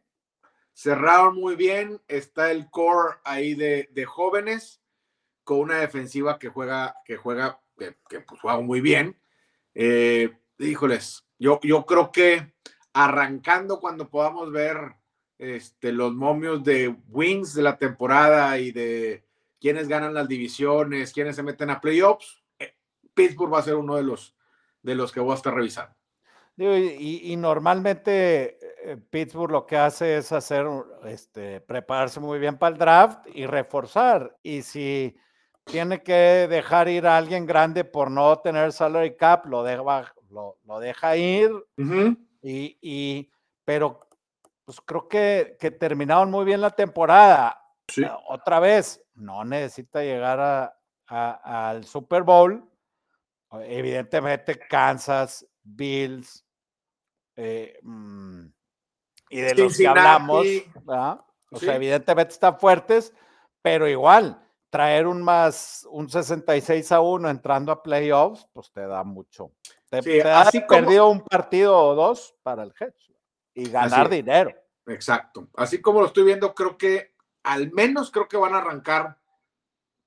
cerraron 0.78 1.36
muy 1.36 1.56
bien, 1.56 2.00
está 2.08 2.52
el 2.52 2.70
core 2.70 3.16
ahí 3.24 3.56
de, 3.56 4.06
jóvenes 4.06 4.80
con 5.44 5.60
una 5.62 5.80
defensiva 5.80 6.38
que 6.38 6.50
juega, 6.50 6.96
que 7.04 7.18
juega, 7.18 7.60
que, 7.80 7.96
pues, 8.22 8.40
juega 8.40 8.60
muy 8.60 8.80
bien. 8.80 9.20
Eh, 9.80 10.32
híjoles, 10.58 11.24
yo, 11.38 11.60
yo 11.62 11.86
creo 11.86 12.12
que 12.12 12.52
arrancando 12.94 13.80
cuando 13.80 14.10
podamos 14.10 14.52
ver 14.52 14.96
este, 15.38 15.92
los 15.92 16.16
momios 16.16 16.64
de 16.64 16.96
wins 17.10 17.54
de 17.54 17.62
la 17.62 17.78
temporada 17.78 18.58
y 18.58 18.72
de 18.72 19.24
quiénes 19.62 19.88
ganan 19.88 20.16
las 20.16 20.28
divisiones, 20.28 21.14
quiénes 21.14 21.36
se 21.36 21.44
meten 21.44 21.70
a 21.70 21.80
playoffs, 21.80 22.42
eh, 22.58 22.74
Pittsburgh 23.14 23.54
va 23.54 23.60
a 23.60 23.64
ser 23.64 23.76
uno 23.76 23.96
de 23.98 24.02
los, 24.02 24.36
de 24.82 24.96
los 24.96 25.12
que 25.12 25.20
voy 25.20 25.34
a 25.34 25.36
estar 25.36 25.54
revisando. 25.54 25.96
Y, 26.58 27.36
normalmente 27.38 28.58
eh, 28.84 28.98
Pittsburgh 29.12 29.52
lo 29.52 29.68
que 29.68 29.78
hace 29.78 30.18
es 30.18 30.32
hacer, 30.32 30.66
este, 31.06 31.62
prepararse 31.62 32.20
muy 32.20 32.40
bien 32.40 32.58
para 32.58 32.74
el 32.74 32.80
draft 32.80 33.28
y 33.32 33.46
reforzar. 33.46 34.36
Y 34.42 34.64
si 34.64 35.16
tiene 35.68 36.02
que 36.02 36.48
dejar 36.50 36.90
ir 36.90 37.06
a 37.06 37.18
alguien 37.18 37.46
grande 37.46 37.84
por 37.84 38.10
no 38.10 38.40
tener 38.40 38.72
salary 38.72 39.16
cap, 39.16 39.46
lo 39.46 39.64
deja, 39.64 40.14
lo, 40.30 40.80
deja 40.80 41.16
ir. 41.16 41.52
y, 42.42 43.32
pero 43.66 44.08
pues 44.66 44.82
creo 44.82 45.08
que, 45.08 45.58
que, 45.60 45.72
terminaron 45.72 46.32
muy 46.32 46.46
bien 46.46 46.62
la 46.62 46.72
temporada. 46.72 47.62
Otra 48.28 48.60
vez, 48.60 49.02
no 49.16 49.46
necesita 49.46 50.02
llegar 50.02 50.74
al 51.08 51.86
Super 51.86 52.24
Bowl. 52.24 52.70
Evidentemente, 53.52 54.60
Kansas, 54.60 55.48
Bills, 55.64 56.46
eh, 57.38 57.78
mm, 57.84 58.46
y 59.30 59.42
de 59.42 59.56
los 59.56 59.78
que 59.78 59.88
hablamos, 59.88 60.46
o 61.52 61.60
sea, 61.60 61.76
evidentemente 61.76 62.34
están 62.34 62.60
fuertes, 62.60 63.14
pero 63.62 63.88
igual, 63.88 64.42
traer 64.70 65.08
un 65.08 65.22
más, 65.22 65.88
un 65.90 66.10
66 66.10 66.92
a 66.92 67.00
1 67.00 67.30
entrando 67.30 67.72
a 67.72 67.82
playoffs, 67.82 68.48
pues 68.54 68.72
te 68.72 68.86
da 68.86 69.04
mucho. 69.04 69.52
Te, 69.90 70.02
perdido 70.02 71.10
un 71.10 71.22
partido 71.22 71.78
o 71.78 71.96
dos 71.96 72.36
para 72.44 72.64
el 72.64 72.74
hedge 72.78 73.16
y 73.54 73.70
ganar 73.70 74.10
dinero. 74.10 74.52
Exacto. 74.88 75.48
Así 75.56 75.82
como 75.82 76.02
lo 76.02 76.08
estoy 76.08 76.26
viendo, 76.26 76.54
creo 76.54 76.78
que 76.78 77.16
al 77.44 77.72
menos 77.72 78.12
creo 78.12 78.28
que 78.28 78.38
van 78.38 78.54
a 78.54 78.58
arrancar 78.58 79.18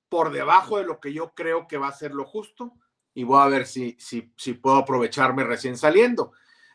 por 0.09 0.31
debajo 0.33 0.79
de 0.79 0.85
lo 0.85 1.01
que 1.01 1.13
yo 1.13 1.33
creo 1.35 1.67
que 1.67 1.79
va 1.79 1.89
a 1.89 1.93
ser 1.93 2.13
lo 2.13 2.25
justo 2.25 2.75
y 3.15 3.25
voy 3.25 3.41
a 3.41 3.49
ver 3.49 3.67
si, 3.67 3.97
si, 3.99 4.33
si 4.37 4.55
puedo 4.55 4.77
aprovecharme 4.77 5.45
recién 5.45 5.77
saliendo. 5.77 6.33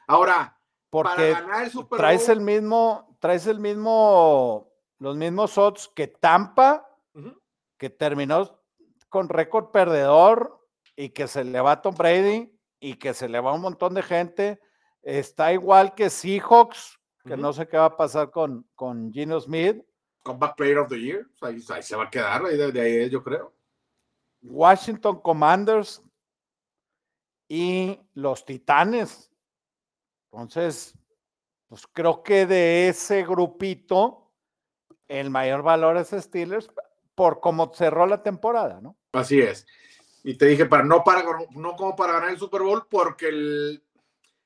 Ahora, 0.08 0.58
porque 0.90 1.32
ganar 1.32 1.66
el 1.66 1.72
Super 1.72 1.98
traes 1.98 2.30
el 2.30 2.42
mismo, 2.42 3.18
traes 3.20 3.48
el 3.48 3.60
mismo, 3.60 4.72
los 5.00 5.16
mismos 5.16 5.58
odds 5.58 5.92
que 5.94 6.08
Tampa, 6.08 6.88
que 7.78 7.90
terminó 7.90 8.62
con 9.10 9.30
récord 9.30 9.72
perdedor 9.72 10.66
y 10.96 11.10
que 11.10 11.28
se 11.28 11.44
le 11.44 11.62
va 11.62 11.74
a 11.74 11.82
Tom 11.82 11.96
Brady 11.96 12.52
y 12.80 12.96
que 12.96 13.14
se 13.14 13.30
le 13.30 13.40
va 13.40 13.54
un 13.54 13.62
montón 13.62 13.94
de 13.94 14.04
gente. 14.04 14.60
Está 15.02 15.54
igual 15.54 15.94
que 15.94 16.10
Seahawks, 16.10 17.00
que 17.24 17.38
no 17.38 17.54
sé 17.54 17.68
qué 17.68 17.78
va 17.78 17.86
a 17.86 17.98
pasar 17.98 18.32
con, 18.32 18.68
con 18.76 19.12
Gino 19.12 19.40
Smith. 19.40 19.84
Comeback 20.24 20.56
Player 20.56 20.80
of 20.80 20.90
the 20.90 21.00
Year, 21.00 21.28
ahí, 21.42 21.62
se 21.62 21.96
va 21.96 22.06
a 22.06 22.10
quedar, 22.10 22.46
ahí 22.46 22.58
de 22.58 22.82
ahí 22.82 23.10
yo 23.10 23.24
creo. 23.24 23.54
Washington 24.42 25.22
Commanders 25.22 26.02
y 27.48 28.00
los 28.14 28.44
Titanes, 28.44 29.32
entonces, 30.36 30.94
pues 31.68 31.88
creo 31.88 32.22
que 32.22 32.46
de 32.46 32.90
ese 32.90 33.24
grupito, 33.24 34.34
el 35.08 35.30
mayor 35.30 35.64
valor 35.64 35.96
es 35.96 36.10
Steelers 36.10 36.70
por 37.16 37.40
cómo 37.40 37.74
cerró 37.74 38.06
la 38.06 38.22
temporada, 38.22 38.82
¿no? 38.82 38.98
Así 39.14 39.40
es. 39.40 39.66
Y 40.24 40.36
te 40.36 40.46
dije, 40.48 40.66
para 40.66 40.84
no, 40.84 41.04
para, 41.04 41.24
no 41.52 41.76
como 41.76 41.96
para 41.96 42.14
ganar 42.14 42.30
el 42.30 42.40
Super 42.40 42.62
Bowl, 42.62 42.86
porque 42.90 43.80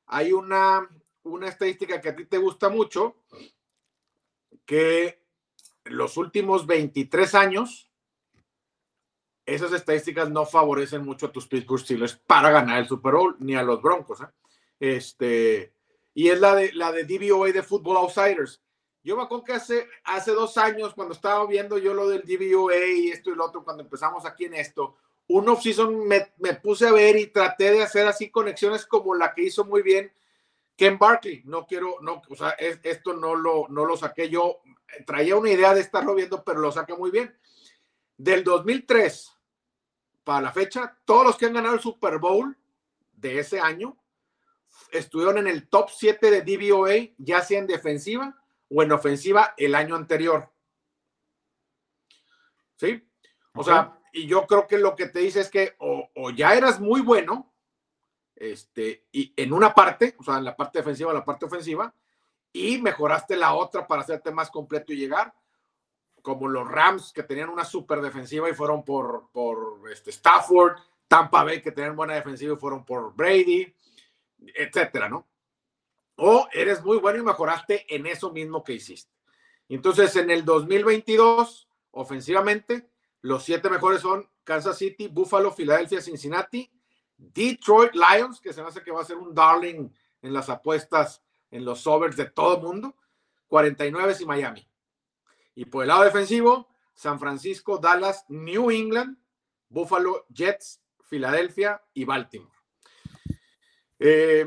hay 0.08 0.32
una, 0.32 0.88
una 1.24 1.48
estadística 1.48 2.00
que 2.00 2.10
a 2.10 2.16
ti 2.16 2.26
te 2.26 2.38
gusta 2.38 2.70
mucho, 2.70 3.16
que 4.66 5.24
los 5.86 6.18
últimos 6.18 6.68
23 6.68 7.34
años, 7.36 7.90
esas 9.46 9.74
estadísticas 9.74 10.30
no 10.30 10.46
favorecen 10.46 11.04
mucho 11.04 11.28
a 11.28 11.32
tus 11.32 11.48
Pittsburgh 11.48 11.82
Steelers 11.82 12.16
para 12.16 12.52
ganar 12.52 12.80
el 12.80 12.88
Super 12.88 13.14
Bowl, 13.14 13.36
ni 13.40 13.56
a 13.56 13.64
los 13.64 13.82
Broncos. 13.82 14.22
¿eh? 14.22 14.28
Este, 14.80 15.74
y 16.14 16.30
es 16.30 16.40
la 16.40 16.56
de, 16.56 16.74
la 16.74 16.92
de 16.92 17.04
de 17.06 17.64
Football 17.64 17.98
Outsiders. 17.98 18.62
Yo 19.04 19.16
me 19.16 19.24
acuerdo 19.24 19.46
que 19.46 19.54
hace, 19.54 19.88
hace 20.04 20.32
dos 20.32 20.58
años, 20.58 20.94
cuando 20.94 21.14
estaba 21.14 21.46
viendo 21.48 21.78
yo 21.78 21.94
lo 21.94 22.10
del 22.10 22.24
DVOA 22.24 22.86
y 22.86 23.10
esto 23.10 23.30
y 23.30 23.36
lo 23.36 23.46
otro, 23.46 23.64
cuando 23.64 23.84
empezamos 23.84 24.26
aquí 24.26 24.46
en 24.46 24.56
esto, 24.56 24.98
un 25.28 25.48
off-season 25.48 26.08
me, 26.08 26.54
puse 26.62 26.88
a 26.88 26.92
ver 26.92 27.16
y 27.16 27.28
traté 27.28 27.72
de 27.72 27.84
hacer 27.84 28.08
así 28.08 28.30
conexiones 28.30 28.86
como 28.86 29.16
la 29.16 29.34
que 29.34 29.44
hizo 29.44 29.64
muy 29.64 29.82
bien 29.84 30.12
Ken 30.76 30.98
Barkley. 30.98 31.44
No 31.46 31.66
quiero, 31.66 31.98
no, 32.02 32.22
o 32.28 32.36
sea, 32.36 32.50
esto 32.50 33.14
no 33.14 33.36
lo, 33.36 33.68
no 33.70 33.86
lo 33.86 33.96
saqué 33.96 34.30
yo. 34.30 34.60
Traía 35.06 35.36
una 35.36 35.52
idea 35.52 35.74
de 35.74 35.82
estarlo 35.82 36.16
viendo, 36.16 36.44
pero 36.44 36.60
lo 36.60 36.72
saqué 36.72 36.96
muy 36.96 37.12
bien. 37.12 37.38
Del 38.18 38.44
2003 38.44 39.38
para 40.24 40.42
la 40.42 40.52
fecha, 40.52 40.98
todos 41.06 41.26
los 41.26 41.38
que 41.38 41.46
han 41.46 41.54
ganado 41.54 41.76
el 41.76 41.82
Super 41.82 42.18
Bowl 42.18 42.58
de 43.14 43.40
ese 43.40 43.60
año 43.60 43.98
estuvieron 44.92 45.38
en 45.38 45.48
el 45.48 45.70
top 45.70 45.90
7 45.90 46.32
de 46.32 46.42
DVOA, 46.42 47.14
ya 47.18 47.42
sea 47.42 47.60
en 47.60 47.68
defensiva 47.68 48.39
o 48.70 48.84
en 48.84 48.92
ofensiva 48.92 49.54
el 49.58 49.76
año 49.76 49.96
anterior. 49.96 50.52
¿Sí? 52.76 53.06
O 53.54 53.64
sea, 53.64 54.00
y 54.14 54.28
yo 54.28 54.46
creo 54.48 54.68
que 54.68 54.78
lo 54.78 54.96
que 54.96 55.08
te 55.08 55.20
dice 55.20 55.42
es 55.42 55.50
que 55.50 55.76
o, 55.80 56.30
ya 56.32 56.54
eras 56.54 56.80
muy 56.80 57.02
bueno, 57.02 57.54
este, 58.36 59.06
y 59.12 59.34
en 59.36 59.54
una 59.54 59.74
parte, 59.74 60.16
o 60.18 60.24
sea, 60.24 60.38
en 60.38 60.46
la 60.46 60.56
parte 60.56 60.80
defensiva, 60.80 61.14
la 61.14 61.26
parte 61.26 61.46
ofensiva, 61.46 61.94
y 62.54 62.82
mejoraste 62.82 63.36
la 63.36 63.54
otra 63.54 63.86
para 63.86 64.02
hacerte 64.02 64.32
más 64.32 64.50
completo 64.50 64.94
y 64.94 64.98
llegar, 64.98 65.34
como 66.22 66.48
los 66.48 66.68
Rams 66.68 67.14
que 67.14 67.24
tenían 67.24 67.50
una 67.50 67.66
super 67.66 68.02
defensiva 68.02 68.50
y 68.50 68.54
fueron 68.54 68.84
por, 68.84 69.30
por 69.32 69.82
este, 69.92 70.10
Stafford, 70.10 70.78
Tampa 71.08 71.44
Bay 71.44 71.62
que 71.62 71.72
tenían 71.72 71.96
buena 71.96 72.16
defensiva 72.16 72.54
y 72.54 72.58
fueron 72.58 72.86
por 72.86 73.14
Brady, 73.16 73.74
etcétera, 74.56 75.10
¿no? 75.10 75.29
O 76.22 76.48
eres 76.52 76.84
muy 76.84 76.98
bueno 76.98 77.20
y 77.20 77.24
mejoraste 77.24 77.86
en 77.94 78.06
eso 78.06 78.32
mismo 78.32 78.64
que 78.64 78.74
hiciste. 78.74 79.12
Entonces, 79.70 80.16
en 80.18 80.30
el 80.30 80.44
2022, 80.44 81.70
ofensivamente, 81.92 82.90
los 83.22 83.44
siete 83.44 83.70
mejores 83.70 84.02
son 84.02 84.30
Kansas 84.44 84.78
City, 84.78 85.08
Buffalo, 85.08 85.52
Filadelfia, 85.52 86.02
Cincinnati, 86.02 86.70
Detroit 87.16 87.94
Lions, 87.94 88.42
que 88.42 88.52
se 88.52 88.62
me 88.62 88.68
hace 88.68 88.84
que 88.84 88.92
va 88.92 89.02
a 89.02 89.06
ser 89.06 89.18
un 89.18 89.34
darling 89.34 89.90
en 90.22 90.34
las 90.34 90.50
apuestas, 90.50 91.24
en 91.52 91.64
los 91.64 91.88
overs 91.88 92.18
de 92.18 92.26
todo 92.26 92.58
el 92.58 92.64
mundo, 92.64 92.96
49 93.48 94.16
y 94.20 94.26
Miami. 94.26 94.68
Y 95.56 95.66
por 95.66 95.84
el 95.84 95.88
lado 95.88 96.04
defensivo, 96.04 96.68
San 96.94 97.18
Francisco, 97.18 97.78
Dallas, 97.78 98.26
New 98.28 98.72
England, 98.72 99.18
Buffalo, 99.70 100.26
Jets, 100.34 100.82
Filadelfia 101.04 101.82
y 101.94 102.04
Baltimore. 102.04 102.52
Eh, 104.00 104.46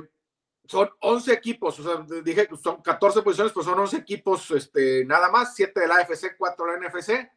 son 0.67 0.91
11 1.01 1.33
equipos, 1.33 1.79
o 1.81 1.83
sea, 1.83 2.21
dije 2.23 2.47
que 2.47 2.57
son 2.57 2.81
14 2.81 3.23
posiciones, 3.23 3.53
pero 3.53 3.65
son 3.65 3.79
11 3.79 3.97
equipos 3.97 4.51
este, 4.53 5.05
nada 5.05 5.31
más, 5.31 5.55
7 5.55 5.81
de 5.81 5.87
la 5.87 5.97
AFC, 5.97 6.37
4 6.39 6.65
de 6.65 6.73
la 6.73 6.89
NFC. 6.89 7.31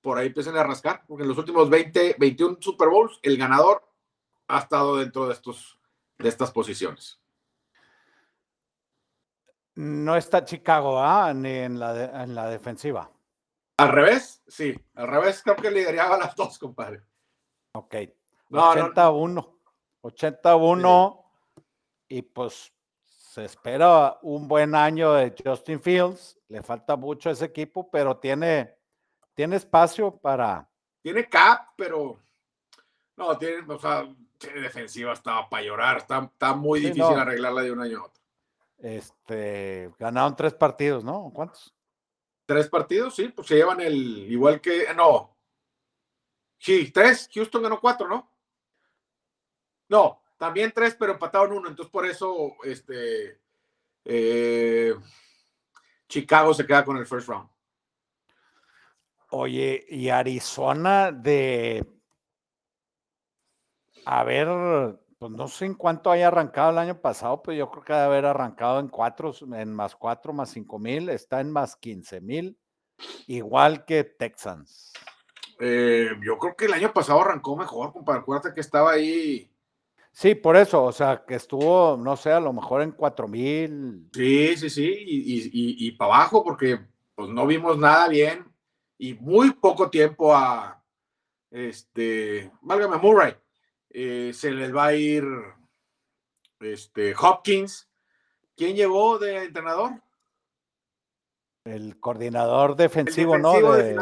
Por 0.00 0.18
ahí 0.18 0.26
empiecen 0.26 0.56
a 0.56 0.62
rascar, 0.62 1.04
porque 1.06 1.22
en 1.22 1.30
los 1.30 1.38
últimos 1.38 1.68
20, 1.70 2.16
21 2.18 2.58
Super 2.60 2.88
Bowls, 2.88 3.18
el 3.22 3.38
ganador 3.38 3.82
ha 4.48 4.58
estado 4.58 4.98
dentro 4.98 5.26
de, 5.26 5.32
estos, 5.32 5.78
de 6.18 6.28
estas 6.28 6.50
posiciones. 6.52 7.20
No 9.76 10.14
está 10.14 10.44
Chicago 10.44 11.00
¿ah? 11.00 11.32
ni 11.34 11.50
en 11.50 11.80
la, 11.80 12.22
en 12.22 12.34
la 12.34 12.48
defensiva. 12.48 13.10
Al 13.78 13.88
revés, 13.88 14.42
sí, 14.46 14.78
al 14.94 15.08
revés 15.08 15.42
creo 15.42 15.56
que 15.56 15.70
lideraba 15.70 16.16
las 16.16 16.36
dos, 16.36 16.58
compadre. 16.58 17.02
Ok. 17.72 17.96
81. 18.50 19.58
81. 20.02 21.23
Y 22.08 22.22
pues 22.22 22.72
se 23.34 23.44
espera 23.44 24.18
un 24.22 24.46
buen 24.46 24.74
año 24.74 25.12
de 25.14 25.34
Justin 25.44 25.80
Fields. 25.80 26.38
Le 26.48 26.62
falta 26.62 26.96
mucho 26.96 27.28
a 27.28 27.32
ese 27.32 27.46
equipo, 27.46 27.90
pero 27.90 28.16
tiene, 28.16 28.76
tiene 29.34 29.56
espacio 29.56 30.16
para. 30.16 30.68
Tiene 31.02 31.28
cap, 31.28 31.70
pero 31.76 32.18
no, 33.16 33.36
tiene, 33.36 33.64
o 33.72 33.78
sea, 33.78 34.08
tiene 34.38 34.60
defensiva, 34.60 35.12
estaba 35.12 35.48
para 35.48 35.64
llorar. 35.64 35.98
Está, 35.98 36.30
está 36.32 36.54
muy 36.54 36.80
difícil 36.80 37.02
arreglarla 37.02 37.62
de 37.62 37.72
un 37.72 37.80
año 37.80 38.00
a 38.00 38.04
otro. 38.04 38.22
Este, 38.78 39.90
ganaron 39.98 40.36
tres 40.36 40.54
partidos, 40.54 41.04
¿no? 41.04 41.30
¿Cuántos? 41.34 41.74
Tres 42.46 42.68
partidos, 42.68 43.14
sí, 43.14 43.28
pues 43.28 43.48
se 43.48 43.56
llevan 43.56 43.80
el, 43.80 44.30
igual 44.30 44.60
que, 44.60 44.92
no. 44.94 45.36
Sí, 46.58 46.90
tres, 46.90 47.28
Houston 47.34 47.62
ganó 47.62 47.80
cuatro, 47.80 48.06
¿no? 48.06 48.30
No, 49.88 50.23
también 50.44 50.72
tres, 50.74 50.94
pero 50.94 51.12
empataron 51.12 51.52
uno, 51.52 51.70
entonces 51.70 51.90
por 51.90 52.04
eso, 52.04 52.54
este, 52.64 53.40
eh, 54.04 54.94
Chicago 56.06 56.52
se 56.52 56.66
queda 56.66 56.84
con 56.84 56.98
el 56.98 57.06
first 57.06 57.28
round. 57.28 57.48
Oye, 59.30 59.86
y 59.88 60.10
Arizona 60.10 61.12
de, 61.12 61.82
a 64.04 64.22
ver, 64.22 65.00
pues 65.18 65.32
no 65.32 65.48
sé 65.48 65.64
en 65.64 65.76
cuánto 65.76 66.10
haya 66.10 66.28
arrancado 66.28 66.72
el 66.72 66.78
año 66.78 67.00
pasado, 67.00 67.42
pero 67.42 67.56
yo 67.56 67.70
creo 67.70 67.82
que 67.82 67.94
debe 67.94 68.04
haber 68.04 68.26
arrancado 68.26 68.80
en 68.80 68.88
cuatro, 68.88 69.32
en 69.50 69.72
más 69.72 69.96
cuatro, 69.96 70.34
más 70.34 70.50
cinco 70.50 70.78
mil, 70.78 71.08
está 71.08 71.40
en 71.40 71.50
más 71.50 71.74
quince 71.74 72.20
mil, 72.20 72.58
igual 73.28 73.86
que 73.86 74.04
Texans. 74.04 74.92
Eh, 75.58 76.10
yo 76.22 76.36
creo 76.36 76.54
que 76.54 76.66
el 76.66 76.74
año 76.74 76.92
pasado 76.92 77.22
arrancó 77.22 77.56
mejor, 77.56 77.94
compadre. 77.94 78.20
Acuérdate 78.20 78.52
que 78.52 78.60
estaba 78.60 78.90
ahí. 78.90 79.50
Sí, 80.14 80.34
por 80.34 80.56
eso, 80.56 80.84
o 80.84 80.92
sea, 80.92 81.24
que 81.26 81.34
estuvo, 81.34 81.96
no 81.96 82.16
sé, 82.16 82.30
a 82.30 82.40
lo 82.40 82.52
mejor 82.52 82.82
en 82.82 82.92
cuatro 82.92 83.28
mil. 83.28 84.08
Sí, 84.14 84.56
sí, 84.56 84.70
sí, 84.70 84.94
y, 85.06 85.86
y 85.86 85.92
para 85.92 86.14
abajo, 86.14 86.42
porque 86.42 86.78
pues 87.14 87.28
no 87.28 87.46
vimos 87.46 87.76
nada 87.76 88.08
bien 88.08 88.46
y 88.96 89.14
muy 89.14 89.50
poco 89.50 89.90
tiempo 89.90 90.34
a, 90.34 90.82
este, 91.50 92.50
válgame, 92.62 92.96
Murray 92.98 93.36
eh, 93.90 94.32
se 94.34 94.50
les 94.50 94.74
va 94.74 94.86
a 94.86 94.94
ir 94.94 95.24
este, 96.58 97.14
Hopkins. 97.14 97.88
¿Quién 98.56 98.74
llevó 98.74 99.18
de 99.20 99.44
entrenador? 99.44 100.02
El 101.64 102.00
coordinador 102.00 102.74
defensivo, 102.74 103.38
¿no? 103.38 103.52
De, 103.72 103.94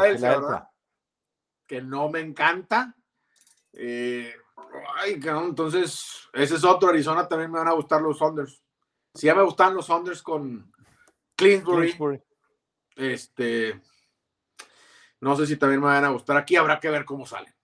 Que 1.67 1.83
no 1.83 2.09
me 2.09 2.21
encanta. 2.21 2.97
Eh, 3.75 4.35
ay, 4.97 5.21
entonces, 5.23 6.29
ese 6.33 6.57
es 6.57 6.65
otro. 6.65 6.89
Arizona 6.89 7.27
también 7.29 7.51
me 7.51 7.59
van 7.59 7.69
a 7.69 7.73
gustar 7.73 8.01
los 8.01 8.19
Saunders. 8.19 8.63
Si 9.15 9.27
ya 9.27 9.35
me 9.35 9.43
gustan 9.43 9.75
los 9.75 9.87
Saunders 9.87 10.23
con 10.23 10.73
Clinsbury, 11.37 12.23
este, 12.97 13.81
no 15.21 15.37
sé 15.37 15.47
si 15.47 15.57
también 15.57 15.81
me 15.81 15.87
van 15.87 16.05
a 16.05 16.11
gustar. 16.11 16.37
Aquí 16.37 16.57
habrá 16.57 16.81
que 16.81 16.91
ver 16.91 17.05
cómo 17.05 17.27
salen. 17.27 17.55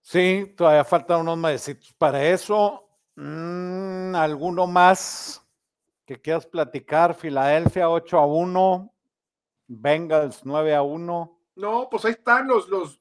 Sí, 0.00 0.54
todavía 0.56 0.84
faltan 0.84 1.20
unos 1.20 1.36
meses 1.36 1.76
para 1.98 2.24
eso. 2.24 2.88
Mm, 3.16 4.14
¿Alguno 4.14 4.66
más 4.66 5.44
que 6.04 6.20
quieras 6.20 6.46
platicar? 6.46 7.14
Filadelfia 7.14 7.90
8 7.90 8.18
a 8.18 8.26
1, 8.26 8.94
Bengals 9.66 10.44
9 10.44 10.74
a 10.74 10.82
1. 10.82 11.40
No, 11.56 11.88
pues 11.90 12.04
ahí 12.04 12.12
están 12.12 12.46
los, 12.46 12.68
los, 12.68 13.00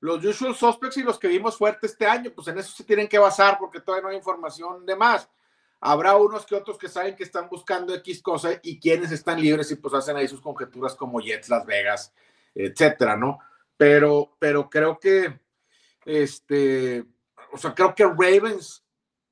los 0.00 0.24
usual 0.24 0.54
suspects 0.54 0.96
y 0.96 1.02
los 1.02 1.18
que 1.18 1.28
vimos 1.28 1.56
fuerte 1.56 1.86
este 1.86 2.06
año, 2.06 2.32
pues 2.34 2.48
en 2.48 2.58
eso 2.58 2.72
se 2.72 2.84
tienen 2.84 3.08
que 3.08 3.18
basar 3.18 3.58
porque 3.58 3.80
todavía 3.80 4.02
no 4.02 4.08
hay 4.08 4.16
información 4.16 4.84
de 4.86 4.96
más. 4.96 5.28
Habrá 5.80 6.16
unos 6.16 6.44
que 6.44 6.54
otros 6.54 6.76
que 6.78 6.88
saben 6.88 7.16
que 7.16 7.22
están 7.22 7.48
buscando 7.48 7.94
X 7.94 8.22
cosa 8.22 8.50
y 8.62 8.78
quienes 8.78 9.12
están 9.12 9.40
libres 9.40 9.70
y 9.70 9.76
pues 9.76 9.94
hacen 9.94 10.16
ahí 10.16 10.28
sus 10.28 10.40
conjeturas 10.40 10.94
como 10.94 11.20
Jets, 11.20 11.48
Las 11.48 11.64
Vegas, 11.64 12.12
etcétera, 12.54 13.16
¿no? 13.16 13.38
Pero, 13.76 14.36
pero 14.38 14.68
creo 14.68 14.98
que 14.98 15.40
este, 16.04 17.04
o 17.52 17.58
sea, 17.58 17.74
creo 17.74 17.94
que 17.94 18.04
Ravens, 18.04 18.84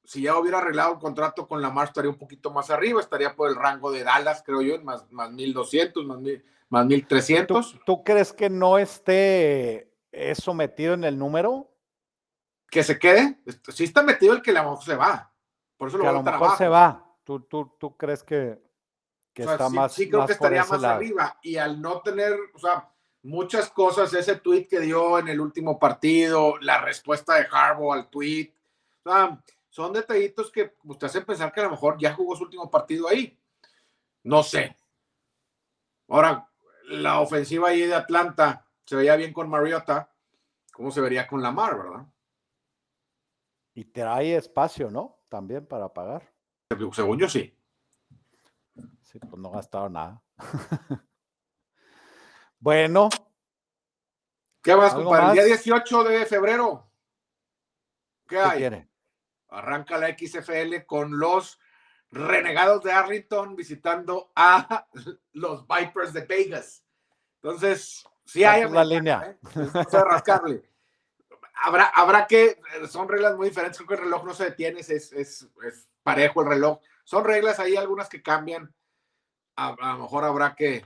si 0.05 0.23
ya 0.23 0.39
hubiera 0.39 0.59
arreglado 0.59 0.95
el 0.95 0.99
contrato 0.99 1.47
con 1.47 1.63
Lamar, 1.63 1.89
estaría 1.89 2.11
un 2.11 2.19
poquito 2.19 2.51
más 2.51 2.71
arriba, 2.71 3.01
estaría 3.01 3.35
por 3.35 3.49
el 3.49 3.57
rango 3.57 3.91
de 3.91 4.05
Dallas, 4.05 4.43
creo 4.45 4.63
yo, 4.63 4.81
más, 4.83 5.11
más 5.11 5.31
1200, 5.31 6.05
más, 6.05 6.19
más 6.69 6.87
1300. 6.87 7.73
¿Tú, 7.73 7.79
¿Tú 7.85 8.05
crees 8.05 8.33
que 8.33 8.51
no 8.51 8.79
esté 8.79 9.88
eso 10.19 10.55
metido 10.55 10.95
en 10.95 11.05
el 11.05 11.19
número? 11.19 11.71
Que 12.71 12.83
se 12.83 12.99
quede. 12.99 13.39
Sí 13.69 13.85
está 13.85 14.03
metido 14.03 14.35
el 14.35 14.43
que 14.43 14.51
a 14.51 14.63
lo 14.63 14.71
mejor 14.71 14.85
se 14.85 14.97
va. 14.97 15.33
Por 15.77 15.89
eso 15.89 15.99
lo 15.99 16.05
que 16.05 16.09
a 16.09 16.13
lo 16.13 16.23
mejor 16.23 16.57
se 16.57 16.69
va. 16.69 17.05
¿Tú, 17.25 17.41
tú, 17.41 17.77
tú 17.79 17.97
crees 17.97 18.23
que, 18.23 18.59
que 19.33 19.43
está 19.43 19.69
más. 19.69 19.93
Sí, 19.93 20.09
creo 20.09 20.27
que 20.27 20.33
estaría 20.33 20.65
más 20.65 20.83
arriba. 20.83 21.39
Y 21.43 21.57
al 21.57 21.81
no 21.81 22.01
tener, 22.01 22.35
o 22.55 22.59
sea, 22.59 22.91
muchas 23.23 23.71
cosas, 23.71 24.13
ese 24.15 24.37
tweet 24.37 24.67
que 24.67 24.81
dio 24.81 25.19
en 25.19 25.29
el 25.29 25.41
último 25.41 25.79
partido, 25.79 26.59
la 26.61 26.81
respuesta 26.81 27.35
de 27.35 27.47
Harbaugh 27.51 27.93
al 27.93 28.09
tweet, 28.09 28.53
son 29.69 29.93
detallitos 29.93 30.51
que 30.51 30.75
usted 30.85 31.07
hace 31.07 31.21
pensar 31.21 31.53
que 31.53 31.61
a 31.61 31.65
lo 31.65 31.71
mejor 31.71 31.97
ya 31.99 32.15
jugó 32.15 32.37
su 32.37 32.45
último 32.45 32.71
partido 32.71 33.09
ahí. 33.09 33.39
No 34.25 34.43
sé. 34.43 34.77
Ahora, 36.09 36.49
la 36.89 37.21
ofensiva 37.21 37.69
ahí 37.69 37.83
de 37.83 37.95
Atlanta 37.95 38.67
se 38.89 38.97
veía 38.97 39.17
bien 39.17 39.35
con 39.35 39.51
Mariota, 39.51 40.11
¿cómo 40.73 40.91
se 40.91 41.03
vería 41.03 41.27
con 41.27 41.43
Lamar, 41.43 41.77
verdad? 41.77 42.07
Y 43.75 43.85
te 43.85 44.03
hay 44.03 44.33
espacio, 44.33 44.91
¿no? 44.91 45.21
También 45.29 45.67
para 45.67 45.93
pagar. 45.93 46.33
Según 46.95 47.19
yo 47.19 47.29
sí. 47.29 47.55
Sí, 49.03 49.19
pues 49.19 49.37
no 49.37 49.51
gastaron 49.51 49.93
nada. 49.93 50.23
Bueno. 52.61 53.09
¿Qué 54.63 54.75
vas, 54.75 54.93
compadre? 54.93 55.27
El 55.27 55.33
día 55.35 55.45
18 55.45 56.03
de 56.03 56.27
febrero. 56.27 56.91
¿Qué, 58.27 58.37
hay? 58.41 58.85
Arranca 59.51 59.97
la 59.97 60.09
XFL 60.09 60.85
con 60.87 61.21
los 61.21 61.61
renegados 62.11 62.83
de 62.83 62.91
Arlington 62.91 63.55
visitando 63.55 64.33
a 64.35 64.89
los 65.35 65.65
Vipers 65.69 66.13
de 66.13 66.23
Vegas. 66.23 66.85
Entonces, 67.37 68.05
sí 68.29 68.45
hay. 68.45 68.71
La 68.71 68.85
línea. 68.85 69.37
¿eh? 69.57 69.87
rascarle. 70.05 70.63
Habrá, 71.61 71.87
habrá 71.87 72.27
que, 72.29 72.61
son 72.89 73.09
reglas 73.09 73.37
muy 73.37 73.49
diferentes, 73.49 73.79
creo 73.79 73.89
que 73.89 73.95
el 73.95 74.01
reloj 74.03 74.25
no 74.25 74.33
se 74.33 74.45
detiene, 74.45 74.79
es, 74.79 74.91
es, 74.91 75.13
es 75.13 75.89
parejo 76.05 76.43
el 76.43 76.49
reloj. 76.49 76.79
Son 77.03 77.25
reglas 77.25 77.59
ahí, 77.59 77.75
algunas 77.75 78.09
que 78.09 78.23
cambian. 78.23 78.73
a 79.57 79.75
lo 79.95 80.03
mejor 80.03 80.25
habrá 80.25 80.55
que, 80.55 80.85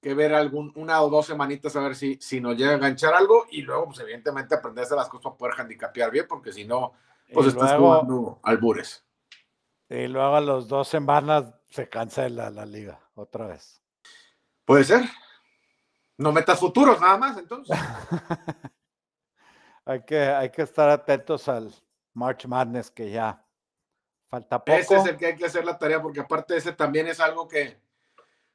que 0.00 0.14
ver 0.14 0.34
algún, 0.34 0.72
una 0.76 1.02
o 1.02 1.10
dos 1.10 1.26
semanitas 1.26 1.74
a 1.76 1.80
ver 1.80 1.96
si, 1.96 2.18
si 2.20 2.40
nos 2.40 2.56
llega 2.56 2.72
a 2.72 2.74
enganchar 2.74 3.14
algo 3.14 3.46
y 3.50 3.62
luego, 3.62 3.86
pues 3.86 4.00
evidentemente, 4.00 4.54
aprenderse 4.54 4.94
las 4.94 5.08
cosas 5.08 5.24
para 5.24 5.36
poder 5.36 5.54
handicapear 5.60 6.10
bien, 6.10 6.26
porque 6.28 6.52
si 6.52 6.64
no, 6.64 6.92
pues 7.32 7.48
estás 7.48 7.76
jugando 7.76 8.40
albures. 8.42 9.04
Y 9.88 10.06
luego 10.06 10.36
a 10.36 10.40
los 10.40 10.68
dos 10.68 10.88
semanas 10.88 11.46
se 11.70 11.88
cancela 11.88 12.50
la 12.50 12.66
liga 12.66 13.00
otra 13.14 13.46
vez. 13.46 13.82
Puede 14.64 14.84
ser. 14.84 15.02
No 16.18 16.32
metas 16.32 16.58
futuros 16.58 17.00
nada 17.00 17.16
más, 17.16 17.38
entonces. 17.38 17.78
hay, 19.86 20.02
que, 20.04 20.18
hay 20.18 20.50
que 20.50 20.62
estar 20.62 20.90
atentos 20.90 21.48
al 21.48 21.72
March 22.12 22.44
Madness 22.46 22.90
que 22.90 23.10
ya 23.10 23.42
falta 24.28 24.58
poco. 24.58 24.76
Ese 24.76 24.96
es 24.96 25.06
el 25.06 25.16
que 25.16 25.26
hay 25.26 25.36
que 25.36 25.46
hacer 25.46 25.64
la 25.64 25.78
tarea, 25.78 26.02
porque 26.02 26.20
aparte 26.20 26.56
ese 26.56 26.72
también 26.72 27.06
es 27.06 27.20
algo 27.20 27.46
que 27.46 27.80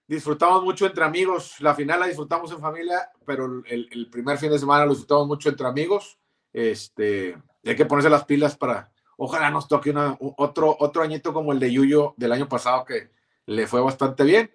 disfrutamos 0.05 0.61
mucho 0.61 0.85
entre 0.85 1.05
amigos. 1.05 1.55
La 1.61 1.73
final 1.73 2.01
la 2.01 2.07
disfrutamos 2.07 2.51
en 2.51 2.59
familia, 2.59 3.09
pero 3.25 3.45
el, 3.65 4.09
primer 4.11 4.37
fin 4.37 4.51
de 4.51 4.59
semana 4.59 4.85
lo 4.85 4.91
disfrutamos 4.91 5.27
mucho 5.27 5.47
entre 5.47 5.65
amigos. 5.65 6.19
Este, 6.51 7.37
hay 7.63 7.75
que 7.77 7.85
ponerse 7.85 8.09
las 8.09 8.25
pilas 8.25 8.57
para, 8.57 8.91
ojalá 9.15 9.49
nos 9.49 9.69
toque 9.69 9.89
una, 9.89 10.17
otro, 10.19 10.75
otro 10.79 11.01
añito 11.01 11.33
como 11.33 11.53
el 11.53 11.59
de 11.59 11.71
Yuyo 11.71 12.13
del 12.17 12.33
año 12.33 12.49
pasado 12.49 12.83
que 12.83 13.09
le 13.45 13.67
fue 13.67 13.79
bastante 13.79 14.25
bien. 14.25 14.51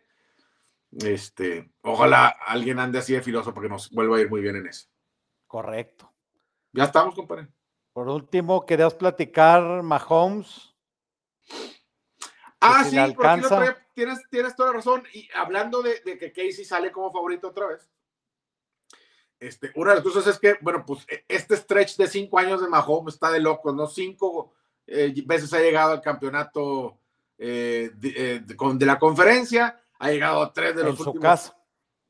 Este, 0.92 1.70
ojalá 1.82 2.28
alguien 2.28 2.78
ande 2.78 2.98
así 2.98 3.12
de 3.12 3.22
filoso 3.22 3.52
para 3.52 3.66
que 3.66 3.72
nos 3.72 3.90
vuelva 3.90 4.16
a 4.16 4.20
ir 4.20 4.30
muy 4.30 4.40
bien 4.40 4.56
en 4.56 4.66
eso. 4.66 4.88
Correcto. 5.46 6.12
Ya 6.72 6.84
estamos, 6.84 7.14
compadre. 7.14 7.48
Por 7.92 8.08
último, 8.08 8.64
querías 8.64 8.94
platicar 8.94 9.82
Mahomes. 9.82 10.74
Ah, 12.60 12.84
sí, 12.84 12.96
tienes 14.30 14.56
toda 14.56 14.70
la 14.70 14.76
razón. 14.76 15.02
Y 15.12 15.28
hablando 15.34 15.82
de, 15.82 16.00
que 16.02 16.32
Casey 16.32 16.64
sale 16.64 16.90
como 16.90 17.12
favorito 17.12 17.48
otra 17.48 17.66
vez. 17.68 17.88
Este, 19.40 19.70
una 19.76 19.90
de 19.90 19.96
las 19.96 20.04
cosas 20.04 20.26
es 20.26 20.38
que, 20.38 20.56
bueno, 20.60 20.84
pues 20.84 21.06
e, 21.08 21.24
este 21.28 21.56
stretch 21.56 21.96
de 21.96 22.08
cinco 22.08 22.38
años 22.38 22.60
de 22.60 22.68
Mahomes 22.68 23.14
está 23.14 23.30
de 23.30 23.40
locos, 23.40 23.74
¿no? 23.74 23.86
Cinco 23.86 24.52
eh, 24.86 25.14
veces 25.26 25.52
ha 25.52 25.60
llegado 25.60 25.92
al 25.92 26.00
campeonato 26.00 26.98
eh, 27.36 27.90
eh, 28.02 28.42
de, 28.44 28.86
la 28.86 28.98
conferencia, 28.98 29.80
ha 29.98 30.10
llegado 30.10 30.42
a 30.42 30.52
tres 30.52 30.76
de 30.76 30.84
los 30.84 30.98
últimos 31.00 31.52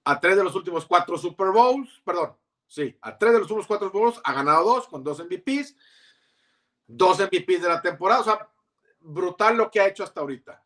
a 0.05 0.21
tres 0.21 0.37
de 0.37 0.45
los 0.45 0.55
últimos 0.55 0.87
cuatro 0.87 1.19
Super 1.19 1.49
Bowls, 1.49 2.01
perdón, 2.03 2.35
sí, 2.67 2.97
a 3.03 3.19
tres 3.19 3.33
de 3.33 3.41
los 3.41 3.51
últimos 3.51 3.67
cuatro 3.67 3.89
Super 3.89 4.01
Bowls, 4.01 4.21
ha 4.25 4.33
ganado 4.33 4.65
dos 4.65 4.89
con 4.89 5.05
dos 5.05 5.21
MVPs, 5.21 5.77
dos 6.87 7.19
MVPs 7.19 7.63
de 7.63 7.69
la 7.69 7.83
temporada, 7.83 8.21
o 8.21 8.25
sea, 8.25 8.49
brutal 9.01 9.57
lo 9.57 9.71
que 9.71 9.81
ha 9.81 9.87
hecho 9.87 10.05
hasta 10.05 10.21
ahorita. 10.21 10.65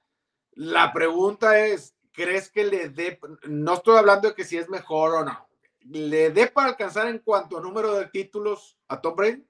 La 0.53 0.93
pregunta 0.93 1.59
es, 1.59 1.97
¿crees 2.12 2.51
que 2.51 2.64
le 2.64 2.91
dé, 2.91 3.18
no 3.49 3.75
estoy 3.75 3.97
hablando 3.99 4.29
de 4.29 4.35
que 4.35 4.45
si 4.45 4.57
es 4.57 4.68
mejor 4.68 5.14
o 5.14 5.25
no, 5.25 5.49
le 5.81 6.31
dé 6.31 6.47
para 6.47 6.68
alcanzar 6.68 7.09
en 7.09 7.18
cuanto 7.18 7.59
a 7.59 7.61
número 7.61 7.95
de 7.95 8.07
títulos 8.07 8.79
a 8.87 9.01
Tom 9.01 9.16
Brady? 9.16 9.45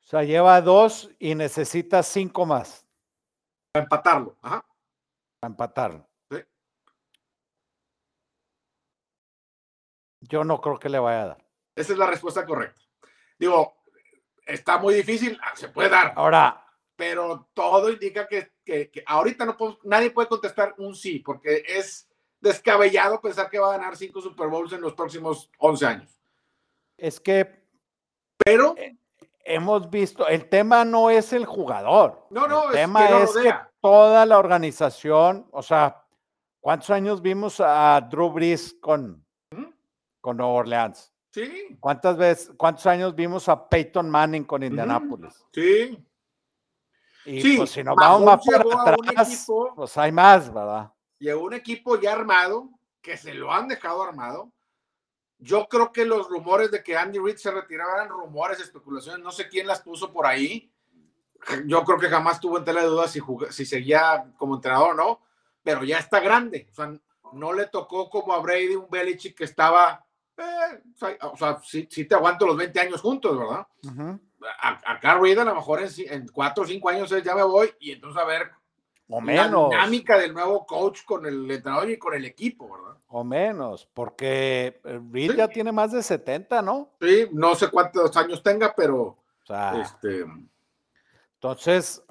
O 0.00 0.10
sea, 0.10 0.22
lleva 0.22 0.60
dos 0.62 1.10
y 1.18 1.34
necesita 1.34 2.02
cinco 2.02 2.46
más. 2.46 2.86
Para 3.72 3.82
empatarlo. 3.84 4.36
Ajá. 4.40 4.64
Para 5.40 5.52
empatarlo. 5.52 6.08
Sí. 6.30 6.38
Yo 10.20 10.44
no 10.44 10.60
creo 10.60 10.78
que 10.78 10.88
le 10.88 10.98
vaya 10.98 11.22
a 11.22 11.26
dar. 11.26 11.44
Esa 11.76 11.92
es 11.92 11.98
la 11.98 12.06
respuesta 12.06 12.44
correcta. 12.44 12.80
Digo, 13.38 13.78
está 14.44 14.78
muy 14.78 14.94
difícil, 14.94 15.38
ah, 15.42 15.54
se 15.54 15.68
puede 15.68 15.88
dar. 15.88 16.12
Ahora. 16.16 16.64
Pero 16.96 17.48
todo 17.54 17.90
indica 17.90 18.26
que, 18.26 18.50
ahorita 19.06 19.44
no 19.44 19.56
nadie 19.84 20.10
puede 20.10 20.26
contestar 20.26 20.74
un 20.78 20.96
sí, 20.96 21.20
porque 21.20 21.62
es 21.68 22.08
descabellado 22.40 23.20
pensar 23.20 23.48
que 23.48 23.60
va 23.60 23.72
a 23.72 23.78
ganar 23.78 23.96
cinco 23.96 24.20
Super 24.20 24.48
Bowls 24.48 24.72
en 24.72 24.80
los 24.80 24.94
próximos 24.94 25.48
11 25.58 25.86
años. 25.86 26.20
Es 26.96 27.20
que. 27.20 27.64
Pero. 28.44 28.74
Eh, 28.76 28.96
hemos 29.44 29.88
visto, 29.88 30.26
el 30.26 30.48
tema 30.48 30.84
no 30.84 31.10
es 31.10 31.32
el 31.32 31.46
jugador. 31.46 32.26
No, 32.30 32.48
no, 32.48 32.64
el 32.64 32.72
tema 32.72 33.22
es 33.22 33.32
que 33.32 33.54
toda 33.80 34.26
la 34.26 34.38
organización, 34.38 35.48
o 35.52 35.62
sea, 35.62 36.04
¿cuántos 36.60 36.90
años 36.90 37.22
vimos 37.22 37.60
a 37.60 38.00
Drew 38.10 38.30
Brees 38.30 38.76
con, 38.80 39.24
con 40.20 40.36
Nueva 40.36 40.52
Orleans? 40.52 41.12
Sí. 41.32 41.76
¿Cuántas 41.78 42.16
veces, 42.16 42.52
cuántos 42.56 42.86
años 42.86 43.14
vimos 43.14 43.48
a 43.48 43.68
Peyton 43.68 44.10
Manning 44.10 44.44
con 44.44 44.62
Indianapolis? 44.62 45.44
Sí. 45.52 46.04
Y 47.24 47.56
pues 47.56 47.70
si 47.70 47.84
nos 47.84 47.94
vamos 47.94 48.22
más 48.22 48.40
para 48.44 48.92
atrás, 48.92 49.46
pues 49.76 49.96
hay 49.98 50.10
más, 50.10 50.52
¿verdad? 50.52 50.90
Llegó 51.18 51.44
un 51.44 51.52
equipo 51.52 52.00
ya 52.00 52.12
armado, 52.12 52.70
que 53.02 53.16
se 53.16 53.34
lo 53.34 53.52
han 53.52 53.68
dejado 53.68 54.02
armado, 54.02 54.52
yo 55.38 55.68
creo 55.68 55.92
que 55.92 56.04
los 56.04 56.28
rumores 56.28 56.70
de 56.70 56.82
que 56.82 56.96
Andy 56.96 57.18
Reid 57.18 57.36
se 57.36 57.50
retiraba 57.50 57.94
eran 57.94 58.08
rumores, 58.08 58.60
especulaciones, 58.60 59.22
no 59.22 59.30
sé 59.30 59.48
quién 59.48 59.66
las 59.66 59.80
puso 59.80 60.12
por 60.12 60.26
ahí. 60.26 60.72
Yo 61.66 61.84
creo 61.84 61.98
que 61.98 62.08
jamás 62.08 62.40
tuvo 62.40 62.58
en 62.58 62.64
tela 62.64 62.82
de 62.82 62.88
dudas 62.88 63.10
si, 63.10 63.20
si 63.50 63.64
seguía 63.64 64.32
como 64.36 64.56
entrenador 64.56 64.90
o 64.90 64.94
no, 64.94 65.20
pero 65.62 65.84
ya 65.84 65.98
está 65.98 66.20
grande. 66.20 66.68
O 66.70 66.74
sea, 66.74 66.92
no 67.32 67.52
le 67.52 67.66
tocó 67.66 68.10
como 68.10 68.32
a 68.32 68.40
Brady 68.40 68.74
un 68.74 68.88
Belichick 68.90 69.36
que 69.36 69.44
estaba, 69.44 70.04
eh, 70.36 70.82
o 71.22 71.36
sea, 71.36 71.58
sí, 71.62 71.86
te 71.86 72.14
aguanto 72.14 72.46
los 72.46 72.56
20 72.56 72.80
años 72.80 73.00
juntos, 73.00 73.38
¿verdad? 73.38 73.66
Acá 74.60 75.18
Reid 75.18 75.38
a 75.38 75.44
lo 75.44 75.54
mejor 75.54 75.80
en, 75.82 75.88
en 76.10 76.28
4 76.28 76.64
o 76.64 76.66
5 76.66 76.88
años 76.88 77.10
ya 77.24 77.34
me 77.34 77.42
voy 77.42 77.70
y 77.80 77.92
entonces 77.92 78.22
a 78.22 78.24
ver 78.24 78.50
o 79.10 79.20
menos. 79.20 79.70
La 79.70 79.76
dinámica 79.78 80.18
del 80.18 80.34
nuevo 80.34 80.66
coach 80.66 81.04
con 81.04 81.24
el 81.26 81.50
entrenador 81.50 81.90
y 81.90 81.98
con 81.98 82.14
el 82.14 82.24
equipo, 82.24 82.70
¿verdad? 82.70 82.98
O 83.08 83.24
menos, 83.24 83.88
porque 83.94 84.80
eh, 84.84 85.00
Reed 85.10 85.34
ya 85.34 85.48
tiene 85.48 85.72
más 85.72 85.92
de 85.92 86.02
70, 86.02 86.60
¿no? 86.60 86.90
Sí, 87.00 87.26
no 87.32 87.54
sé 87.54 87.68
cuántos 87.68 88.14
años 88.16 88.42
tenga, 88.42 88.74
pero. 88.76 89.16
este... 89.80 90.26
Entonces, 91.40 92.02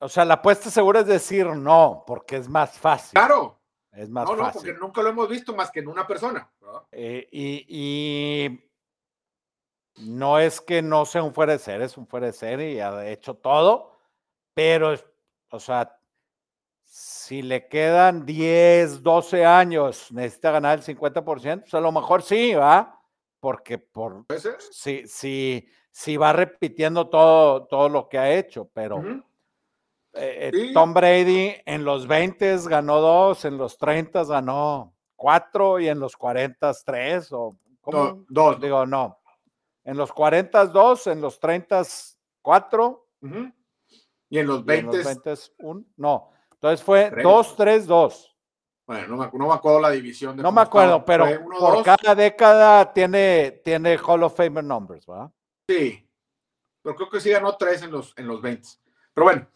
o 0.00 0.08
sea, 0.08 0.24
la 0.24 0.34
apuesta 0.34 0.70
segura 0.70 1.00
es 1.00 1.06
decir 1.06 1.46
no, 1.46 2.02
porque 2.04 2.36
es 2.36 2.48
más 2.48 2.76
fácil. 2.76 3.12
Claro. 3.12 3.60
Es 3.92 4.08
más 4.08 4.28
fácil. 4.28 4.42
No, 4.42 4.52
porque 4.52 4.72
nunca 4.74 5.02
lo 5.02 5.10
hemos 5.10 5.28
visto 5.28 5.54
más 5.54 5.70
que 5.70 5.80
en 5.80 5.88
una 5.88 6.06
persona. 6.06 6.50
Eh, 6.90 7.28
y, 7.30 8.68
no 9.98 10.38
es 10.40 10.60
que 10.60 10.82
no 10.82 11.04
sea 11.04 11.22
un 11.22 11.34
fuera 11.34 11.52
de 11.52 11.58
ser, 11.58 11.82
es 11.82 11.96
un 11.96 12.06
fuera 12.06 12.26
de 12.26 12.32
ser 12.32 12.60
y 12.60 12.80
ha 12.80 13.06
hecho 13.06 13.34
todo, 13.34 13.92
pero 14.54 14.94
o 15.50 15.60
sea, 15.60 15.96
si 16.82 17.42
le 17.42 17.68
quedan 17.68 18.24
10, 18.24 19.02
12 19.02 19.44
años, 19.44 20.10
necesita 20.10 20.50
ganar 20.50 20.78
el 20.78 20.84
50%, 20.84 21.60
pues 21.60 21.74
a 21.74 21.80
lo 21.80 21.92
mejor 21.92 22.22
sí, 22.22 22.54
¿va? 22.54 22.98
Porque 23.38 23.78
por, 23.78 24.24
si, 24.70 25.06
si, 25.06 25.68
si 25.92 26.16
va 26.16 26.32
repitiendo 26.32 27.08
todo, 27.08 27.66
todo 27.66 27.88
lo 27.90 28.08
que 28.08 28.18
ha 28.18 28.32
hecho, 28.32 28.68
pero 28.72 29.04
eh, 30.14 30.50
eh, 30.52 30.72
Tom 30.72 30.94
Brady 30.94 31.54
en 31.66 31.84
los 31.84 32.06
20 32.06 32.56
ganó 32.66 33.00
2, 33.00 33.44
en 33.44 33.58
los 33.58 33.76
30 33.76 34.24
ganó 34.24 34.94
4 35.16 35.80
y 35.80 35.88
en 35.88 36.00
los 36.00 36.16
40 36.16 36.72
3, 36.84 37.32
o 37.32 37.56
¿cómo? 37.82 38.24
dos. 38.28 38.58
Digo, 38.58 38.86
no. 38.86 39.18
En 39.84 39.98
los 39.98 40.12
40 40.12 40.66
2, 40.66 41.06
en 41.08 41.20
los 41.20 41.38
30 41.38 41.82
4. 42.40 43.06
Y 44.30 44.38
en 44.38 44.46
los 44.46 44.64
20. 44.64 45.02
un, 45.58 45.86
no. 45.98 46.30
Entonces 46.52 46.82
fue 46.82 47.10
2, 47.22 47.56
3, 47.56 47.86
2. 47.86 48.36
Bueno, 48.86 49.08
no 49.08 49.16
me, 49.16 49.30
no 49.38 49.46
me, 49.46 49.54
acuerdo 49.54 49.80
la 49.80 49.90
división. 49.90 50.36
De 50.36 50.42
no 50.42 50.52
me 50.52 50.62
acuerdo, 50.62 51.04
pero 51.04 51.26
por 51.58 51.82
cada 51.82 52.14
década 52.14 52.92
tiene, 52.92 53.60
tiene 53.62 53.98
Hall 53.98 54.22
of 54.22 54.34
Famer 54.34 54.64
numbers, 54.64 55.06
¿verdad? 55.06 55.30
Sí. 55.68 56.08
Pero 56.82 56.96
creo 56.96 57.10
que 57.10 57.20
sí 57.20 57.30
ganó 57.30 57.56
3 57.56 57.82
en 57.82 57.90
los, 57.90 58.14
en 58.16 58.26
los 58.26 58.42
20. 58.42 58.68
Pero 59.14 59.24
bueno, 59.24 59.48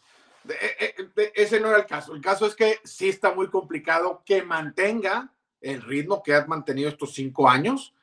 e, 0.47 0.95
e, 1.15 1.31
ese 1.35 1.59
no 1.59 1.69
era 1.69 1.79
el 1.79 1.85
caso. 1.85 2.13
El 2.13 2.21
caso 2.21 2.45
es 2.45 2.55
que 2.55 2.79
sí 2.83 3.09
está 3.09 3.33
muy 3.33 3.49
complicado 3.49 4.23
que 4.25 4.43
mantenga 4.43 5.33
el 5.61 5.81
ritmo 5.81 6.23
que 6.23 6.35
ha 6.35 6.45
mantenido 6.45 6.89
estos 6.89 7.13
cinco 7.13 7.49
años 7.49 7.93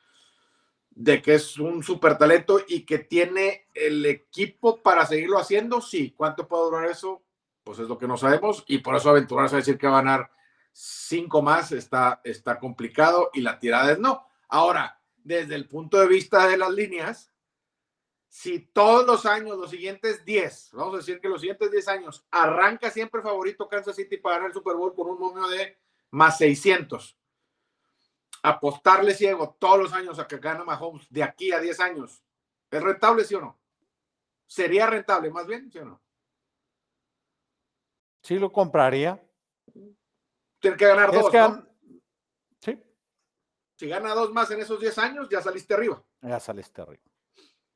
de 0.91 1.21
que 1.21 1.35
es 1.35 1.57
un 1.57 1.83
super 1.83 2.17
talento 2.17 2.61
y 2.67 2.85
que 2.85 2.99
tiene 2.99 3.67
el 3.73 4.05
equipo 4.05 4.81
para 4.81 5.05
seguirlo 5.05 5.37
haciendo, 5.37 5.81
sí. 5.81 6.13
¿Cuánto 6.15 6.47
puede 6.47 6.63
durar 6.63 6.85
eso? 6.85 7.21
Pues 7.63 7.79
es 7.79 7.87
lo 7.87 7.97
que 7.97 8.07
no 8.07 8.17
sabemos 8.17 8.63
y 8.67 8.77
por 8.77 8.95
eso 8.95 9.09
aventurarse 9.09 9.55
a 9.55 9.59
decir 9.59 9.77
que 9.77 9.87
va 9.87 9.99
a 9.99 10.01
ganar 10.01 10.31
cinco 10.71 11.41
más 11.41 11.71
está, 11.71 12.21
está 12.23 12.59
complicado 12.59 13.29
y 13.33 13.41
la 13.41 13.59
tirada 13.59 13.91
es 13.91 13.99
no. 13.99 14.27
Ahora, 14.47 15.01
desde 15.23 15.55
el 15.55 15.67
punto 15.67 15.99
de 15.99 16.07
vista 16.07 16.47
de 16.47 16.57
las 16.57 16.71
líneas, 16.71 17.31
si 18.35 18.59
todos 18.59 19.07
los 19.07 19.25
años, 19.25 19.57
los 19.57 19.69
siguientes 19.69 20.25
10, 20.25 20.71
vamos 20.73 20.95
a 20.95 20.97
decir 20.97 21.21
que 21.21 21.29
los 21.29 21.39
siguientes 21.39 21.71
10 21.71 21.87
años, 21.87 22.27
arranca 22.29 22.91
siempre 22.91 23.21
favorito 23.21 23.69
Kansas 23.69 23.95
City 23.95 24.17
para 24.17 24.35
ganar 24.35 24.49
el 24.49 24.53
Super 24.53 24.75
Bowl 24.75 24.93
con 24.93 25.07
un 25.07 25.17
momio 25.17 25.47
de 25.47 25.79
más 26.11 26.37
600 26.37 27.17
apostarle 28.43 29.13
ciego 29.13 29.55
todos 29.57 29.79
los 29.79 29.93
años 29.93 30.19
a 30.19 30.27
que 30.27 30.37
gana 30.37 30.65
Mahomes 30.65 31.07
de 31.09 31.23
aquí 31.23 31.53
a 31.53 31.61
10 31.61 31.79
años, 31.79 32.21
¿es 32.69 32.83
rentable, 32.83 33.23
sí 33.23 33.35
o 33.35 33.39
no? 33.39 33.57
¿Sería 34.45 34.85
rentable 34.85 35.31
más 35.31 35.47
bien, 35.47 35.71
sí 35.71 35.79
o 35.79 35.85
no? 35.85 36.01
Sí, 38.21 38.37
lo 38.37 38.51
compraría. 38.51 39.25
Tiene 40.59 40.75
que 40.75 40.85
ganar 40.85 41.11
dos. 41.13 41.31
Sí. 42.59 42.83
Si 43.77 43.87
gana 43.87 44.13
dos 44.13 44.33
más 44.33 44.51
en 44.51 44.59
esos 44.59 44.77
10 44.77 44.97
años, 44.97 45.29
ya 45.29 45.41
saliste 45.41 45.73
arriba. 45.73 46.03
Ya 46.21 46.39
saliste 46.41 46.81
arriba. 46.81 47.14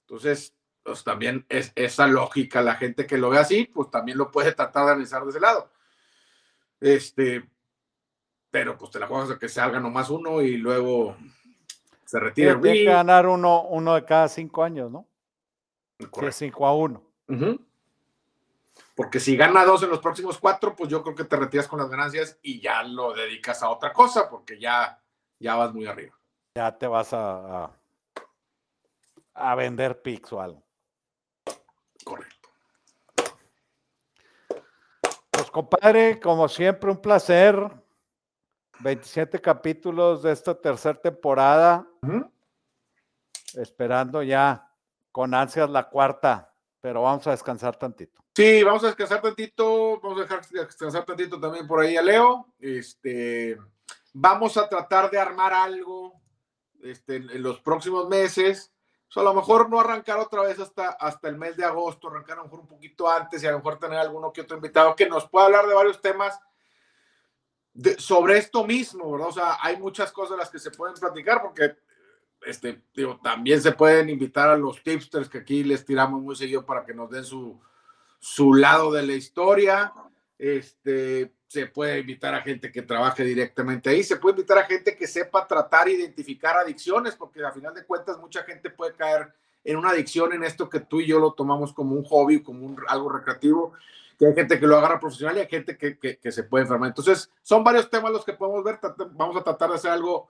Entonces, 0.09 0.55
pues 0.81 1.03
también 1.03 1.45
es 1.49 1.71
esa 1.75 2.07
lógica, 2.07 2.63
la 2.63 2.73
gente 2.75 3.05
que 3.05 3.19
lo 3.19 3.29
ve 3.29 3.37
así, 3.37 3.65
pues 3.65 3.91
también 3.91 4.17
lo 4.17 4.31
puede 4.31 4.53
tratar 4.53 4.85
de 4.85 4.91
analizar 4.93 5.23
de 5.23 5.29
ese 5.29 5.39
lado. 5.39 5.71
Este, 6.79 7.47
pero 8.49 8.75
pues 8.75 8.89
te 8.89 8.99
la 8.99 9.05
juegas 9.05 9.29
a 9.29 9.37
que 9.37 9.47
salga 9.47 9.79
nomás 9.79 10.09
uno 10.09 10.41
y 10.41 10.57
luego 10.57 11.15
se 12.05 12.19
retira. 12.19 12.59
Tiene 12.59 12.77
que 12.79 12.85
ganar 12.85 13.27
uno, 13.27 13.65
uno 13.65 13.93
de 13.93 14.03
cada 14.03 14.27
cinco 14.27 14.63
años, 14.63 14.89
¿no? 14.89 15.05
De 15.99 16.31
cinco 16.31 16.65
a 16.65 16.73
uno. 16.73 17.03
Porque 18.95 19.19
si 19.19 19.37
gana 19.37 19.63
dos 19.63 19.83
en 19.83 19.91
los 19.91 19.99
próximos 19.99 20.39
cuatro, 20.39 20.75
pues 20.75 20.89
yo 20.89 21.03
creo 21.03 21.15
que 21.15 21.25
te 21.25 21.35
retiras 21.35 21.67
con 21.67 21.77
las 21.77 21.89
ganancias 21.89 22.39
y 22.41 22.59
ya 22.59 22.81
lo 22.81 23.13
dedicas 23.13 23.61
a 23.61 23.69
otra 23.69 23.93
cosa, 23.93 24.27
porque 24.27 24.59
ya, 24.59 24.99
ya 25.37 25.55
vas 25.55 25.71
muy 25.71 25.85
arriba. 25.85 26.17
Ya 26.55 26.75
te 26.75 26.87
vas 26.87 27.13
a, 27.13 27.65
a, 27.65 27.78
vender 29.55 30.01
pics 30.01 30.31
o 30.33 30.41
algo. 30.41 30.63
Correcto. 32.03 32.49
Pues 33.15 33.33
Pues 35.31 35.51
compadre, 35.51 36.19
como 36.19 36.47
siempre, 36.47 36.91
un 36.91 37.01
placer. 37.01 37.55
27 38.81 39.41
capítulos 39.41 40.23
de 40.23 40.31
esta 40.31 40.53
tercera 40.53 40.99
temporada. 40.99 41.87
Esperando 43.55 44.21
ya 44.21 44.69
con 45.11 45.33
ansias 45.33 45.69
la 45.69 45.89
cuarta, 45.89 46.53
pero 46.79 47.01
vamos 47.01 47.25
a 47.27 47.31
descansar 47.31 47.77
tantito. 47.77 48.21
Sí, 48.35 48.63
vamos 48.63 48.83
a 48.83 48.87
descansar 48.87 49.21
tantito, 49.21 49.99
vamos 49.99 50.19
a 50.19 50.21
dejar 50.21 50.47
descansar 50.47 51.03
tantito 51.03 51.39
también 51.39 51.67
por 51.67 51.79
ahí 51.79 51.97
a 51.97 52.01
Leo. 52.01 52.47
Este, 52.59 53.57
vamos 54.13 54.55
a 54.55 54.69
tratar 54.69 55.09
de 55.09 55.19
armar 55.19 55.53
algo 55.53 56.21
este, 56.81 57.17
en 57.17 57.41
los 57.41 57.59
próximos 57.59 58.07
meses. 58.07 58.71
A 59.15 59.21
lo 59.21 59.33
mejor 59.33 59.69
no 59.69 59.79
arrancar 59.79 60.19
otra 60.19 60.43
vez 60.43 60.59
hasta, 60.59 60.89
hasta 60.89 61.27
el 61.29 61.37
mes 61.37 61.57
de 61.57 61.65
agosto, 61.65 62.09
arrancar 62.09 62.33
a 62.33 62.41
lo 62.41 62.43
mejor 62.45 62.59
un 62.59 62.67
poquito 62.67 63.09
antes 63.09 63.41
y 63.41 63.47
a 63.47 63.51
lo 63.51 63.57
mejor 63.57 63.79
tener 63.79 63.97
alguno 63.97 64.31
que 64.31 64.41
otro 64.41 64.57
invitado 64.57 64.95
que 64.95 65.09
nos 65.09 65.27
pueda 65.27 65.47
hablar 65.47 65.67
de 65.67 65.73
varios 65.73 66.01
temas 66.01 66.39
sobre 67.97 68.37
esto 68.37 68.65
mismo, 68.65 69.11
¿verdad? 69.11 69.29
O 69.29 69.31
sea, 69.31 69.57
hay 69.61 69.77
muchas 69.77 70.11
cosas 70.11 70.37
las 70.37 70.49
que 70.49 70.59
se 70.59 70.71
pueden 70.71 70.95
platicar 70.95 71.41
porque 71.41 71.77
este, 72.45 72.83
digo, 72.93 73.19
también 73.21 73.61
se 73.61 73.71
pueden 73.71 74.09
invitar 74.09 74.49
a 74.49 74.57
los 74.57 74.81
tipsters 74.83 75.29
que 75.29 75.39
aquí 75.39 75.63
les 75.63 75.85
tiramos 75.85 76.21
muy 76.21 76.35
seguido 76.35 76.65
para 76.65 76.85
que 76.85 76.93
nos 76.93 77.09
den 77.09 77.23
su, 77.23 77.59
su 78.19 78.53
lado 78.53 78.91
de 78.91 79.03
la 79.03 79.13
historia. 79.13 79.93
Este, 80.37 81.33
se 81.49 81.65
puede 81.65 81.99
invitar 81.99 82.35
a 82.35 82.41
gente 82.41 82.71
que 82.71 82.83
trabaje 82.83 83.23
directamente 83.23 83.89
ahí, 83.89 84.03
se 84.03 84.17
puede 84.17 84.35
invitar 84.35 84.59
a 84.59 84.65
gente 84.65 84.95
que 84.95 85.07
sepa 85.07 85.47
tratar 85.47 85.87
e 85.87 85.93
identificar 85.93 86.55
adicciones, 86.55 87.15
porque 87.15 87.43
a 87.43 87.51
final 87.51 87.73
de 87.73 87.85
cuentas 87.85 88.19
mucha 88.19 88.43
gente 88.43 88.69
puede 88.69 88.93
caer 88.93 89.33
en 89.63 89.75
una 89.75 89.89
adicción 89.89 90.31
en 90.31 90.43
esto 90.43 90.69
que 90.69 90.79
tú 90.79 91.01
y 91.01 91.07
yo 91.07 91.17
lo 91.17 91.33
tomamos 91.33 91.73
como 91.73 91.95
un 91.95 92.03
hobby, 92.03 92.43
como 92.43 92.67
un, 92.67 92.79
algo 92.87 93.09
recreativo, 93.09 93.73
que 94.19 94.27
hay 94.27 94.35
gente 94.35 94.59
que 94.59 94.67
lo 94.67 94.77
agarra 94.77 94.99
profesional 94.99 95.37
y 95.37 95.39
hay 95.39 95.47
gente 95.47 95.75
que, 95.75 95.97
que, 95.97 96.31
se 96.31 96.43
puede 96.43 96.65
enfermar. 96.65 96.89
Entonces, 96.89 97.31
son 97.41 97.63
varios 97.63 97.89
temas 97.89 98.11
los 98.11 98.23
que 98.23 98.33
podemos 98.33 98.63
ver, 98.63 98.79
vamos 99.13 99.35
a 99.35 99.43
tratar 99.43 99.71
de 99.71 99.75
hacer 99.77 99.89
algo 99.89 100.29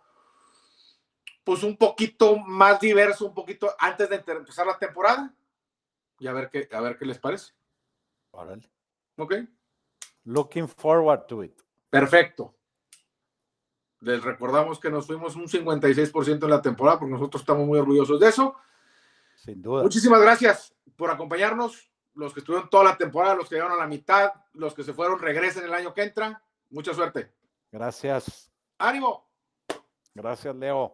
pues 1.43 1.63
un 1.63 1.75
poquito 1.75 2.37
más 2.37 2.79
diverso, 2.79 3.25
un 3.25 3.33
poquito 3.33 3.75
antes 3.77 4.09
de 4.09 4.23
empezar 4.25 4.65
la 4.65 4.77
temporada 4.77 5.33
y 6.17 6.27
a 6.27 6.31
ver 6.31 6.49
qué, 6.49 6.69
a 6.71 6.79
ver 6.79 6.97
qué 6.97 7.05
les 7.05 7.19
parece. 7.19 7.51
Ok. 9.17 9.33
Looking 10.29 10.67
forward 10.67 11.25
to 11.25 11.43
it. 11.43 11.59
Perfecto. 11.89 12.55
Les 14.01 14.23
recordamos 14.23 14.79
que 14.79 14.91
nos 14.91 15.07
fuimos 15.07 15.35
un 15.35 15.47
56% 15.47 16.43
en 16.43 16.49
la 16.49 16.61
temporada, 16.61 16.99
porque 16.99 17.13
nosotros 17.13 17.41
estamos 17.41 17.65
muy 17.65 17.79
orgullosos 17.79 18.19
de 18.19 18.29
eso. 18.29 18.55
Sin 19.35 19.59
duda. 19.59 19.81
Muchísimas 19.81 20.21
gracias 20.21 20.75
por 20.95 21.09
acompañarnos. 21.09 21.91
Los 22.13 22.31
que 22.31 22.41
estuvieron 22.41 22.69
toda 22.69 22.83
la 22.83 22.97
temporada, 22.97 23.33
los 23.33 23.49
que 23.49 23.55
llegaron 23.55 23.73
a 23.73 23.81
la 23.81 23.87
mitad, 23.87 24.31
los 24.53 24.75
que 24.75 24.83
se 24.83 24.93
fueron, 24.93 25.17
regresen 25.17 25.63
el 25.63 25.73
año 25.73 25.95
que 25.95 26.03
entra. 26.03 26.43
Mucha 26.69 26.93
suerte. 26.93 27.33
Gracias. 27.71 28.51
Ánimo. 28.77 29.27
Gracias, 30.13 30.55
Leo. 30.55 30.93